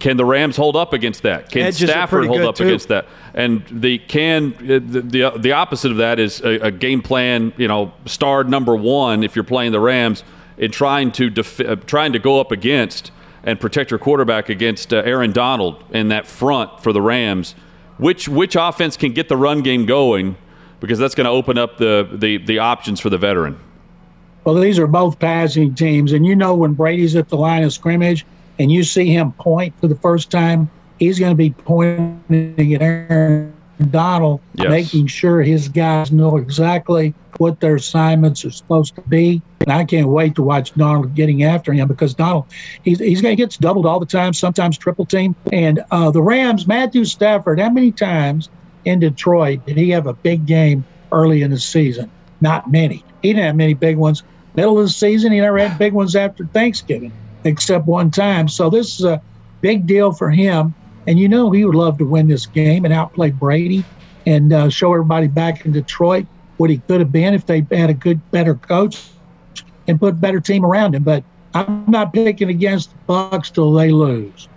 can 0.00 0.16
the 0.16 0.24
Rams 0.24 0.56
hold 0.56 0.74
up 0.74 0.92
against 0.92 1.22
that? 1.22 1.48
Can 1.48 1.62
Edges 1.62 1.88
Stafford 1.88 2.26
hold 2.26 2.40
up 2.40 2.56
too. 2.56 2.64
against 2.64 2.88
that? 2.88 3.06
And 3.34 3.64
the 3.70 3.98
can 3.98 4.52
uh, 4.54 4.80
the, 4.84 5.00
the, 5.00 5.30
the 5.38 5.52
opposite 5.52 5.92
of 5.92 5.98
that 5.98 6.18
is 6.18 6.40
a, 6.40 6.58
a, 6.58 6.70
game 6.72 7.02
plan. 7.02 7.52
You 7.56 7.68
know, 7.68 7.92
star 8.06 8.42
number 8.42 8.74
one 8.74 9.22
if 9.22 9.36
you're 9.36 9.44
playing 9.44 9.70
the 9.70 9.78
Rams 9.78 10.24
in 10.58 10.72
trying 10.72 11.12
to 11.12 11.30
def- 11.30 11.60
uh, 11.60 11.76
trying 11.76 12.14
to 12.14 12.18
go 12.18 12.40
up 12.40 12.50
against 12.50 13.12
and 13.44 13.60
protect 13.60 13.90
your 13.90 13.98
quarterback 13.98 14.48
against 14.48 14.92
uh, 14.92 14.98
Aaron 15.04 15.32
Donald 15.32 15.84
in 15.90 16.08
that 16.08 16.26
front 16.26 16.80
for 16.80 16.92
the 16.92 17.02
Rams. 17.02 17.54
Which 17.98 18.28
which 18.28 18.56
offense 18.56 18.96
can 18.96 19.12
get 19.12 19.28
the 19.28 19.36
run 19.36 19.62
game 19.62 19.86
going? 19.86 20.36
Because 20.80 20.98
that's 20.98 21.14
going 21.14 21.26
to 21.26 21.30
open 21.30 21.58
up 21.58 21.78
the, 21.78 22.08
the 22.12 22.38
the 22.38 22.58
options 22.58 23.00
for 23.00 23.10
the 23.10 23.18
veteran. 23.18 23.58
Well, 24.44 24.56
these 24.56 24.78
are 24.78 24.88
both 24.88 25.18
passing 25.18 25.74
teams, 25.74 26.12
and 26.12 26.26
you 26.26 26.34
know 26.34 26.54
when 26.54 26.72
Brady's 26.72 27.14
at 27.14 27.28
the 27.28 27.36
line 27.36 27.62
of 27.62 27.72
scrimmage 27.72 28.26
and 28.58 28.72
you 28.72 28.82
see 28.82 29.06
him 29.06 29.32
point 29.32 29.72
for 29.80 29.86
the 29.86 29.94
first 29.96 30.30
time, 30.30 30.68
he's 30.98 31.18
going 31.18 31.30
to 31.30 31.36
be 31.36 31.50
pointing 31.50 32.74
at 32.74 32.82
Aaron 32.82 33.54
Donald, 33.90 34.40
yes. 34.54 34.70
making 34.70 35.06
sure 35.06 35.42
his 35.42 35.68
guys 35.68 36.12
know 36.12 36.36
exactly 36.36 37.14
what 37.38 37.60
their 37.60 37.76
assignments 37.76 38.44
are 38.44 38.50
supposed 38.50 38.94
to 38.94 39.00
be. 39.02 39.42
And 39.60 39.72
I 39.72 39.84
can't 39.84 40.08
wait 40.08 40.34
to 40.36 40.42
watch 40.42 40.74
Donald 40.74 41.14
getting 41.14 41.44
after 41.44 41.72
him 41.72 41.88
because 41.88 42.14
Donald, 42.14 42.46
he's, 42.84 42.98
he's 42.98 43.20
going 43.22 43.36
to 43.36 43.42
get 43.42 43.56
doubled 43.60 43.86
all 43.86 44.00
the 44.00 44.06
time, 44.06 44.32
sometimes 44.32 44.76
triple 44.76 45.06
team. 45.06 45.34
And 45.52 45.82
uh, 45.90 46.10
the 46.10 46.22
Rams, 46.22 46.66
Matthew 46.66 47.04
Stafford, 47.04 47.60
how 47.60 47.70
many 47.70 47.92
times 47.92 48.48
in 48.84 49.00
Detroit 49.00 49.64
did 49.66 49.76
he 49.76 49.90
have 49.90 50.06
a 50.06 50.12
big 50.12 50.46
game 50.46 50.84
early 51.10 51.42
in 51.42 51.50
the 51.50 51.58
season? 51.58 52.10
Not 52.40 52.70
many. 52.70 53.04
He 53.22 53.32
didn't 53.32 53.44
have 53.44 53.56
many 53.56 53.74
big 53.74 53.96
ones. 53.96 54.22
Middle 54.54 54.78
of 54.78 54.84
the 54.84 54.90
season, 54.90 55.32
he 55.32 55.40
never 55.40 55.58
had 55.58 55.78
big 55.78 55.92
ones 55.92 56.14
after 56.14 56.44
Thanksgiving 56.46 57.12
except 57.44 57.86
one 57.86 58.10
time. 58.10 58.48
So 58.48 58.68
this 58.68 58.98
is 58.98 59.04
a 59.04 59.22
big 59.60 59.86
deal 59.86 60.12
for 60.12 60.30
him. 60.30 60.74
And 61.06 61.18
you 61.18 61.28
know 61.28 61.50
he 61.50 61.64
would 61.64 61.74
love 61.74 61.98
to 61.98 62.04
win 62.04 62.28
this 62.28 62.46
game 62.46 62.84
and 62.84 62.94
outplay 62.94 63.30
Brady 63.30 63.84
and 64.26 64.52
uh, 64.52 64.68
show 64.68 64.92
everybody 64.92 65.28
back 65.28 65.64
in 65.64 65.72
Detroit 65.72 66.26
what 66.58 66.70
he 66.70 66.78
could 66.78 67.00
have 67.00 67.10
been 67.10 67.34
if 67.34 67.46
they 67.46 67.66
had 67.72 67.90
a 67.90 67.94
good, 67.94 68.30
better 68.30 68.54
coach 68.54 69.08
and 69.88 69.98
put 69.98 70.10
a 70.10 70.16
better 70.16 70.40
team 70.40 70.64
around 70.64 70.94
him. 70.94 71.02
But 71.02 71.24
I'm 71.54 71.84
not 71.88 72.12
picking 72.12 72.48
against 72.48 72.90
the 72.90 72.96
Bucks 73.06 73.50
till 73.50 73.72
they 73.72 73.90
lose. 73.90 74.48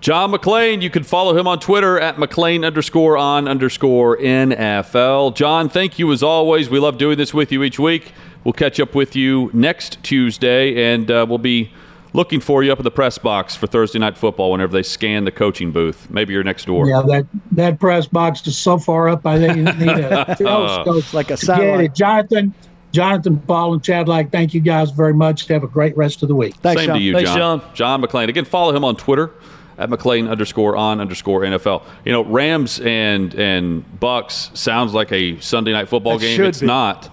John 0.00 0.32
McClain, 0.32 0.82
you 0.82 0.90
can 0.90 1.04
follow 1.04 1.36
him 1.36 1.46
on 1.46 1.60
Twitter 1.60 2.00
at 2.00 2.16
McClain 2.16 2.66
underscore 2.66 3.16
on 3.16 3.46
underscore 3.46 4.16
NFL. 4.16 5.36
John, 5.36 5.68
thank 5.68 5.96
you 5.96 6.10
as 6.10 6.24
always. 6.24 6.68
We 6.68 6.80
love 6.80 6.98
doing 6.98 7.16
this 7.16 7.32
with 7.32 7.52
you 7.52 7.62
each 7.62 7.78
week. 7.78 8.12
We'll 8.42 8.52
catch 8.52 8.80
up 8.80 8.96
with 8.96 9.14
you 9.14 9.48
next 9.52 10.02
Tuesday, 10.02 10.92
and 10.92 11.08
uh, 11.08 11.24
we'll 11.28 11.38
be 11.38 11.72
looking 12.12 12.40
for 12.40 12.62
you 12.62 12.72
up 12.72 12.78
in 12.78 12.84
the 12.84 12.90
press 12.90 13.18
box 13.18 13.54
for 13.56 13.66
Thursday 13.66 13.98
night 13.98 14.16
football 14.16 14.50
whenever 14.52 14.72
they 14.72 14.82
scan 14.82 15.24
the 15.24 15.30
coaching 15.32 15.72
booth. 15.72 16.08
Maybe 16.10 16.32
you're 16.32 16.44
next 16.44 16.66
door. 16.66 16.86
Yeah, 16.86 17.02
that 17.08 17.26
that 17.52 17.80
press 17.80 18.06
box 18.06 18.46
is 18.46 18.56
so 18.56 18.78
far 18.78 19.08
up. 19.08 19.26
I 19.26 19.38
think 19.38 19.56
you 19.56 19.64
need 19.64 19.88
a 20.04 20.34
telescope 20.38 21.12
like 21.14 21.30
a 21.30 21.36
satellite. 21.36 21.94
Jonathan, 21.94 22.54
Jonathan, 22.92 23.38
Paul, 23.40 23.74
and 23.74 23.82
Chad, 23.82 24.08
like, 24.08 24.30
thank 24.30 24.52
you 24.54 24.60
guys 24.60 24.90
very 24.90 25.14
much. 25.14 25.48
Have 25.48 25.64
a 25.64 25.68
great 25.68 25.96
rest 25.96 26.22
of 26.22 26.28
the 26.28 26.34
week. 26.34 26.54
Thanks, 26.56 26.80
Same 26.82 26.88
John. 26.88 26.96
to 26.96 27.02
you, 27.02 27.14
Thanks, 27.14 27.30
John. 27.30 27.60
John. 27.60 27.74
John 27.74 28.02
McClain. 28.02 28.28
Again, 28.28 28.44
follow 28.44 28.74
him 28.76 28.84
on 28.84 28.96
Twitter 28.96 29.30
at 29.78 29.88
McClain 29.88 30.28
underscore 30.30 30.76
on 30.76 31.00
underscore 31.00 31.40
NFL. 31.40 31.82
You 32.04 32.12
know, 32.12 32.24
Rams 32.24 32.78
and 32.80 33.34
and 33.34 33.98
Bucks 34.00 34.50
sounds 34.54 34.92
like 34.92 35.10
a 35.12 35.40
Sunday 35.40 35.72
night 35.72 35.88
football 35.88 36.18
That 36.18 36.26
game. 36.26 36.42
It's 36.42 36.60
be. 36.60 36.66
not 36.66 37.10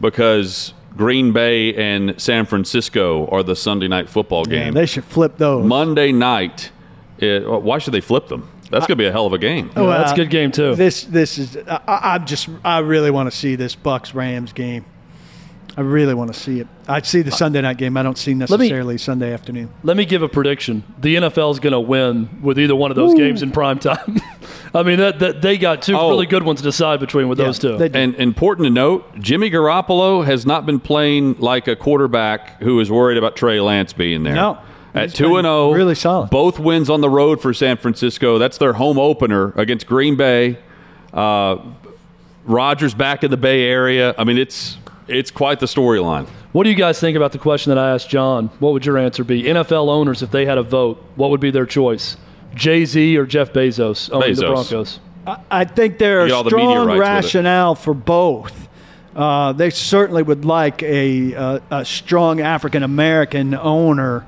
because 0.00 0.74
Green 0.96 1.32
Bay 1.32 1.74
and 1.74 2.20
San 2.20 2.46
Francisco 2.46 3.26
are 3.28 3.42
the 3.42 3.56
Sunday 3.56 3.88
night 3.88 4.08
football 4.08 4.44
Yeah, 4.48 4.64
game. 4.64 4.74
they 4.74 4.86
should 4.86 5.04
flip 5.04 5.38
those. 5.38 5.64
Monday 5.66 6.12
night. 6.12 6.70
It, 7.18 7.48
why 7.48 7.78
should 7.78 7.94
they 7.94 8.00
flip 8.00 8.28
them? 8.28 8.48
That's 8.70 8.86
going 8.86 8.96
to 8.96 9.02
be 9.02 9.06
a 9.06 9.12
hell 9.12 9.26
of 9.26 9.32
a 9.34 9.38
game. 9.38 9.70
Oh, 9.76 9.88
yeah, 9.88 9.98
that's 9.98 10.12
uh, 10.12 10.14
a 10.14 10.16
good 10.16 10.30
game 10.30 10.50
too. 10.50 10.74
This 10.74 11.04
this 11.04 11.36
is 11.38 11.56
I, 11.58 11.80
I- 11.86 12.14
I'm 12.14 12.26
just 12.26 12.48
I 12.64 12.78
really 12.78 13.10
want 13.10 13.30
to 13.30 13.36
see 13.36 13.54
this 13.54 13.74
Bucks 13.74 14.14
Rams 14.14 14.52
game. 14.52 14.84
I 15.76 15.80
really 15.82 16.12
want 16.14 16.32
to 16.32 16.38
see 16.38 16.60
it. 16.60 16.68
I 16.86 17.00
see 17.00 17.22
the 17.22 17.30
Sunday 17.30 17.60
night 17.62 17.78
game. 17.78 17.96
I 17.96 18.02
don't 18.02 18.18
see 18.18 18.32
me- 18.34 18.40
necessarily 18.40 18.98
Sunday 18.98 19.32
afternoon. 19.32 19.70
Let 19.82 19.96
me 19.96 20.04
give 20.04 20.22
a 20.22 20.28
prediction. 20.28 20.84
The 21.00 21.16
NFL 21.16 21.52
is 21.52 21.60
going 21.60 21.72
to 21.72 21.80
win 21.80 22.28
with 22.42 22.58
either 22.58 22.76
one 22.76 22.90
of 22.90 22.96
those 22.96 23.14
games 23.14 23.42
in 23.42 23.52
prime 23.52 23.78
time. 23.78 24.20
I 24.74 24.82
mean, 24.82 24.98
that, 24.98 25.18
that 25.18 25.42
they 25.42 25.58
got 25.58 25.82
two 25.82 25.96
Oh. 25.96 26.08
really 26.08 26.26
good 26.26 26.42
ones 26.42 26.60
to 26.60 26.64
decide 26.64 26.98
between 27.00 27.28
with 27.28 27.38
Yeah, 27.38 27.46
those 27.46 27.58
two. 27.58 27.76
And 27.76 28.14
important 28.14 28.66
to 28.66 28.70
note, 28.70 29.18
Jimmy 29.18 29.50
Garoppolo 29.50 30.24
has 30.24 30.46
not 30.46 30.64
been 30.64 30.80
playing 30.80 31.36
like 31.38 31.68
a 31.68 31.76
quarterback 31.76 32.62
who 32.62 32.80
is 32.80 32.90
worried 32.90 33.18
about 33.18 33.36
Trey 33.36 33.60
Lance 33.60 33.92
being 33.92 34.22
there. 34.22 34.34
No. 34.34 34.58
At 34.94 35.04
He's 35.04 35.14
two 35.14 35.36
and 35.36 35.44
zero, 35.46 35.72
really 35.72 35.94
solid. 35.94 36.30
Both 36.30 36.58
wins 36.58 36.90
on 36.90 37.00
the 37.00 37.08
road 37.08 37.40
for 37.40 37.54
San 37.54 37.76
Francisco. 37.78 38.38
That's 38.38 38.58
their 38.58 38.74
home 38.74 38.98
opener 38.98 39.52
against 39.56 39.86
Green 39.86 40.16
Bay. 40.16 40.58
Uh, 41.12 41.56
Rodgers 42.44 42.94
back 42.94 43.24
in 43.24 43.30
the 43.30 43.36
Bay 43.36 43.62
Area. 43.64 44.14
I 44.18 44.24
mean, 44.24 44.36
it's 44.38 44.76
it's 45.08 45.30
quite 45.30 45.60
the 45.60 45.66
storyline. 45.66 46.26
What 46.52 46.64
do 46.64 46.70
you 46.70 46.76
guys 46.76 47.00
think 47.00 47.16
about 47.16 47.32
the 47.32 47.38
question 47.38 47.70
that 47.74 47.78
I 47.78 47.92
asked 47.94 48.10
John? 48.10 48.48
What 48.58 48.72
would 48.74 48.84
your 48.84 48.98
answer 48.98 49.24
be? 49.24 49.44
NFL 49.44 49.88
owners, 49.88 50.22
if 50.22 50.30
they 50.30 50.44
had 50.44 50.58
a 50.58 50.62
vote, 50.62 51.02
what 51.16 51.30
would 51.30 51.40
be 51.40 51.50
their 51.50 51.64
choice? 51.66 52.16
Jay 52.54 52.84
Z 52.84 53.16
or 53.16 53.26
Jeff 53.26 53.52
Bezos 53.52 54.10
owning 54.12 54.34
the 54.34 54.42
Broncos? 54.46 55.00
I, 55.26 55.38
I 55.50 55.64
think 55.64 55.98
there 55.98 56.26
You 56.26 56.34
are 56.34 56.44
the 56.44 56.50
strong 56.50 56.76
rights 56.76 56.86
with 56.88 56.96
it. 56.96 56.98
rationale 57.00 57.74
for 57.74 57.94
both. 57.94 58.68
Uh, 59.14 59.52
they 59.52 59.70
certainly 59.70 60.22
would 60.22 60.44
like 60.44 60.82
a, 60.82 61.34
uh, 61.34 61.58
a 61.70 61.84
strong 61.84 62.40
African 62.40 62.82
American 62.82 63.54
owner 63.54 64.26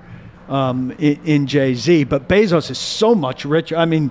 um, 0.49 0.91
in, 0.99 1.19
in 1.25 1.47
Jay 1.47 1.75
Z, 1.75 2.05
but 2.05 2.29
Bezos 2.29 2.71
is 2.71 2.79
so 2.79 3.15
much 3.15 3.45
richer. 3.47 3.77
I 3.77 3.87
mean, 3.87 4.11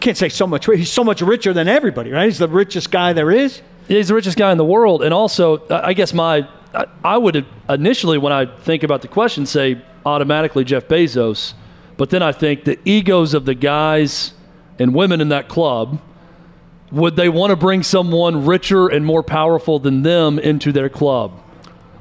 can't 0.00 0.16
say 0.16 0.30
so 0.30 0.46
much. 0.46 0.64
He's 0.66 0.90
so 0.90 1.04
much 1.04 1.20
richer 1.20 1.52
than 1.52 1.68
everybody, 1.68 2.10
right? 2.10 2.24
He's 2.24 2.38
the 2.38 2.48
richest 2.48 2.90
guy 2.90 3.12
there 3.12 3.30
is. 3.30 3.60
Yeah, 3.88 3.98
he's 3.98 4.08
the 4.08 4.14
richest 4.14 4.38
guy 4.38 4.50
in 4.50 4.58
the 4.58 4.64
world, 4.64 5.02
and 5.02 5.12
also, 5.12 5.58
I 5.68 5.88
I 5.88 5.92
guess 5.92 6.14
my, 6.14 6.48
I- 6.74 6.86
I 7.04 7.18
would 7.18 7.44
initially, 7.68 8.16
when 8.16 8.32
I 8.32 8.46
think 8.46 8.82
about 8.84 9.02
the 9.02 9.08
question, 9.08 9.44
say 9.44 9.82
automatically 10.06 10.64
Jeff 10.64 10.88
Bezos, 10.88 11.52
but 12.02 12.10
then 12.10 12.20
I 12.20 12.32
think 12.32 12.64
the 12.64 12.80
egos 12.84 13.32
of 13.32 13.44
the 13.44 13.54
guys 13.54 14.34
and 14.76 14.92
women 14.92 15.20
in 15.20 15.28
that 15.28 15.46
club, 15.46 16.00
would 16.90 17.14
they 17.14 17.28
want 17.28 17.50
to 17.50 17.56
bring 17.56 17.84
someone 17.84 18.44
richer 18.44 18.88
and 18.88 19.06
more 19.06 19.22
powerful 19.22 19.78
than 19.78 20.02
them 20.02 20.40
into 20.40 20.72
their 20.72 20.88
club, 20.88 21.30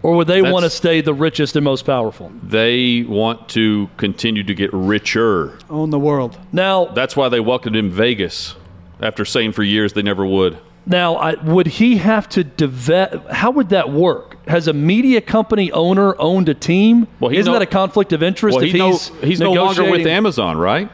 or 0.01 0.15
would 0.15 0.25
they 0.25 0.37
That's- 0.41 0.51
want 0.51 0.63
to 0.63 0.71
stay 0.71 1.01
the 1.01 1.13
richest 1.13 1.55
and 1.55 1.63
most 1.63 1.85
powerful? 1.85 2.31
They 2.41 3.03
want 3.07 3.47
to 3.49 3.91
continue 3.97 4.43
to 4.43 4.55
get 4.55 4.71
richer. 4.73 5.59
Own 5.69 5.91
the 5.91 5.99
world. 5.99 6.35
Now, 6.51 6.85
That's 6.85 7.15
why 7.15 7.29
they 7.29 7.39
welcomed 7.39 7.75
him 7.75 7.91
Vegas 7.91 8.55
after 8.99 9.23
saying 9.23 9.51
for 9.51 9.61
years 9.61 9.93
they 9.93 10.01
never 10.01 10.25
would. 10.25 10.57
Now, 10.85 11.15
I, 11.15 11.35
would 11.35 11.67
he 11.67 11.97
have 11.97 12.27
to 12.29 12.43
devet? 12.43 13.29
How 13.31 13.51
would 13.51 13.69
that 13.69 13.91
work? 13.91 14.37
Has 14.47 14.67
a 14.67 14.73
media 14.73 15.21
company 15.21 15.71
owner 15.71 16.15
owned 16.19 16.49
a 16.49 16.53
team? 16.55 17.07
Well, 17.19 17.31
Isn't 17.31 17.45
no- 17.45 17.53
that 17.53 17.61
a 17.61 17.67
conflict 17.67 18.13
of 18.13 18.23
interest? 18.23 18.55
Well, 18.55 18.65
if 18.65 18.71
he 18.71 18.77
no, 18.79 18.89
he's 18.91 19.07
he's 19.21 19.39
no 19.39 19.53
longer 19.53 19.89
with 19.89 20.07
Amazon, 20.07 20.57
right? 20.57 20.89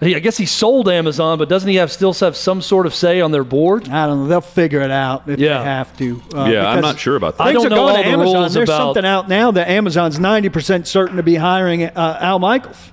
He, 0.00 0.16
I 0.16 0.18
guess 0.18 0.36
he 0.36 0.46
sold 0.46 0.88
Amazon, 0.88 1.38
but 1.38 1.48
doesn't 1.48 1.68
he 1.68 1.76
have 1.76 1.90
still 1.92 2.12
have 2.12 2.36
some 2.36 2.60
sort 2.60 2.86
of 2.86 2.94
say 2.94 3.20
on 3.20 3.30
their 3.30 3.44
board? 3.44 3.88
I 3.88 4.06
don't 4.06 4.22
know. 4.24 4.26
They'll 4.26 4.40
figure 4.40 4.80
it 4.82 4.90
out 4.90 5.28
if 5.28 5.38
Yeah. 5.38 5.58
they 5.58 5.64
have 5.64 5.96
to. 5.98 6.22
Uh, 6.34 6.44
yeah, 6.50 6.68
I'm 6.68 6.80
not 6.82 6.98
sure 6.98 7.14
about 7.14 7.38
that. 7.38 7.44
I 7.44 7.52
Things 7.52 7.62
don't 7.62 7.72
are 7.72 7.76
know 7.76 7.82
going 7.86 7.90
all 7.96 8.02
to 8.02 8.02
the 8.02 8.08
Amazon. 8.12 8.34
rules 8.40 8.54
There's 8.54 8.68
about- 8.68 8.78
something 8.88 9.04
out 9.06 9.28
now 9.28 9.52
that 9.52 9.68
Amazon's 9.68 10.18
90% 10.18 10.86
certain 10.88 11.16
to 11.18 11.22
be 11.22 11.36
hiring 11.36 11.84
uh, 11.84 12.18
Al 12.20 12.40
Michaels. 12.40 12.90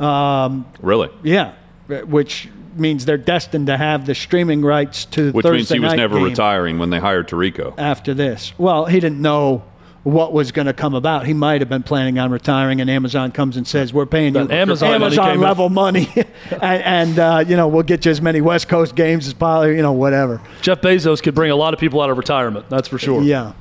Um, 0.00 0.66
really? 0.82 1.08
yeah, 1.22 1.52
which 1.88 2.48
means 2.76 3.04
they're 3.04 3.16
destined 3.16 3.66
to 3.66 3.76
have 3.76 4.06
the 4.06 4.14
streaming 4.14 4.62
rights 4.62 5.04
to 5.06 5.32
Which 5.32 5.44
Thursday 5.44 5.56
means 5.56 5.68
he 5.70 5.78
was 5.80 5.94
never 5.94 6.16
retiring 6.18 6.78
when 6.78 6.90
they 6.90 6.98
hired 6.98 7.28
Tirico. 7.28 7.74
after 7.78 8.14
this. 8.14 8.52
Well, 8.58 8.86
he 8.86 9.00
didn't 9.00 9.20
know 9.20 9.64
what 10.02 10.32
was 10.32 10.50
going 10.50 10.66
to 10.66 10.72
come 10.72 10.94
about. 10.94 11.26
He 11.26 11.34
might 11.34 11.60
have 11.60 11.68
been 11.68 11.82
planning 11.82 12.18
on 12.18 12.30
retiring, 12.30 12.80
and 12.80 12.88
Amazon 12.88 13.32
comes 13.32 13.56
and 13.56 13.66
says, 13.66 13.92
"We're 13.92 14.06
paying 14.06 14.34
you 14.34 14.50
Amazon 14.50 14.94
Amazon 14.94 15.32
came 15.32 15.40
level 15.40 15.68
money, 15.68 16.08
and, 16.50 16.62
and 16.62 17.18
uh, 17.18 17.44
you 17.46 17.56
know 17.56 17.68
we'll 17.68 17.82
get 17.82 18.04
you 18.04 18.10
as 18.10 18.20
many 18.22 18.40
West 18.40 18.68
Coast 18.68 18.94
games 18.94 19.26
as 19.26 19.34
possible. 19.34 19.72
You 19.72 19.82
know, 19.82 19.92
whatever." 19.92 20.40
Jeff 20.62 20.80
Bezos 20.80 21.22
could 21.22 21.34
bring 21.34 21.50
a 21.50 21.56
lot 21.56 21.74
of 21.74 21.80
people 21.80 22.00
out 22.00 22.10
of 22.10 22.16
retirement. 22.16 22.68
That's 22.70 22.88
for 22.88 22.98
sure. 22.98 23.22
Yeah. 23.22 23.52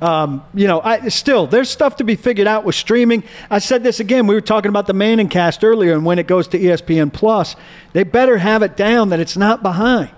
Um, 0.00 0.44
you 0.52 0.66
know, 0.66 0.80
I 0.82 1.08
still 1.08 1.46
there's 1.46 1.70
stuff 1.70 1.96
to 1.96 2.04
be 2.04 2.16
figured 2.16 2.46
out 2.46 2.64
with 2.64 2.74
streaming. 2.74 3.24
I 3.50 3.60
said 3.60 3.82
this 3.82 3.98
again. 3.98 4.26
We 4.26 4.34
were 4.34 4.42
talking 4.42 4.68
about 4.68 4.86
the 4.86 4.92
Manning 4.92 5.28
cast 5.28 5.64
earlier, 5.64 5.94
and 5.94 6.04
when 6.04 6.18
it 6.18 6.26
goes 6.26 6.48
to 6.48 6.58
ESPN 6.58 7.12
Plus, 7.12 7.56
they 7.92 8.02
better 8.02 8.36
have 8.38 8.62
it 8.62 8.76
down 8.76 9.08
that 9.08 9.20
it's 9.20 9.36
not 9.36 9.62
behind, 9.62 10.10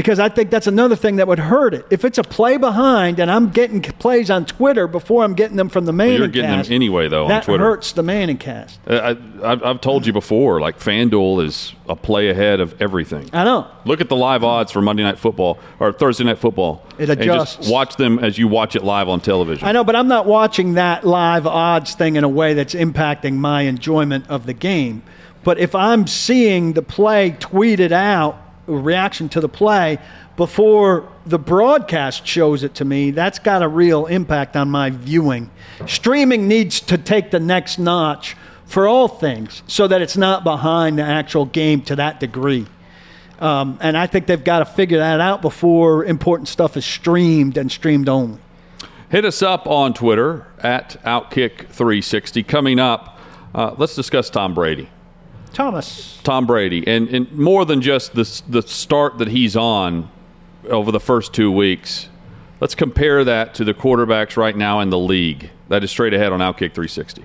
because 0.00 0.18
I 0.18 0.30
think 0.30 0.48
that's 0.48 0.66
another 0.66 0.96
thing 0.96 1.16
that 1.16 1.28
would 1.28 1.38
hurt 1.38 1.74
it. 1.74 1.84
If 1.90 2.06
it's 2.06 2.16
a 2.16 2.22
play 2.22 2.56
behind, 2.56 3.20
and 3.20 3.30
I'm 3.30 3.50
getting 3.50 3.82
plays 3.82 4.30
on 4.30 4.46
Twitter 4.46 4.88
before 4.88 5.24
I'm 5.24 5.34
getting 5.34 5.58
them 5.58 5.68
from 5.68 5.84
the 5.84 5.92
Manning 5.92 6.16
you're 6.16 6.28
getting 6.28 6.62
them 6.62 6.72
anyway, 6.72 7.06
though, 7.08 7.24
on 7.24 7.28
That 7.28 7.44
hurts 7.44 7.92
the 7.92 8.02
Manning 8.02 8.38
cast. 8.38 8.80
Uh, 8.88 9.14
I, 9.42 9.52
I've, 9.52 9.62
I've 9.62 9.80
told 9.82 10.06
you 10.06 10.14
before, 10.14 10.58
like 10.58 10.78
FanDuel 10.78 11.44
is 11.44 11.74
a 11.86 11.94
play 11.94 12.30
ahead 12.30 12.60
of 12.60 12.80
everything. 12.80 13.28
I 13.34 13.44
know. 13.44 13.66
Look 13.84 14.00
at 14.00 14.08
the 14.08 14.16
live 14.16 14.42
odds 14.42 14.72
for 14.72 14.80
Monday 14.80 15.02
Night 15.02 15.18
Football 15.18 15.58
or 15.78 15.92
Thursday 15.92 16.24
Night 16.24 16.38
Football. 16.38 16.82
It 16.96 17.10
And 17.10 17.20
adjusts. 17.20 17.56
just 17.56 17.70
watch 17.70 17.96
them 17.96 18.18
as 18.20 18.38
you 18.38 18.48
watch 18.48 18.74
it 18.76 18.82
live 18.82 19.06
on 19.10 19.20
television. 19.20 19.68
I 19.68 19.72
know, 19.72 19.84
but 19.84 19.94
I'm 19.96 20.08
not 20.08 20.24
watching 20.24 20.74
that 20.74 21.06
live 21.06 21.46
odds 21.46 21.94
thing 21.94 22.16
in 22.16 22.24
a 22.24 22.28
way 22.28 22.54
that's 22.54 22.74
impacting 22.74 23.34
my 23.34 23.62
enjoyment 23.62 24.30
of 24.30 24.46
the 24.46 24.54
game. 24.54 25.02
But 25.44 25.58
if 25.58 25.74
I'm 25.74 26.06
seeing 26.06 26.72
the 26.72 26.80
play 26.82 27.32
tweeted 27.38 27.92
out, 27.92 28.46
reaction 28.78 29.28
to 29.30 29.40
the 29.40 29.48
play, 29.48 29.98
before 30.36 31.08
the 31.26 31.38
broadcast 31.38 32.26
shows 32.26 32.62
it 32.62 32.74
to 32.76 32.84
me, 32.84 33.10
that's 33.10 33.38
got 33.38 33.62
a 33.62 33.68
real 33.68 34.06
impact 34.06 34.56
on 34.56 34.70
my 34.70 34.90
viewing. 34.90 35.50
Streaming 35.86 36.48
needs 36.48 36.80
to 36.80 36.96
take 36.96 37.30
the 37.30 37.40
next 37.40 37.78
notch 37.78 38.36
for 38.64 38.86
all 38.86 39.08
things 39.08 39.62
so 39.66 39.88
that 39.88 40.00
it's 40.00 40.16
not 40.16 40.44
behind 40.44 40.98
the 40.98 41.02
actual 41.02 41.44
game 41.44 41.82
to 41.82 41.96
that 41.96 42.20
degree. 42.20 42.66
Um, 43.40 43.78
and 43.80 43.96
I 43.96 44.06
think 44.06 44.26
they've 44.26 44.42
got 44.42 44.60
to 44.60 44.64
figure 44.64 44.98
that 44.98 45.20
out 45.20 45.42
before 45.42 46.04
important 46.04 46.48
stuff 46.48 46.76
is 46.76 46.84
streamed 46.84 47.56
and 47.56 47.70
streamed 47.72 48.08
only. 48.08 48.38
Hit 49.08 49.24
us 49.24 49.42
up 49.42 49.66
on 49.66 49.92
Twitter 49.92 50.46
at 50.60 51.02
Outkick360. 51.04 52.46
Coming 52.46 52.78
up, 52.78 53.18
uh, 53.54 53.74
let's 53.76 53.96
discuss 53.96 54.30
Tom 54.30 54.54
Brady. 54.54 54.88
Thomas. 55.52 56.18
Tom 56.22 56.46
Brady, 56.46 56.86
and, 56.86 57.08
and 57.08 57.30
more 57.32 57.64
than 57.64 57.80
just 57.80 58.14
the, 58.14 58.42
the 58.48 58.62
start 58.62 59.18
that 59.18 59.28
he's 59.28 59.56
on 59.56 60.10
over 60.68 60.92
the 60.92 61.00
first 61.00 61.32
two 61.34 61.50
weeks, 61.50 62.08
let's 62.60 62.74
compare 62.74 63.24
that 63.24 63.54
to 63.54 63.64
the 63.64 63.74
quarterbacks 63.74 64.36
right 64.36 64.56
now 64.56 64.80
in 64.80 64.90
the 64.90 64.98
league. 64.98 65.50
That 65.68 65.84
is 65.84 65.90
straight 65.90 66.14
ahead 66.14 66.32
on 66.32 66.40
Outkick 66.40 66.74
360. 66.74 67.24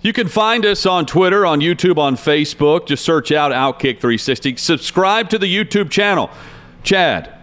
You 0.00 0.12
can 0.12 0.28
find 0.28 0.64
us 0.64 0.86
on 0.86 1.06
Twitter, 1.06 1.44
on 1.44 1.60
YouTube, 1.60 1.98
on 1.98 2.16
Facebook. 2.16 2.86
Just 2.86 3.04
search 3.04 3.32
out 3.32 3.52
Outkick 3.52 4.00
360. 4.00 4.56
Subscribe 4.56 5.28
to 5.30 5.38
the 5.38 5.52
YouTube 5.52 5.90
channel. 5.90 6.30
Chad, 6.84 7.37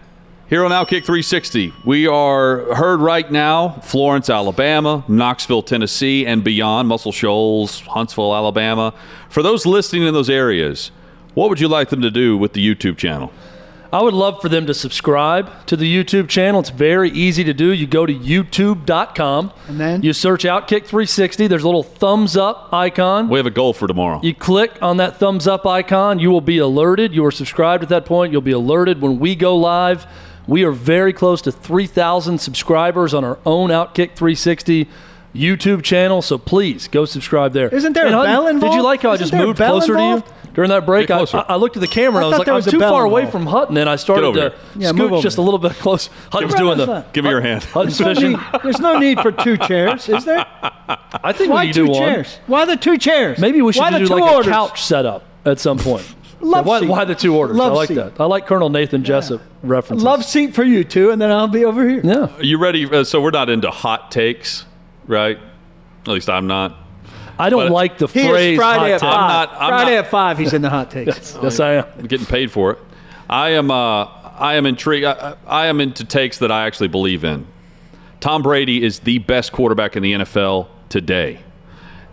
here 0.48 0.64
on 0.64 0.70
Outkick 0.70 1.04
360, 1.04 1.72
we 1.84 2.06
are 2.06 2.74
heard 2.74 3.00
right 3.00 3.30
now 3.30 3.80
Florence, 3.82 4.30
Alabama, 4.30 5.04
Knoxville, 5.08 5.62
Tennessee, 5.62 6.24
and 6.26 6.44
beyond, 6.44 6.88
Muscle 6.88 7.12
Shoals, 7.12 7.80
Huntsville, 7.80 8.34
Alabama. 8.34 8.94
For 9.28 9.42
those 9.42 9.66
listening 9.66 10.04
in 10.04 10.14
those 10.14 10.30
areas, 10.30 10.90
what 11.34 11.48
would 11.48 11.60
you 11.60 11.68
like 11.68 11.88
them 11.88 12.00
to 12.02 12.10
do 12.10 12.36
with 12.36 12.52
the 12.52 12.64
YouTube 12.74 12.96
channel? 12.96 13.32
I 13.92 14.02
would 14.02 14.14
love 14.14 14.42
for 14.42 14.48
them 14.48 14.66
to 14.66 14.74
subscribe 14.74 15.66
to 15.66 15.76
the 15.76 15.86
YouTube 15.92 16.28
channel. 16.28 16.60
It's 16.60 16.70
very 16.70 17.08
easy 17.10 17.44
to 17.44 17.54
do. 17.54 17.72
You 17.72 17.86
go 17.86 18.04
to 18.04 18.12
youtube.com 18.12 19.52
And 19.68 19.80
then? 19.80 20.02
you 20.02 20.12
search 20.12 20.42
Outkick 20.42 20.84
360. 20.86 21.46
There's 21.46 21.62
a 21.62 21.66
little 21.66 21.84
thumbs 21.84 22.36
up 22.36 22.72
icon. 22.72 23.28
We 23.28 23.38
have 23.38 23.46
a 23.46 23.50
goal 23.50 23.72
for 23.72 23.86
tomorrow. 23.86 24.20
You 24.22 24.34
click 24.34 24.72
on 24.82 24.96
that 24.98 25.16
thumbs 25.18 25.46
up 25.46 25.66
icon, 25.66 26.18
you 26.18 26.30
will 26.30 26.40
be 26.40 26.58
alerted. 26.58 27.14
You 27.14 27.24
are 27.24 27.30
subscribed 27.30 27.82
at 27.84 27.88
that 27.90 28.04
point. 28.06 28.32
You'll 28.32 28.40
be 28.42 28.52
alerted 28.52 29.00
when 29.00 29.18
we 29.18 29.34
go 29.34 29.56
live. 29.56 30.06
We 30.46 30.64
are 30.64 30.70
very 30.72 31.12
close 31.12 31.42
to 31.42 31.52
3,000 31.52 32.38
subscribers 32.38 33.12
on 33.14 33.24
our 33.24 33.38
own 33.44 33.70
Outkick 33.70 34.14
360 34.14 34.88
YouTube 35.34 35.82
channel, 35.82 36.22
so 36.22 36.38
please 36.38 36.88
go 36.88 37.04
subscribe 37.04 37.52
there. 37.52 37.68
Isn't 37.68 37.92
there 37.92 38.06
a 38.06 38.10
Hutton, 38.12 38.30
bell 38.32 38.44
Did 38.44 38.50
you 38.52 38.56
involved? 38.56 38.84
like 38.84 39.02
how 39.02 39.10
I 39.10 39.16
just 39.16 39.32
moved 39.34 39.58
closer 39.58 39.92
involved? 39.92 40.26
to 40.26 40.32
you 40.32 40.50
during 40.54 40.70
that 40.70 40.86
break? 40.86 41.10
I. 41.10 41.18
I, 41.20 41.38
I 41.48 41.56
looked 41.56 41.76
at 41.76 41.80
the 41.80 41.88
camera 41.88 42.24
and 42.24 42.24
I 42.24 42.28
I 42.28 42.30
was 42.30 42.38
like, 42.38 42.46
there 42.46 42.54
I'm 42.54 42.58
was 42.58 42.66
too 42.66 42.78
bell 42.78 42.90
far 42.92 43.04
away 43.04 43.30
from 43.30 43.44
Hutton, 43.44 43.76
and 43.76 43.90
I 43.90 43.96
started 43.96 44.32
to. 44.32 44.54
Yeah, 44.78 44.88
scoot 44.92 45.10
move 45.10 45.22
just 45.22 45.36
a 45.36 45.42
little 45.42 45.58
bit 45.58 45.72
close. 45.72 46.06
Hutton's 46.32 46.54
Give 46.54 46.60
doing 46.60 46.78
the. 46.78 46.86
side. 46.86 47.12
Give 47.12 47.24
me 47.24 47.30
your 47.30 47.42
hand. 47.42 47.64
Hutton's 47.64 47.98
There's 47.98 48.18
no, 48.18 48.30
fishing. 48.30 48.32
need, 48.32 48.60
there's 48.62 48.80
no 48.80 48.98
need 48.98 49.20
for 49.20 49.32
two 49.32 49.58
chairs, 49.58 50.08
is 50.08 50.24
there? 50.24 50.46
I 51.22 51.32
think 51.34 51.52
Why 51.52 51.66
we 51.66 51.72
two 51.74 51.84
do 51.86 51.92
one. 51.92 52.00
chairs? 52.00 52.38
Why 52.46 52.64
the 52.64 52.76
two 52.76 52.96
chairs? 52.96 53.38
Maybe 53.38 53.60
we 53.60 53.74
should 53.74 53.80
Why 53.80 53.90
the 53.90 53.98
do 53.98 54.06
two 54.06 54.14
like 54.14 54.32
orders? 54.32 54.46
a 54.46 54.50
couch 54.50 54.82
setup 54.84 55.22
at 55.44 55.58
some 55.60 55.76
point. 55.78 56.06
Love 56.40 56.66
why, 56.66 56.80
seat. 56.80 56.88
why 56.88 57.04
the 57.04 57.14
two 57.14 57.34
orders? 57.34 57.56
Love 57.56 57.72
I 57.72 57.76
like 57.76 57.88
seat. 57.88 57.94
that. 57.94 58.20
I 58.20 58.24
like 58.26 58.46
Colonel 58.46 58.68
Nathan 58.70 59.04
Jessup 59.04 59.40
references. 59.62 60.04
Love 60.04 60.24
seat 60.24 60.54
for 60.54 60.64
you 60.64 60.84
two, 60.84 61.10
and 61.10 61.20
then 61.20 61.30
I'll 61.32 61.48
be 61.48 61.64
over 61.64 61.88
here. 61.88 62.00
Yeah. 62.04 62.28
Are 62.36 62.42
you 62.44 62.58
ready? 62.58 62.84
Uh, 62.84 63.04
so 63.04 63.20
we're 63.20 63.30
not 63.30 63.48
into 63.48 63.70
hot 63.70 64.10
takes, 64.10 64.64
right? 65.06 65.38
At 66.02 66.08
least 66.08 66.28
I'm 66.28 66.46
not. 66.46 66.76
I 67.38 67.50
don't 67.50 67.66
But- 67.66 67.72
like 67.72 67.98
the 67.98 68.06
He 68.06 68.26
phrase. 68.28 68.52
is 68.52 68.56
Friday 68.58 68.92
at 68.94 69.00
five. 69.00 69.12
I'm 69.14 69.28
not- 69.28 69.52
I'm 69.58 69.68
Friday 69.70 69.90
not- 69.96 70.04
at 70.04 70.10
five, 70.10 70.38
he's 70.38 70.52
in 70.52 70.62
the 70.62 70.70
hot 70.70 70.90
takes. 70.90 71.32
take. 71.32 71.42
Yes, 71.42 71.60
I 71.60 71.72
am. 71.74 71.84
I'm 71.98 72.06
getting 72.06 72.26
paid 72.26 72.50
for 72.50 72.70
it. 72.72 72.78
I 73.28 73.50
am. 73.50 73.70
Uh, 73.70 74.04
I 74.38 74.54
am 74.54 74.66
intrigued. 74.66 75.06
I, 75.06 75.34
I 75.46 75.66
am 75.66 75.80
into 75.80 76.04
takes 76.04 76.38
that 76.38 76.52
I 76.52 76.66
actually 76.66 76.88
believe 76.88 77.24
in. 77.24 77.46
Tom 78.20 78.42
Brady 78.42 78.82
is 78.84 79.00
the 79.00 79.18
best 79.18 79.52
quarterback 79.52 79.96
in 79.96 80.02
the 80.02 80.12
NFL 80.12 80.68
today. 80.90 81.40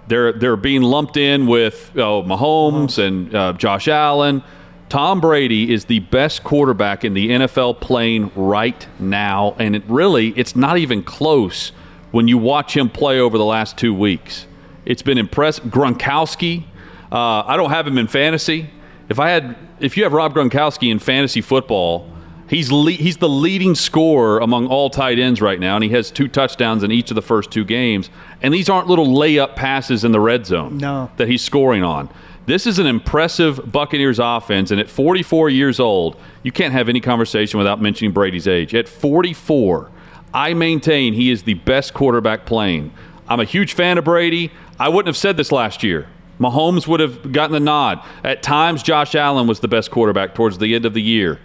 They're 0.07 0.33
they're 0.33 0.55
being 0.57 0.81
lumped 0.81 1.17
in 1.17 1.47
with 1.47 1.91
oh, 1.95 2.23
Mahomes 2.23 2.97
and 2.97 3.33
uh, 3.33 3.53
Josh 3.53 3.87
Allen. 3.87 4.43
Tom 4.89 5.21
Brady 5.21 5.73
is 5.73 5.85
the 5.85 5.99
best 5.99 6.43
quarterback 6.43 7.03
in 7.03 7.13
the 7.13 7.29
NFL 7.29 7.79
playing 7.79 8.31
right 8.35 8.87
now, 8.99 9.55
and 9.57 9.75
it 9.75 9.83
really 9.87 10.29
it's 10.37 10.55
not 10.55 10.77
even 10.77 11.03
close 11.03 11.71
when 12.11 12.27
you 12.27 12.37
watch 12.37 12.77
him 12.77 12.89
play 12.89 13.19
over 13.19 13.37
the 13.37 13.45
last 13.45 13.77
two 13.77 13.93
weeks. 13.93 14.45
It's 14.85 15.01
been 15.01 15.17
impressive. 15.17 15.65
Gronkowski, 15.65 16.63
uh, 17.11 17.43
I 17.45 17.57
don't 17.57 17.71
have 17.71 17.87
him 17.87 17.97
in 17.97 18.07
fantasy. 18.07 18.69
If 19.09 19.19
I 19.19 19.29
had, 19.29 19.55
if 19.79 19.97
you 19.97 20.03
have 20.03 20.13
Rob 20.13 20.35
Gronkowski 20.35 20.91
in 20.91 20.99
fantasy 20.99 21.41
football, 21.41 22.07
he's 22.53 22.71
le- 22.71 22.91
he's 22.91 23.17
the 23.17 23.29
leading 23.29 23.75
scorer 23.75 24.39
among 24.39 24.67
all 24.67 24.89
tight 24.89 25.19
ends 25.19 25.41
right 25.41 25.59
now, 25.59 25.75
and 25.75 25.83
he 25.83 25.89
has 25.91 26.11
two 26.11 26.27
touchdowns 26.27 26.83
in 26.83 26.91
each 26.91 27.09
of 27.11 27.15
the 27.15 27.21
first 27.21 27.51
two 27.51 27.65
games. 27.65 28.09
And 28.41 28.53
these 28.53 28.69
aren't 28.69 28.87
little 28.87 29.07
layup 29.07 29.55
passes 29.55 30.03
in 30.03 30.11
the 30.11 30.19
red 30.19 30.45
zone 30.45 30.77
No. 30.77 31.09
that 31.17 31.27
he's 31.27 31.41
scoring 31.43 31.83
on. 31.83 32.09
This 32.45 32.67
is 32.67 32.77
an 32.77 32.85
impressive 32.85 33.71
Buccaneers 33.71 34.19
offense, 34.19 34.69
and 34.69 34.79
at 34.79 34.89
44 34.89 35.49
years 35.49 35.79
old, 35.79 36.17
you 36.43 36.51
can't 36.51 36.73
have 36.73 36.89
any 36.89 36.99
conversation 36.99 37.57
without 37.57 37.81
mentioning 37.81 38.11
Brady's 38.11 38.47
age. 38.47 38.75
At 38.75 38.89
44, 38.89 39.89
I 40.33 40.53
maintain 40.53 41.13
he 41.13 41.31
is 41.31 41.43
the 41.43 41.53
best 41.53 41.93
quarterback 41.93 42.45
playing. 42.45 42.91
I'm 43.29 43.39
a 43.39 43.45
huge 43.45 43.73
fan 43.73 43.97
of 43.97 44.03
Brady. 44.03 44.51
I 44.77 44.89
wouldn't 44.89 45.07
have 45.07 45.15
said 45.17 45.37
this 45.37 45.51
last 45.51 45.83
year. 45.83 46.07
Mahomes 46.39 46.85
would 46.87 46.99
have 46.99 47.31
gotten 47.31 47.53
the 47.53 47.59
nod. 47.61 48.03
At 48.23 48.43
times, 48.43 48.83
Josh 48.83 49.15
Allen 49.15 49.47
was 49.47 49.61
the 49.61 49.67
best 49.69 49.91
quarterback 49.91 50.35
towards 50.35 50.57
the 50.57 50.75
end 50.75 50.85
of 50.85 50.93
the 50.93 51.01
year. 51.01 51.39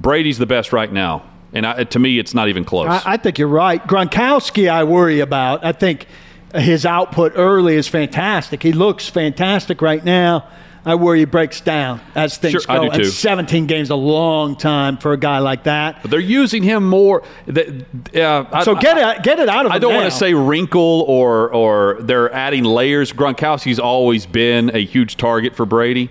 Brady's 0.00 0.38
the 0.38 0.46
best 0.46 0.72
right 0.72 0.92
now, 0.92 1.24
and 1.52 1.66
I, 1.66 1.84
to 1.84 1.98
me, 1.98 2.18
it's 2.18 2.34
not 2.34 2.48
even 2.48 2.64
close. 2.64 2.88
I, 2.88 3.14
I 3.14 3.16
think 3.16 3.38
you're 3.38 3.48
right. 3.48 3.84
Gronkowski, 3.86 4.70
I 4.70 4.84
worry 4.84 5.20
about. 5.20 5.64
I 5.64 5.72
think 5.72 6.06
his 6.54 6.86
output 6.86 7.32
early 7.36 7.74
is 7.74 7.88
fantastic. 7.88 8.62
He 8.62 8.72
looks 8.72 9.08
fantastic 9.08 9.82
right 9.82 10.04
now. 10.04 10.46
I 10.86 10.94
worry 10.94 11.18
he 11.18 11.24
breaks 11.26 11.60
down 11.60 12.00
as 12.14 12.38
things 12.38 12.52
Sure, 12.52 12.62
I 12.66 12.76
go. 12.76 12.84
do 12.84 12.90
And 12.92 13.02
too. 13.02 13.10
17 13.10 13.66
games 13.66 13.90
a 13.90 13.94
long 13.96 14.56
time 14.56 14.96
for 14.96 15.12
a 15.12 15.18
guy 15.18 15.40
like 15.40 15.64
that. 15.64 16.00
but 16.00 16.10
they're 16.10 16.18
using 16.20 16.62
him 16.62 16.88
more. 16.88 17.22
The, 17.46 17.84
uh, 18.14 18.44
I- 18.50 18.64
So 18.64 18.74
get 18.74 18.96
it, 18.96 19.22
get 19.22 19.38
it 19.38 19.50
out 19.50 19.66
of 19.66 19.72
him 19.72 19.76
I 19.76 19.78
don't 19.80 19.92
want 19.94 20.10
to 20.10 20.16
say 20.16 20.32
wrinkle 20.32 21.04
or 21.06 21.52
or 21.52 21.98
they're 22.00 22.32
adding 22.32 22.64
layers. 22.64 23.12
Gronkowski's 23.12 23.78
always 23.80 24.24
been 24.24 24.70
a 24.74 24.82
huge 24.82 25.16
target 25.18 25.54
for 25.54 25.66
Brady. 25.66 26.08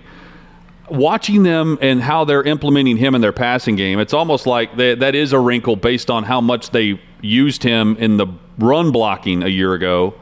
Watching 0.90 1.42
them 1.42 1.78
and 1.80 2.00
how 2.00 2.24
they're 2.24 2.42
implementing 2.42 2.96
him 2.96 3.14
in 3.14 3.20
their 3.20 3.32
passing 3.32 3.76
game, 3.76 3.98
it's 3.98 4.14
almost 4.14 4.46
like 4.46 4.76
that, 4.76 5.00
that 5.00 5.14
is 5.14 5.32
a 5.32 5.38
wrinkle 5.38 5.76
based 5.76 6.10
on 6.10 6.24
how 6.24 6.40
much 6.40 6.70
they 6.70 7.00
used 7.20 7.62
him 7.62 7.96
in 7.96 8.16
the 8.16 8.26
run 8.58 8.92
blocking 8.92 9.42
a 9.42 9.48
year 9.48 9.74
ago, 9.74 10.14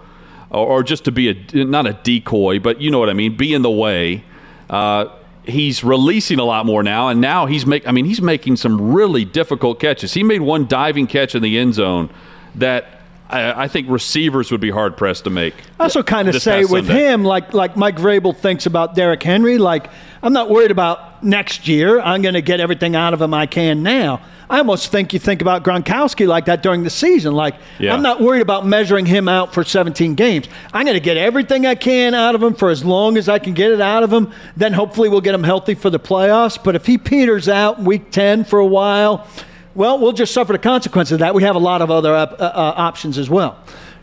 or, 0.50 0.66
or 0.66 0.82
just 0.82 1.04
to 1.04 1.12
be 1.12 1.28
a 1.30 1.64
not 1.64 1.86
a 1.86 1.92
decoy, 1.92 2.58
but 2.58 2.80
you 2.80 2.90
know 2.90 2.98
what 2.98 3.10
I 3.10 3.14
mean, 3.14 3.36
be 3.36 3.54
in 3.54 3.62
the 3.62 3.70
way. 3.70 4.24
Uh, 4.68 5.06
he's 5.44 5.84
releasing 5.84 6.38
a 6.38 6.44
lot 6.44 6.66
more 6.66 6.82
now, 6.82 7.08
and 7.08 7.20
now 7.20 7.46
he's 7.46 7.66
make. 7.66 7.86
I 7.86 7.92
mean, 7.92 8.04
he's 8.04 8.20
making 8.20 8.56
some 8.56 8.92
really 8.92 9.24
difficult 9.24 9.80
catches. 9.80 10.14
He 10.14 10.22
made 10.22 10.40
one 10.40 10.66
diving 10.66 11.06
catch 11.06 11.34
in 11.34 11.42
the 11.42 11.58
end 11.58 11.74
zone 11.74 12.10
that 12.56 12.96
I, 13.28 13.64
I 13.64 13.68
think 13.68 13.88
receivers 13.88 14.50
would 14.50 14.60
be 14.60 14.70
hard 14.70 14.96
pressed 14.96 15.24
to 15.24 15.30
make. 15.30 15.54
I 15.78 15.84
also 15.84 16.02
kind 16.02 16.28
of 16.28 16.40
say 16.40 16.64
with 16.64 16.86
Sunday. 16.86 17.04
him, 17.04 17.24
like 17.24 17.54
like 17.54 17.76
Mike 17.76 17.96
Vrabel 17.96 18.36
thinks 18.36 18.66
about 18.66 18.94
Derrick 18.94 19.22
Henry, 19.22 19.58
like 19.58 19.90
I'm 20.22 20.32
not 20.32 20.48
worried 20.50 20.70
about 20.70 21.22
next 21.22 21.68
year. 21.68 22.00
I'm 22.00 22.22
going 22.22 22.34
to 22.34 22.42
get 22.42 22.60
everything 22.60 22.96
out 22.96 23.14
of 23.14 23.20
him 23.20 23.34
I 23.34 23.46
can 23.46 23.82
now. 23.82 24.20
I 24.48 24.58
almost 24.58 24.92
think 24.92 25.12
you 25.12 25.18
think 25.18 25.42
about 25.42 25.64
Gronkowski 25.64 26.26
like 26.26 26.44
that 26.44 26.62
during 26.62 26.84
the 26.84 26.90
season. 26.90 27.34
Like, 27.34 27.56
Yeah. 27.78 27.92
I'm 27.92 28.02
not 28.02 28.20
worried 28.20 28.42
about 28.42 28.64
measuring 28.64 29.04
him 29.06 29.28
out 29.28 29.52
for 29.52 29.64
17 29.64 30.14
games. 30.14 30.48
I'm 30.72 30.84
going 30.86 30.94
to 30.94 31.00
get 31.00 31.16
everything 31.16 31.66
I 31.66 31.74
can 31.74 32.14
out 32.14 32.34
of 32.34 32.42
him 32.42 32.54
for 32.54 32.70
as 32.70 32.84
long 32.84 33.18
as 33.18 33.28
I 33.28 33.38
can 33.40 33.54
get 33.54 33.72
it 33.72 33.80
out 33.80 34.02
of 34.04 34.12
him. 34.12 34.32
Then 34.56 34.72
hopefully 34.72 35.08
we'll 35.08 35.20
get 35.20 35.34
him 35.34 35.42
healthy 35.42 35.74
for 35.74 35.90
the 35.90 35.98
playoffs. 35.98 36.62
But 36.62 36.76
if 36.76 36.86
he 36.86 36.96
peters 36.96 37.48
out 37.48 37.78
in 37.78 37.84
week 37.84 38.10
10 38.12 38.44
for 38.44 38.60
a 38.60 38.66
while, 38.66 39.26
well, 39.74 39.98
we'll 39.98 40.12
just 40.12 40.32
suffer 40.32 40.52
the 40.52 40.58
consequences 40.60 41.12
of 41.12 41.18
that. 41.18 41.34
We 41.34 41.42
have 41.42 41.56
a 41.56 41.60
lot 41.60 41.82
of 41.82 41.90
other 41.90 42.14
uh, 42.14 42.26
uh, 42.26 42.74
options 42.76 43.18
as 43.18 43.28
well. 43.28 43.58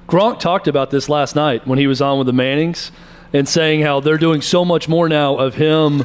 Gronk 0.07 0.39
talked 0.39 0.67
about 0.67 0.91
this 0.91 1.07
last 1.07 1.35
night 1.35 1.65
when 1.65 1.79
he 1.79 1.87
was 1.87 2.01
on 2.01 2.17
with 2.17 2.27
the 2.27 2.33
Mannings 2.33 2.91
and 3.33 3.49
saying 3.49 3.81
how 3.81 3.99
they're 3.99 4.17
doing 4.17 4.41
so 4.41 4.63
much 4.63 4.87
more 4.87 5.09
now 5.09 5.35
of 5.35 5.55
him 5.55 6.03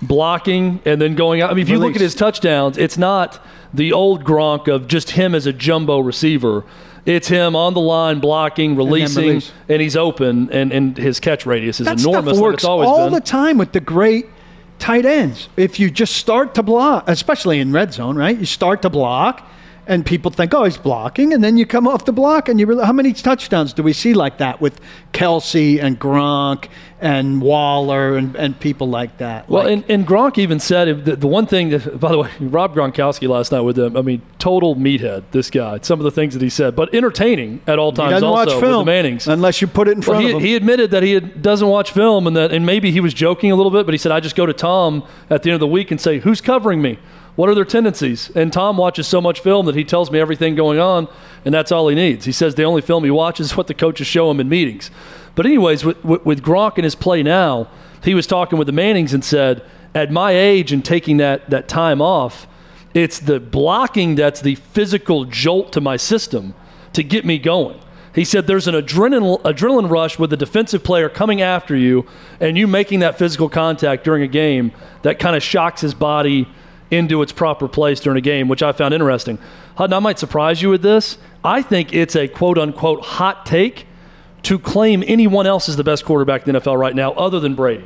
blocking 0.00 0.80
and 0.84 1.00
then 1.00 1.14
going 1.14 1.42
out. 1.42 1.50
I 1.50 1.54
mean, 1.54 1.62
if 1.62 1.68
you 1.68 1.78
look 1.78 1.94
at 1.94 2.00
his 2.00 2.14
touchdowns, 2.14 2.78
it's 2.78 2.96
not 2.96 3.44
the 3.74 3.92
old 3.92 4.24
Gronk 4.24 4.72
of 4.72 4.86
just 4.86 5.10
him 5.10 5.34
as 5.34 5.46
a 5.46 5.52
jumbo 5.52 5.98
receiver. 5.98 6.64
It's 7.04 7.28
him 7.28 7.56
on 7.56 7.74
the 7.74 7.80
line 7.80 8.20
blocking, 8.20 8.76
releasing, 8.76 9.26
release. 9.26 9.52
and 9.68 9.80
he's 9.80 9.96
open, 9.96 10.50
and, 10.52 10.72
and 10.72 10.96
his 10.96 11.20
catch 11.20 11.46
radius 11.46 11.80
is 11.80 11.86
that 11.86 11.98
enormous. 12.00 12.24
stuff 12.24 12.34
like 12.34 12.42
works 12.42 12.54
it's 12.54 12.64
always 12.64 12.88
all 12.88 13.06
been. 13.06 13.14
the 13.14 13.20
time 13.20 13.56
with 13.56 13.72
the 13.72 13.80
great 13.80 14.26
tight 14.78 15.06
ends. 15.06 15.48
If 15.56 15.80
you 15.80 15.90
just 15.90 16.16
start 16.16 16.54
to 16.56 16.62
block, 16.62 17.04
especially 17.06 17.60
in 17.60 17.72
red 17.72 17.94
zone, 17.94 18.16
right? 18.16 18.38
You 18.38 18.46
start 18.46 18.82
to 18.82 18.90
block, 18.90 19.48
and 19.88 20.06
people 20.06 20.30
think, 20.30 20.54
"Oh, 20.54 20.62
he's 20.64 20.76
blocking," 20.76 21.32
and 21.32 21.42
then 21.42 21.56
you 21.56 21.66
come 21.66 21.88
off 21.88 22.04
the 22.04 22.12
block, 22.12 22.48
and 22.48 22.60
you 22.60 22.66
realize 22.66 22.86
how 22.86 22.92
many 22.92 23.12
touchdowns 23.12 23.72
do 23.72 23.82
we 23.82 23.92
see 23.92 24.14
like 24.14 24.38
that 24.38 24.60
with 24.60 24.80
Kelce 25.12 25.82
and 25.82 25.98
Gronk 25.98 26.68
and 27.00 27.40
Waller 27.40 28.16
and, 28.16 28.36
and 28.36 28.58
people 28.60 28.88
like 28.88 29.18
that? 29.18 29.48
Well, 29.48 29.64
Like, 29.64 29.72
and, 29.72 29.84
and 29.90 30.06
Gronk 30.06 30.36
even 30.38 30.60
said 30.60 31.04
the, 31.04 31.16
the 31.16 31.26
one 31.26 31.46
thing 31.46 31.70
that, 31.70 31.98
by 32.00 32.10
the 32.12 32.18
way, 32.18 32.30
Rob 32.40 32.74
Gronkowski 32.74 33.28
last 33.28 33.50
night 33.52 33.60
with 33.62 33.78
him, 33.78 33.96
I 33.96 34.02
mean, 34.02 34.22
total 34.38 34.76
meathead, 34.76 35.24
this 35.30 35.50
guy. 35.50 35.78
Some 35.82 35.98
of 36.00 36.04
the 36.04 36.10
things 36.10 36.34
that 36.34 36.42
he 36.42 36.50
said, 36.50 36.76
but 36.76 36.92
entertaining 36.94 37.60
at 37.66 37.78
all 37.78 37.90
he 37.92 37.96
times 37.96 38.10
doesn't 38.12 38.28
also 38.28 38.38
watch 38.46 38.54
with 38.54 38.60
film 38.70 38.84
the 38.84 38.90
Mannings. 38.92 39.26
unless 39.28 39.60
you 39.60 39.66
put 39.68 39.88
it 39.88 39.92
in 39.92 39.98
Well, 39.98 40.04
front 40.04 40.24
he, 40.24 40.30
of 40.32 40.36
him. 40.36 40.42
he 40.42 40.54
admitted 40.54 40.90
that 40.90 41.02
he 41.02 41.12
had, 41.12 41.40
doesn't 41.42 41.66
watch 41.68 41.92
film 41.92 42.26
and 42.26 42.36
that 42.36 42.52
and 42.52 42.66
maybe 42.66 42.90
he 42.90 43.00
was 43.00 43.14
joking 43.14 43.50
a 43.52 43.56
little 43.56 43.72
bit, 43.72 43.86
but 43.86 43.94
he 43.94 43.98
said, 43.98 44.12
I 44.12 44.20
just 44.20 44.36
go 44.36 44.44
to 44.46 44.52
Tom 44.52 45.04
at 45.30 45.42
the 45.42 45.50
end 45.50 45.54
of 45.54 45.60
the 45.60 45.66
week 45.66 45.90
and 45.90 46.00
say, 46.00 46.18
Who's 46.18 46.40
covering 46.40 46.82
me? 46.82 46.98
What 47.38 47.48
are 47.48 47.54
their 47.54 47.64
tendencies? 47.64 48.32
And 48.34 48.52
Tom 48.52 48.76
watches 48.76 49.06
so 49.06 49.20
much 49.20 49.38
film 49.38 49.66
that 49.66 49.76
he 49.76 49.84
tells 49.84 50.10
me 50.10 50.18
everything 50.18 50.56
going 50.56 50.80
on, 50.80 51.06
and 51.44 51.54
that's 51.54 51.70
all 51.70 51.86
he 51.86 51.94
needs. 51.94 52.24
He 52.24 52.32
says 52.32 52.56
the 52.56 52.64
only 52.64 52.82
film 52.82 53.04
he 53.04 53.12
watches 53.12 53.52
is 53.52 53.56
what 53.56 53.68
the 53.68 53.74
coaches 53.74 54.08
show 54.08 54.28
him 54.28 54.40
in 54.40 54.48
meetings. 54.48 54.90
But, 55.36 55.46
anyways, 55.46 55.84
with, 55.84 56.04
with, 56.04 56.26
with 56.26 56.42
Gronk 56.42 56.78
and 56.78 56.84
his 56.84 56.96
play 56.96 57.22
now, 57.22 57.70
he 58.02 58.12
was 58.12 58.26
talking 58.26 58.58
with 58.58 58.66
the 58.66 58.72
Mannings 58.72 59.14
and 59.14 59.24
said, 59.24 59.62
At 59.94 60.10
my 60.10 60.32
age 60.32 60.72
and 60.72 60.84
taking 60.84 61.18
that, 61.18 61.48
that 61.48 61.68
time 61.68 62.02
off, 62.02 62.48
it's 62.92 63.20
the 63.20 63.38
blocking 63.38 64.16
that's 64.16 64.40
the 64.40 64.56
physical 64.56 65.24
jolt 65.24 65.72
to 65.74 65.80
my 65.80 65.96
system 65.96 66.56
to 66.92 67.04
get 67.04 67.24
me 67.24 67.38
going. 67.38 67.78
He 68.16 68.24
said 68.24 68.48
there's 68.48 68.66
an 68.66 68.74
adrenaline, 68.74 69.40
adrenaline 69.42 69.88
rush 69.88 70.18
with 70.18 70.30
the 70.30 70.36
defensive 70.36 70.82
player 70.82 71.08
coming 71.08 71.40
after 71.40 71.76
you 71.76 72.04
and 72.40 72.58
you 72.58 72.66
making 72.66 72.98
that 72.98 73.16
physical 73.16 73.48
contact 73.48 74.02
during 74.02 74.24
a 74.24 74.26
game 74.26 74.72
that 75.02 75.20
kind 75.20 75.36
of 75.36 75.42
shocks 75.44 75.82
his 75.82 75.94
body 75.94 76.48
into 76.90 77.20
its 77.22 77.32
proper 77.32 77.68
place 77.68 78.00
during 78.00 78.16
a 78.16 78.20
game, 78.22 78.48
which 78.48 78.62
I 78.62 78.72
found 78.72 78.94
interesting. 78.94 79.38
Hutton, 79.76 79.92
I 79.92 79.98
might 79.98 80.18
surprise 80.18 80.62
you 80.62 80.70
with 80.70 80.82
this. 80.82 81.18
I 81.44 81.62
think 81.62 81.92
it's 81.92 82.16
a 82.16 82.28
quote 82.28 82.58
unquote 82.58 83.02
hot 83.02 83.44
take 83.46 83.86
to 84.44 84.58
claim 84.58 85.04
anyone 85.06 85.46
else 85.46 85.68
is 85.68 85.76
the 85.76 85.84
best 85.84 86.04
quarterback 86.04 86.46
in 86.46 86.54
the 86.54 86.60
NFL 86.60 86.78
right 86.78 86.94
now 86.94 87.12
other 87.12 87.40
than 87.40 87.54
Brady. 87.54 87.84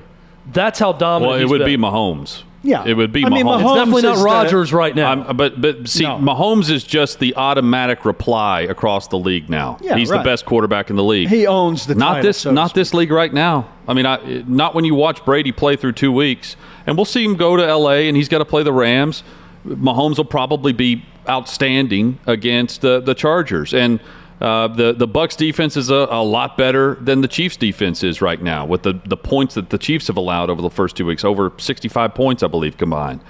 That's 0.53 0.79
how 0.79 0.93
dominant 0.93 1.33
Well, 1.33 1.41
it 1.41 1.49
would 1.49 1.59
been. 1.59 1.81
be 1.81 1.87
Mahomes. 1.87 2.43
Yeah. 2.65 2.85
it 2.87 2.95
would 2.95 3.13
be 3.13 3.25
I 3.25 3.29
mean, 3.29 3.45
Mahomes. 3.45 3.61
It's 3.61 3.65
Mahomes 3.65 3.75
definitely 3.75 4.03
not 4.03 4.13
is 4.15 4.19
the- 4.21 4.25
Rodgers 4.25 4.73
right 4.73 4.95
now. 4.95 5.11
I'm, 5.11 5.37
but 5.37 5.61
but 5.61 5.89
see, 5.89 6.05
No. 6.05 6.17
Mahomes 6.19 6.71
is 6.71 6.85
just 6.85 7.19
the 7.19 7.35
automatic 7.37 8.05
reply 8.05 8.61
across 8.63 9.09
the 9.09 9.19
league 9.19 9.51
now. 9.51 9.79
Yeah, 9.81 9.97
He's 9.97 10.11
right. 10.11 10.19
the 10.19 10.25
best 10.25 10.47
quarterback 10.47 10.89
in 10.91 10.97
the 10.97 11.03
league. 11.05 11.29
He 11.29 11.47
owns 11.47 11.87
the 11.87 11.95
not 11.95 12.15
title, 12.15 12.23
this 12.23 12.39
so 12.39 12.53
not 12.53 12.73
this 12.75 12.95
league 12.95 13.11
right 13.11 13.33
now. 13.33 13.69
I 13.89 13.95
mean, 13.95 14.07
I, 14.07 14.45
not 14.47 14.75
when 14.75 14.85
you 14.85 14.95
watch 14.95 15.25
Brady 15.25 15.51
play 15.53 15.75
through 15.77 15.93
two 15.93 16.13
weeks, 16.13 16.57
and 16.87 16.97
we'll 16.97 17.05
see 17.05 17.25
him 17.25 17.35
go 17.37 17.57
to 17.57 17.67
L.A. 17.67 18.07
and 18.09 18.17
he's 18.17 18.29
got 18.29 18.39
to 18.39 18.45
play 18.45 18.63
the 18.63 18.73
Rams. 18.73 19.25
Mahomes 19.67 20.17
will 20.19 20.25
probably 20.25 20.73
be 20.73 21.05
outstanding 21.29 22.19
against 22.27 22.81
the 22.83 23.01
the 23.01 23.15
Chargers 23.15 23.75
and. 23.75 24.01
Uh, 24.43 24.67
the 24.67 24.93
the 24.93 25.07
Bucks 25.07 25.37
defense 25.37 25.77
is 25.77 25.89
a, 25.89 26.09
a 26.11 26.21
lot 26.21 26.57
better 26.57 26.97
than 26.97 27.21
the 27.21 27.29
Chiefs 27.29 27.57
defense 27.57 28.03
is 28.03 28.21
right 28.21 28.43
now 28.43 28.67
with 28.67 28.83
the, 28.83 29.01
the 29.07 29.17
points 29.17 29.55
that 29.55 29.71
the 29.71 29.79
Chiefs 29.79 30.09
have 30.09 30.17
allowed 30.17 30.51
over 30.51 30.61
the 30.61 30.69
first 30.69 30.97
two 30.97 31.07
weeks 31.07 31.25
over 31.25 31.53
65 31.59 32.13
points 32.13 32.43
I 32.43 32.49
believe 32.49 32.77
combined. 32.77 33.21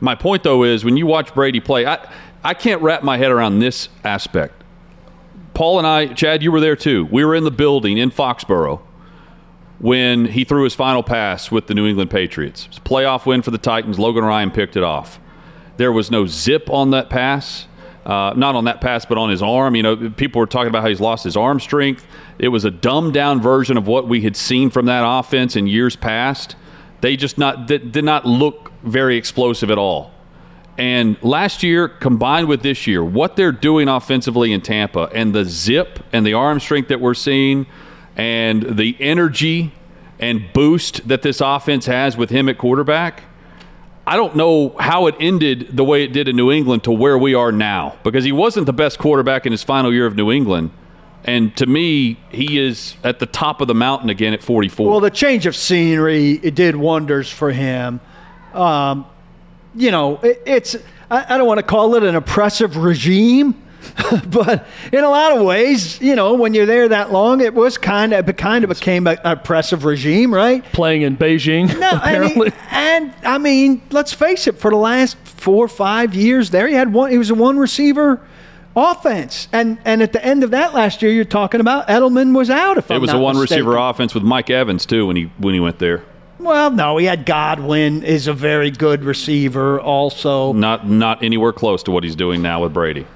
My 0.00 0.14
point 0.14 0.42
though 0.42 0.64
is 0.64 0.84
when 0.84 0.98
you 0.98 1.06
watch 1.06 1.32
Brady 1.32 1.60
play 1.60 1.86
I 1.86 2.06
I 2.44 2.52
can't 2.52 2.82
wrap 2.82 3.02
my 3.02 3.16
head 3.16 3.30
around 3.30 3.60
this 3.60 3.88
aspect. 4.04 4.62
Paul 5.54 5.78
and 5.78 5.86
I, 5.86 6.08
Chad, 6.08 6.42
you 6.42 6.52
were 6.52 6.60
there 6.60 6.76
too. 6.76 7.06
We 7.10 7.24
were 7.24 7.34
in 7.34 7.44
the 7.44 7.50
building 7.50 7.96
in 7.96 8.10
Foxborough 8.10 8.82
when 9.78 10.26
he 10.26 10.44
threw 10.44 10.64
his 10.64 10.74
final 10.74 11.02
pass 11.02 11.50
with 11.50 11.68
the 11.68 11.74
New 11.74 11.86
England 11.86 12.10
Patriots. 12.10 12.68
Playoff 12.84 13.24
win 13.24 13.40
for 13.40 13.50
the 13.50 13.58
Titans. 13.58 13.98
Logan 13.98 14.24
Ryan 14.24 14.50
picked 14.50 14.76
it 14.76 14.82
off. 14.82 15.18
There 15.78 15.90
was 15.90 16.10
no 16.10 16.26
zip 16.26 16.68
on 16.68 16.90
that 16.90 17.08
pass. 17.08 17.66
Uh, 18.04 18.32
not 18.34 18.54
on 18.54 18.64
that 18.64 18.80
pass, 18.80 19.04
but 19.04 19.18
on 19.18 19.28
his 19.28 19.42
arm. 19.42 19.76
You 19.76 19.82
know, 19.82 20.10
people 20.10 20.40
were 20.40 20.46
talking 20.46 20.68
about 20.68 20.82
how 20.82 20.88
he's 20.88 21.00
lost 21.00 21.24
his 21.24 21.36
arm 21.36 21.60
strength. 21.60 22.06
It 22.38 22.48
was 22.48 22.64
a 22.64 22.70
dumbed 22.70 23.12
down 23.12 23.40
version 23.42 23.76
of 23.76 23.86
what 23.86 24.08
we 24.08 24.22
had 24.22 24.36
seen 24.36 24.70
from 24.70 24.86
that 24.86 25.02
offense 25.06 25.54
in 25.54 25.66
years 25.66 25.96
past. 25.96 26.56
They 27.02 27.16
just 27.16 27.36
not 27.36 27.66
did, 27.66 27.92
did 27.92 28.04
not 28.04 28.24
look 28.24 28.72
very 28.82 29.16
explosive 29.16 29.70
at 29.70 29.78
all. 29.78 30.12
And 30.78 31.22
last 31.22 31.62
year, 31.62 31.88
combined 31.88 32.48
with 32.48 32.62
this 32.62 32.86
year, 32.86 33.04
what 33.04 33.36
they're 33.36 33.52
doing 33.52 33.86
offensively 33.86 34.50
in 34.52 34.62
Tampa 34.62 35.10
and 35.12 35.34
the 35.34 35.44
zip 35.44 35.98
and 36.10 36.24
the 36.24 36.32
arm 36.32 36.58
strength 36.58 36.88
that 36.88 37.00
we're 37.02 37.12
seeing 37.12 37.66
and 38.16 38.78
the 38.78 38.96
energy 38.98 39.74
and 40.18 40.52
boost 40.54 41.06
that 41.08 41.22
this 41.22 41.40
offense 41.40 41.86
has 41.86 42.16
with 42.16 42.30
him 42.30 42.48
at 42.48 42.56
quarterback, 42.56 43.24
I 44.06 44.16
don't 44.16 44.34
know 44.34 44.74
how 44.78 45.06
it 45.06 45.14
ended 45.20 45.76
the 45.76 45.84
way 45.84 46.02
it 46.04 46.12
did 46.12 46.26
in 46.26 46.36
New 46.36 46.50
England 46.50 46.84
to 46.84 46.92
where 46.92 47.18
we 47.18 47.34
are 47.34 47.52
now 47.52 47.96
because 48.02 48.24
he 48.24 48.32
wasn't 48.32 48.66
the 48.66 48.72
best 48.72 48.98
quarterback 48.98 49.46
in 49.46 49.52
his 49.52 49.62
final 49.62 49.92
year 49.92 50.06
of 50.06 50.16
New 50.16 50.32
England. 50.32 50.70
And 51.24 51.54
to 51.58 51.66
me, 51.66 52.18
he 52.30 52.58
is 52.58 52.96
at 53.04 53.18
the 53.18 53.26
top 53.26 53.60
of 53.60 53.68
the 53.68 53.74
mountain 53.74 54.08
again 54.08 54.32
at 54.32 54.42
44. 54.42 54.90
Well, 54.90 55.00
the 55.00 55.10
change 55.10 55.46
of 55.46 55.54
scenery 55.54 56.32
it 56.42 56.54
did 56.54 56.74
wonders 56.76 57.30
for 57.30 57.52
him. 57.52 58.00
Um, 58.54 59.06
you 59.74 59.90
know, 59.90 60.16
it, 60.22 60.42
it's 60.46 60.76
I, 61.10 61.34
I 61.34 61.38
don't 61.38 61.46
want 61.46 61.58
to 61.58 61.66
call 61.66 61.94
it 61.94 62.02
an 62.02 62.16
oppressive 62.16 62.76
regime, 62.76 63.62
but 64.26 64.66
in 64.92 65.02
a 65.04 65.08
lot 65.08 65.36
of 65.36 65.44
ways, 65.44 66.00
you 66.00 66.14
know, 66.16 66.34
when 66.34 66.54
you're 66.54 66.66
there 66.66 66.88
that 66.88 67.12
long, 67.12 67.40
it 67.40 67.54
was 67.54 67.78
kind 67.78 68.12
of 68.12 68.28
it 68.28 68.36
kind 68.36 68.64
of 68.64 68.70
became 68.70 69.06
an 69.06 69.18
oppressive 69.24 69.84
regime, 69.84 70.32
right? 70.34 70.64
playing 70.72 71.02
in 71.02 71.16
Beijing. 71.16 71.78
No, 71.78 71.90
apparently. 71.92 72.48
and, 72.48 72.54
he- 72.54 72.76
and 72.76 73.14
I 73.26 73.38
mean, 73.38 73.82
let's 73.90 74.12
face 74.12 74.46
it. 74.46 74.58
For 74.58 74.70
the 74.70 74.76
last 74.76 75.16
four 75.24 75.64
or 75.64 75.68
five 75.68 76.14
years, 76.14 76.50
there 76.50 76.66
he 76.68 76.74
had 76.74 76.92
one. 76.92 77.10
He 77.10 77.18
was 77.18 77.30
a 77.30 77.34
one 77.34 77.58
receiver 77.58 78.20
offense, 78.76 79.48
and 79.52 79.78
and 79.84 80.02
at 80.02 80.12
the 80.12 80.24
end 80.24 80.44
of 80.44 80.50
that 80.52 80.74
last 80.74 81.02
year, 81.02 81.10
you're 81.12 81.24
talking 81.24 81.60
about 81.60 81.88
Edelman 81.88 82.34
was 82.36 82.50
out. 82.50 82.78
If 82.78 82.90
it 82.90 82.94
I'm 82.94 83.00
was 83.00 83.10
a 83.10 83.14
not 83.14 83.22
one 83.22 83.36
receiver 83.38 83.76
offense 83.76 84.14
with 84.14 84.22
Mike 84.22 84.50
Evans 84.50 84.86
too 84.86 85.06
when 85.06 85.16
he 85.16 85.24
when 85.38 85.54
he 85.54 85.60
went 85.60 85.78
there. 85.78 86.04
Well, 86.38 86.70
no, 86.70 86.96
he 86.96 87.04
had 87.04 87.26
Godwin 87.26 88.02
is 88.02 88.26
a 88.26 88.32
very 88.32 88.70
good 88.70 89.04
receiver. 89.04 89.78
Also, 89.78 90.54
Not 90.54 90.88
not 90.88 91.22
anywhere 91.22 91.52
close 91.52 91.82
to 91.82 91.90
what 91.90 92.02
he's 92.02 92.16
doing 92.16 92.40
now 92.40 92.62
with 92.62 92.72
Brady. 92.72 93.06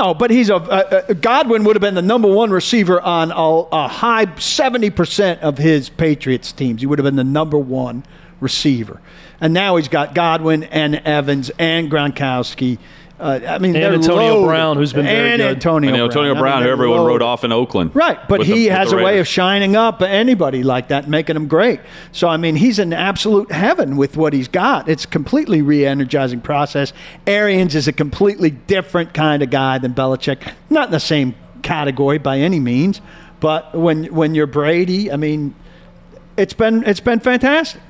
No, 0.00 0.14
but 0.14 0.30
he's 0.30 0.48
a 0.50 1.14
Godwin 1.20 1.64
would 1.64 1.76
have 1.76 1.80
been 1.80 1.94
the 1.94 2.02
number 2.02 2.28
one 2.28 2.50
receiver 2.50 3.00
on 3.00 3.30
a, 3.30 3.84
a 3.84 3.88
high 3.88 4.34
seventy 4.36 4.90
percent 4.90 5.40
of 5.42 5.58
his 5.58 5.88
Patriots 5.90 6.52
teams. 6.52 6.80
He 6.80 6.86
would 6.86 6.98
have 6.98 7.04
been 7.04 7.16
the 7.16 7.24
number 7.24 7.58
one 7.58 8.04
receiver, 8.40 9.00
and 9.40 9.52
now 9.52 9.76
he's 9.76 9.88
got 9.88 10.14
Godwin 10.14 10.64
and 10.64 10.96
Evans 10.96 11.50
and 11.58 11.90
Gronkowski. 11.90 12.78
Uh, 13.20 13.38
I 13.46 13.58
mean, 13.58 13.76
And 13.76 13.94
Antonio 13.96 14.34
loaded. 14.36 14.46
Brown, 14.46 14.76
who's 14.78 14.94
been 14.94 15.04
very 15.04 15.30
and 15.32 15.40
good. 15.42 15.50
Antonio 15.56 15.92
I 15.92 15.96
know 15.98 16.04
Antonio 16.06 16.34
Brown, 16.34 16.46
I 16.46 16.56
mean, 16.56 16.58
who 16.60 16.64
they're 16.64 16.72
everyone 16.72 17.04
wrote 17.06 17.20
off 17.20 17.44
in 17.44 17.52
Oakland. 17.52 17.90
Right, 17.94 18.18
but 18.28 18.42
he 18.44 18.68
the- 18.68 18.74
has 18.74 18.92
a 18.92 18.96
way 18.96 19.18
of 19.18 19.28
shining 19.28 19.76
up 19.76 20.00
anybody 20.00 20.62
like 20.62 20.88
that, 20.88 21.06
making 21.08 21.34
them 21.34 21.46
great. 21.46 21.80
So 22.12 22.28
I 22.28 22.38
mean, 22.38 22.56
he's 22.56 22.78
in 22.78 22.92
absolute 22.94 23.52
heaven 23.52 23.96
with 23.98 24.16
what 24.16 24.32
he's 24.32 24.48
got. 24.48 24.88
It's 24.88 25.04
completely 25.04 25.60
re-energizing 25.60 26.40
process. 26.40 26.94
Arians 27.26 27.74
is 27.74 27.86
a 27.86 27.92
completely 27.92 28.50
different 28.50 29.12
kind 29.12 29.42
of 29.42 29.50
guy 29.50 29.76
than 29.76 29.92
Belichick. 29.92 30.52
Not 30.70 30.86
in 30.86 30.92
the 30.92 31.00
same 31.00 31.34
category 31.62 32.16
by 32.16 32.38
any 32.38 32.58
means, 32.58 33.02
but 33.38 33.74
when 33.74 34.04
when 34.06 34.34
you're 34.34 34.46
Brady, 34.46 35.12
I 35.12 35.16
mean, 35.16 35.54
it's 36.38 36.54
been 36.54 36.84
it's 36.84 37.00
been 37.00 37.20
fantastic. 37.20 37.82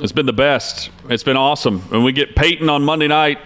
It's 0.00 0.10
been 0.10 0.26
the 0.26 0.32
best. 0.32 0.90
It's 1.08 1.22
been 1.22 1.36
awesome. 1.36 1.84
And 1.92 2.02
we 2.04 2.10
get 2.10 2.34
Peyton 2.34 2.68
on 2.68 2.82
Monday 2.82 3.06
night 3.06 3.38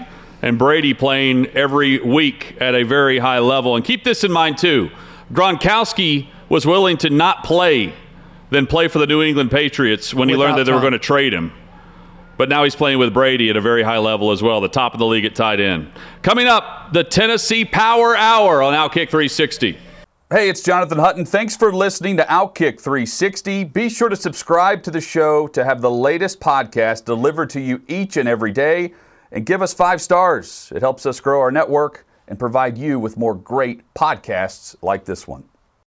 and 0.43 0.59
Brady 0.59 0.95
playing 0.95 1.47
every 1.49 2.01
week 2.01 2.57
at 2.61 2.74
a 2.74 2.84
very 2.84 3.18
high 3.18 3.39
level. 3.41 3.76
And 3.76 3.84
keep 3.84 4.05
this 4.05 4.24
in 4.24 4.32
mind, 4.32 4.59
too. 4.59 4.91
Gronkowski 5.32 6.28
was 6.49 6.64
willing 6.66 6.97
to 6.99 7.11
not 7.11 7.45
play 7.45 7.93
than 8.51 8.66
play 8.66 8.89
for 8.89 8.99
the 8.99 9.07
New 9.07 9.22
England 9.22 9.51
Patriots 9.51 10.14
when 10.14 10.28
he 10.28 10.36
learned 10.36 10.57
that 10.59 10.64
they 10.64 10.72
were 10.72 10.80
going 10.80 10.93
to 10.93 10.99
trade 10.99 11.34
him. 11.34 11.53
but 12.39 12.49
now 12.49 12.62
he's 12.64 12.76
playing 12.76 12.99
with 12.99 13.12
Brady 13.12 13.51
at 13.51 13.57
a 13.57 13.61
very 13.61 13.82
high 13.82 13.99
level 13.99 14.30
as 14.30 14.43
well, 14.43 14.61
the 14.61 14.68
top 14.68 14.95
of 14.95 15.01
the 15.01 15.07
league 15.07 15.24
at 15.24 15.34
tight 15.34 15.61
end. 15.61 15.91
Coming 16.22 16.47
up, 16.47 16.93
the 16.93 17.03
Tennessee 17.05 17.64
Power 17.64 18.16
Hour 18.16 18.62
on 18.62 18.72
Outkick 18.74 19.11
360. 19.11 19.76
Hey, 20.30 20.49
it's 20.49 20.62
Jonathan 20.62 20.99
Hutton. 20.99 21.24
Thanks 21.24 21.57
for 21.57 21.72
listening 21.72 22.16
to 22.18 22.22
Outkick 22.24 22.80
360. 22.80 23.64
Be 23.64 23.89
sure 23.89 24.09
to 24.09 24.16
subscribe 24.16 24.82
to 24.84 24.91
the 24.91 25.01
show 25.01 25.49
to 25.49 25.64
have 25.64 25.80
the 25.80 25.91
latest 25.91 26.39
podcast 26.39 27.05
delivered 27.05 27.51
to 27.51 27.61
you 27.61 27.82
each 27.89 28.16
and 28.16 28.28
every 28.28 28.53
day. 28.53 28.93
And 29.30 29.46
give 29.46 29.62
us 29.62 29.74
five 29.74 30.00
stars. 30.00 30.72
It 30.74 30.82
helps 30.82 31.06
us 31.06 31.20
grow 31.20 31.40
our 31.40 31.50
network 31.50 32.06
and 32.26 32.38
provide 32.38 32.78
you 32.78 32.98
with 32.98 33.16
more 33.16 33.34
great 33.34 33.82
podcasts 33.94 34.76
like 34.82 35.04
this 35.04 35.26
one. 35.26 35.44